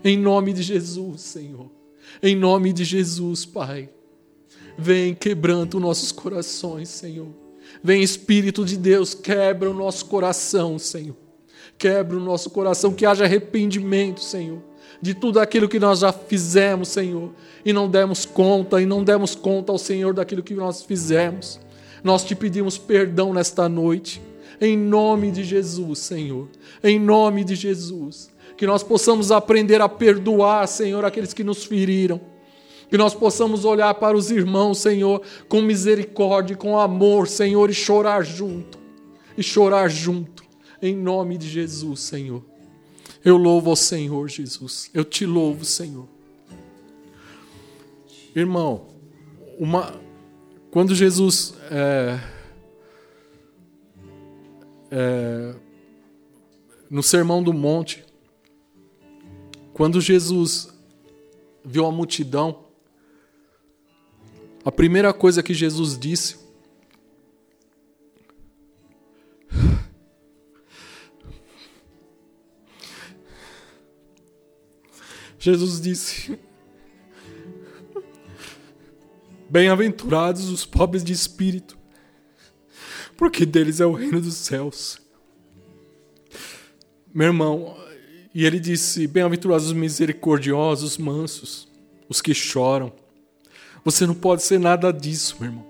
Em 0.05 0.17
nome 0.17 0.53
de 0.53 0.63
Jesus, 0.63 1.23
Senhor. 1.23 1.71
Em 2.23 2.37
nome 2.37 2.73
de 2.73 2.85
Jesus, 2.85 3.45
Pai. 3.45 3.89
Vem 4.77 5.15
quebrando 5.15 5.81
nossos 5.81 6.13
corações, 6.13 6.89
Senhor. 6.89 7.48
Vem 7.83 8.03
Espírito 8.03 8.65
de 8.65 8.77
Deus, 8.77 9.15
quebra 9.15 9.71
o 9.71 9.75
nosso 9.75 10.07
coração, 10.07 10.79
Senhor. 10.79 11.17
Quebra 11.77 12.17
o 12.17 12.21
nosso 12.21 12.51
coração, 12.51 12.93
que 12.93 13.07
haja 13.07 13.25
arrependimento, 13.25 14.21
Senhor, 14.21 14.61
de 15.01 15.15
tudo 15.15 15.39
aquilo 15.39 15.69
que 15.69 15.79
nós 15.79 16.01
já 16.01 16.13
fizemos, 16.13 16.89
Senhor, 16.89 17.33
e 17.65 17.73
não 17.73 17.89
demos 17.89 18.25
conta, 18.25 18.83
e 18.83 18.87
não 18.87 19.05
demos 19.05 19.37
conta 19.37 19.71
ao 19.71 19.79
Senhor 19.79 20.13
daquilo 20.13 20.43
que 20.43 20.55
nós 20.55 20.83
fizemos. 20.83 21.61
Nós 22.03 22.25
te 22.25 22.35
pedimos 22.35 22.77
perdão 22.77 23.33
nesta 23.33 23.69
noite, 23.69 24.21
em 24.61 24.77
nome 24.77 25.31
de 25.31 25.45
Jesus, 25.45 26.01
Senhor, 26.01 26.49
em 26.83 26.99
nome 26.99 27.45
de 27.45 27.55
Jesus. 27.55 28.29
Que 28.57 28.67
nós 28.67 28.83
possamos 28.83 29.31
aprender 29.31 29.81
a 29.81 29.89
perdoar, 29.89 30.67
Senhor, 30.67 31.05
aqueles 31.05 31.33
que 31.33 31.45
nos 31.45 31.65
feriram 31.65 32.21
que 32.89 32.97
nós 32.97 33.15
possamos 33.15 33.65
olhar 33.65 33.95
para 33.95 34.17
os 34.17 34.31
irmãos, 34.31 34.79
Senhor, 34.79 35.23
com 35.49 35.61
misericórdia, 35.61 36.57
com 36.57 36.79
amor, 36.79 37.29
Senhor, 37.29 37.69
e 37.69 37.75
chorar 37.75 38.25
junto. 38.25 38.79
E 39.37 39.43
chorar 39.43 39.89
junto. 39.89 40.43
Em 40.81 40.97
nome 40.97 41.37
de 41.37 41.49
Jesus, 41.49 42.01
Senhor. 42.01 42.43
Eu 43.25 43.37
louvo 43.37 43.71
ao 43.71 43.77
Senhor, 43.77 44.29
Jesus. 44.29 44.91
Eu 44.95 45.05
te 45.05 45.27
louvo, 45.27 45.65
Senhor. 45.65 46.09
Irmão, 48.35 48.87
uma, 49.59 50.01
quando 50.71 50.95
Jesus 50.95 51.55
é, 51.71 52.21
é, 54.91 55.55
no 56.89 57.03
Sermão 57.03 57.43
do 57.43 57.53
Monte, 57.53 58.05
quando 59.75 60.01
Jesus 60.01 60.73
viu 61.65 61.85
a 61.85 61.93
multidão, 61.93 62.68
a 64.65 64.73
primeira 64.73 65.13
coisa 65.13 65.43
que 65.43 65.55
Jesus 65.55 65.99
disse 65.99 66.49
Jesus 75.39 75.81
disse: 75.81 76.39
Bem-aventurados 79.49 80.49
os 80.51 80.67
pobres 80.67 81.03
de 81.03 81.13
espírito, 81.13 81.79
porque 83.17 83.47
deles 83.47 83.81
é 83.81 83.87
o 83.87 83.93
reino 83.93 84.21
dos 84.21 84.35
céus. 84.35 85.01
Meu 87.15 87.29
irmão, 87.29 87.77
e 88.35 88.45
ele 88.45 88.59
disse: 88.59 89.07
Bem-aventurados 89.07 89.69
os 89.69 89.73
misericordiosos, 89.73 90.93
os 90.93 90.99
mansos, 90.99 91.69
os 92.09 92.21
que 92.21 92.35
choram 92.35 92.93
você 93.91 94.07
não 94.07 94.15
pode 94.15 94.43
ser 94.43 94.61
nada 94.61 94.93
disso, 94.93 95.37
meu 95.41 95.49
irmão. 95.49 95.67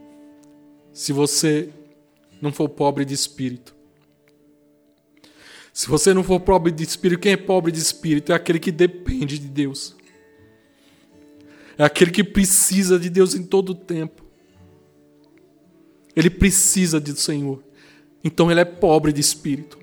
se 0.93 1.13
você 1.13 1.69
não 2.43 2.53
for 2.53 2.69
pobre 2.69 3.05
de 3.05 3.15
espírito. 3.15 3.77
Se 5.73 5.89
você 5.89 6.13
não 6.13 6.25
for 6.25 6.41
pobre 6.41 6.73
de 6.73 6.83
espírito, 6.83 7.21
quem 7.21 7.33
é 7.35 7.37
pobre 7.37 7.71
de 7.71 7.79
espírito 7.79 8.33
é 8.33 8.35
aquele 8.35 8.59
que 8.59 8.73
depende 8.73 9.39
de 9.39 9.47
Deus. 9.47 9.95
É 11.77 11.85
aquele 11.85 12.11
que 12.11 12.25
precisa 12.25 12.99
de 12.99 13.09
Deus 13.09 13.37
em 13.37 13.45
todo 13.45 13.71
o 13.71 13.75
tempo. 13.77 14.25
Ele 16.17 16.29
precisa 16.29 16.99
do 16.99 17.15
Senhor. 17.15 17.63
Então 18.25 18.51
ele 18.51 18.59
é 18.59 18.65
pobre 18.65 19.13
de 19.13 19.21
espírito. 19.21 19.79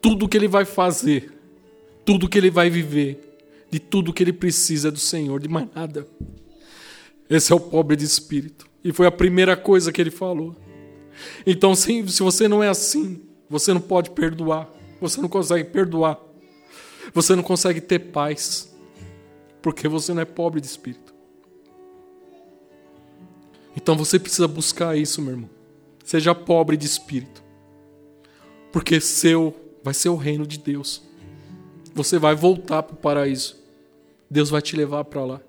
Tudo 0.00 0.28
que 0.28 0.36
ele 0.36 0.46
vai 0.46 0.64
fazer, 0.64 1.32
tudo 2.04 2.28
que 2.28 2.38
ele 2.38 2.50
vai 2.50 2.70
viver, 2.70 3.36
de 3.68 3.80
tudo 3.80 4.12
que 4.12 4.22
ele 4.22 4.32
precisa 4.32 4.88
é 4.88 4.90
do 4.92 5.00
Senhor, 5.00 5.40
de 5.40 5.48
mais 5.48 5.66
nada. 5.74 6.06
Esse 7.28 7.52
é 7.52 7.56
o 7.56 7.60
pobre 7.60 7.96
de 7.96 8.04
espírito. 8.04 8.66
E 8.82 8.92
foi 8.92 9.06
a 9.06 9.12
primeira 9.12 9.56
coisa 9.56 9.92
que 9.92 10.00
ele 10.00 10.10
falou. 10.10 10.54
Então, 11.46 11.74
se, 11.74 12.08
se 12.08 12.22
você 12.22 12.46
não 12.46 12.62
é 12.62 12.68
assim, 12.68 13.22
você 13.48 13.72
não 13.72 13.80
pode 13.80 14.10
perdoar. 14.10 14.68
Você 15.00 15.20
não 15.20 15.28
consegue 15.28 15.64
perdoar. 15.64 16.18
Você 17.12 17.34
não 17.34 17.42
consegue 17.42 17.80
ter 17.80 17.98
paz. 17.98 18.74
Porque 19.60 19.88
você 19.88 20.14
não 20.14 20.22
é 20.22 20.24
pobre 20.24 20.60
de 20.60 20.66
espírito. 20.66 21.14
Então 23.76 23.96
você 23.96 24.18
precisa 24.18 24.48
buscar 24.48 24.96
isso, 24.96 25.20
meu 25.20 25.32
irmão. 25.32 25.50
Seja 26.04 26.34
pobre 26.34 26.76
de 26.76 26.86
espírito. 26.86 27.42
Porque 28.72 29.00
seu 29.00 29.54
vai 29.82 29.92
ser 29.92 30.08
o 30.08 30.16
reino 30.16 30.46
de 30.46 30.58
Deus. 30.58 31.02
Você 31.94 32.18
vai 32.18 32.34
voltar 32.34 32.82
para 32.82 32.94
o 32.94 32.98
paraíso. 32.98 33.56
Deus 34.30 34.50
vai 34.50 34.62
te 34.62 34.76
levar 34.76 35.04
para 35.04 35.24
lá. 35.24 35.40